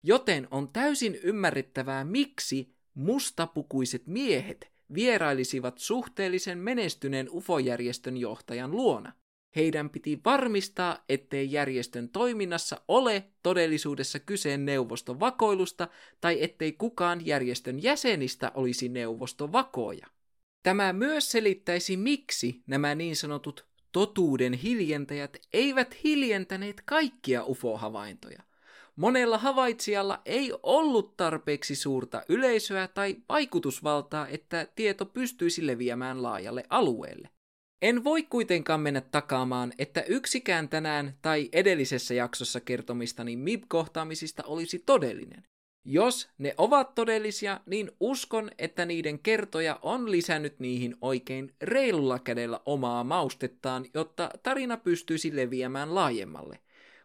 Joten 0.02 0.48
on 0.50 0.68
täysin 0.72 1.14
ymmärrettävää, 1.22 2.04
miksi 2.04 2.74
mustapukuiset 2.94 4.06
miehet 4.06 4.72
vierailisivat 4.94 5.78
suhteellisen 5.78 6.58
menestyneen 6.58 7.28
ufojärjestön 7.30 8.16
johtajan 8.16 8.70
luona. 8.70 9.12
Heidän 9.56 9.90
piti 9.90 10.20
varmistaa, 10.24 11.04
ettei 11.08 11.52
järjestön 11.52 12.08
toiminnassa 12.08 12.80
ole 12.88 13.24
todellisuudessa 13.42 14.18
kyse 14.18 14.56
neuvoston 14.56 15.20
vakoilusta 15.20 15.88
tai 16.20 16.42
ettei 16.42 16.72
kukaan 16.72 17.26
järjestön 17.26 17.82
jäsenistä 17.82 18.52
olisi 18.54 18.88
neuvostovakoja. 18.88 20.06
Tämä 20.62 20.92
myös 20.92 21.30
selittäisi, 21.30 21.96
miksi 21.96 22.62
nämä 22.66 22.94
niin 22.94 23.16
sanotut 23.16 23.66
totuuden 23.92 24.52
hiljentäjät 24.52 25.36
eivät 25.52 25.96
hiljentäneet 26.04 26.82
kaikkia 26.84 27.44
UFO-havaintoja. 27.44 28.42
Monella 28.96 29.38
havaitsijalla 29.38 30.22
ei 30.24 30.52
ollut 30.62 31.16
tarpeeksi 31.16 31.74
suurta 31.74 32.22
yleisöä 32.28 32.88
tai 32.88 33.16
vaikutusvaltaa, 33.28 34.28
että 34.28 34.66
tieto 34.74 35.06
pystyisi 35.06 35.66
leviämään 35.66 36.22
laajalle 36.22 36.64
alueelle. 36.70 37.28
En 37.82 38.04
voi 38.04 38.22
kuitenkaan 38.22 38.80
mennä 38.80 39.00
takaamaan, 39.00 39.72
että 39.78 40.02
yksikään 40.02 40.68
tänään 40.68 41.14
tai 41.22 41.48
edellisessä 41.52 42.14
jaksossa 42.14 42.60
kertomistani 42.60 43.36
MIB-kohtaamisista 43.36 44.42
olisi 44.46 44.78
todellinen. 44.78 45.42
Jos 45.84 46.28
ne 46.38 46.54
ovat 46.58 46.94
todellisia, 46.94 47.60
niin 47.66 47.90
uskon, 48.00 48.50
että 48.58 48.86
niiden 48.86 49.18
kertoja 49.18 49.78
on 49.82 50.10
lisännyt 50.10 50.60
niihin 50.60 50.96
oikein 51.00 51.54
reilulla 51.62 52.18
kädellä 52.18 52.60
omaa 52.66 53.04
maustettaan, 53.04 53.84
jotta 53.94 54.30
tarina 54.42 54.76
pystyisi 54.76 55.36
leviämään 55.36 55.94
laajemmalle. 55.94 56.58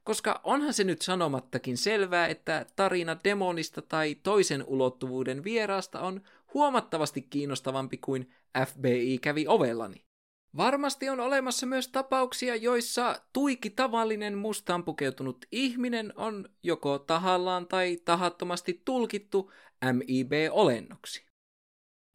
Koska 0.04 0.42
onhan 0.44 0.74
se 0.74 0.84
nyt 0.84 1.02
sanomattakin 1.02 1.78
selvää, 1.78 2.28
että 2.28 2.66
tarina 2.76 3.18
demonista 3.24 3.82
tai 3.82 4.16
toisen 4.16 4.64
ulottuvuuden 4.68 5.44
vieraasta 5.44 6.00
on 6.00 6.22
huomattavasti 6.54 7.22
kiinnostavampi 7.22 7.98
kuin 7.98 8.32
FBI 8.68 9.18
kävi 9.18 9.46
ovellani. 9.48 10.11
Varmasti 10.58 11.10
on 11.10 11.20
olemassa 11.20 11.66
myös 11.66 11.88
tapauksia, 11.88 12.56
joissa 12.56 13.22
tuiki 13.34 13.70
tavallinen 13.70 14.38
mustaan 14.38 14.84
pukeutunut 14.84 15.46
ihminen 15.52 16.14
on 16.16 16.50
joko 16.64 17.00
tahallaan 17.00 17.68
tai 17.68 17.98
tahattomasti 18.06 18.82
tulkittu 18.86 19.52
MIB-olennoksi. 19.94 21.26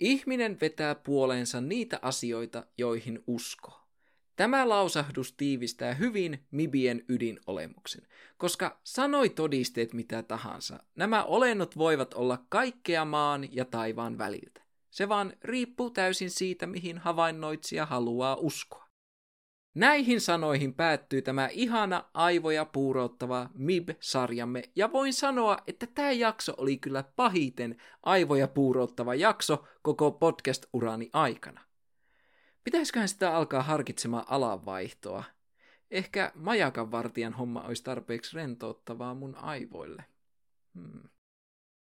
Ihminen 0.01 0.61
vetää 0.61 0.95
puoleensa 0.95 1.61
niitä 1.61 1.99
asioita, 2.03 2.67
joihin 2.79 3.25
uskoo. 3.27 3.81
Tämä 4.37 4.69
lausahdus 4.69 5.33
tiivistää 5.33 5.95
hyvin 5.95 6.47
Mibien 6.51 7.05
ydinolemuksen, 7.09 8.07
koska 8.37 8.81
sanoi 8.85 9.29
todisteet 9.29 9.93
mitä 9.93 10.23
tahansa, 10.23 10.83
nämä 10.95 11.25
olennot 11.25 11.79
voivat 11.79 12.15
olla 12.15 12.45
kaikkea 12.49 13.05
maan 13.05 13.49
ja 13.53 13.65
taivaan 13.65 14.19
väliltä. 14.19 14.66
Se 14.97 15.09
vaan 15.09 15.33
riippuu 15.43 15.91
täysin 15.91 16.31
siitä, 16.31 16.67
mihin 16.67 16.99
havainnoitsija 16.99 17.87
haluaa 17.87 18.37
uskoa. 18.37 18.89
Näihin 19.75 20.21
sanoihin 20.21 20.75
päättyy 20.75 21.23
tämä 21.23 21.49
ihana 21.53 22.05
aivoja 22.15 22.65
puurottava 22.65 23.51
MIB-sarjamme, 23.55 24.63
ja 24.77 24.93
voin 24.93 25.13
sanoa, 25.13 25.59
että 25.67 25.87
tämä 25.87 26.13
jakso 26.13 26.55
oli 26.57 26.79
kyllä 26.79 27.05
pahiten 27.17 27.77
aivoja 28.03 28.49
puurottava 28.49 29.15
jakso 29.15 29.65
koko 29.83 30.11
podcast-urani 30.11 31.11
aikana. 31.13 31.61
Pitäisiköhän 32.65 33.09
sitä 33.09 33.37
alkaa 33.37 33.63
harkitsemaan 33.63 34.25
alanvaihtoa? 34.29 35.25
Ehkä 35.91 36.33
majakan 36.35 36.91
vartijan 36.91 37.33
homma 37.33 37.63
olisi 37.63 37.85
tarpeeksi 37.85 38.37
rentouttavaa 38.37 39.15
mun 39.15 39.35
aivoille. 39.35 40.05
Hmm. 40.75 41.09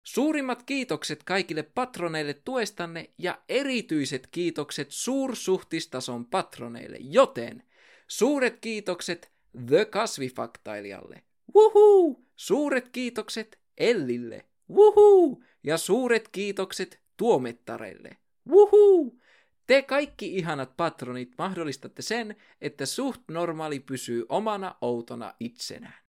Suurimmat 0.05 0.63
kiitokset 0.63 1.23
kaikille 1.23 1.63
patroneille 1.63 2.35
tuestanne 2.35 3.11
ja 3.19 3.43
erityiset 3.49 4.27
kiitokset 4.27 4.91
suursuhtistason 4.91 6.27
patroneille, 6.27 6.97
joten 7.01 7.63
suuret 8.09 8.59
kiitokset 8.61 9.33
The 9.67 9.85
Kasvifaktailijalle. 9.85 11.23
Wuhuu! 11.55 12.27
Suuret 12.37 12.89
kiitokset 12.89 13.59
Ellille. 13.79 14.45
Wuhuu! 14.71 15.45
Ja 15.63 15.79
suuret 15.79 16.29
kiitokset 16.29 17.01
tuomettareille. 17.17 18.17
Wuhuu! 18.49 19.21
Te 19.67 19.83
kaikki 19.83 20.35
ihanat 20.37 20.77
patronit 20.77 21.33
mahdollistatte 21.39 22.03
sen, 22.03 22.37
että 22.61 22.87
suht 22.87 23.23
normaali 23.29 23.81
pysyy 23.81 24.27
omana 24.29 24.75
outona 24.81 25.35
itsenään. 25.41 26.05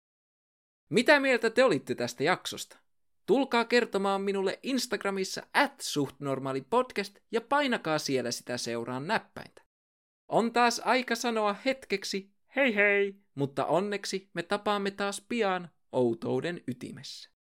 Mitä 0.89 1.19
mieltä 1.19 1.49
te 1.49 1.63
olitte 1.63 1.95
tästä 1.95 2.23
jaksosta? 2.23 2.84
Tulkaa 3.25 3.65
kertomaan 3.65 4.21
minulle 4.21 4.59
Instagramissa 4.63 5.41
at 5.53 5.81
suhtnormaalipodcast 5.81 7.19
ja 7.31 7.41
painakaa 7.41 7.99
siellä 7.99 8.31
sitä 8.31 8.57
seuraan 8.57 9.07
näppäintä. 9.07 9.61
On 10.27 10.53
taas 10.53 10.81
aika 10.85 11.15
sanoa 11.15 11.55
hetkeksi 11.65 12.31
hei 12.55 12.75
hei, 12.75 13.15
mutta 13.35 13.65
onneksi 13.65 14.29
me 14.33 14.43
tapaamme 14.43 14.91
taas 14.91 15.25
pian 15.29 15.69
outouden 15.91 16.61
ytimessä. 16.67 17.34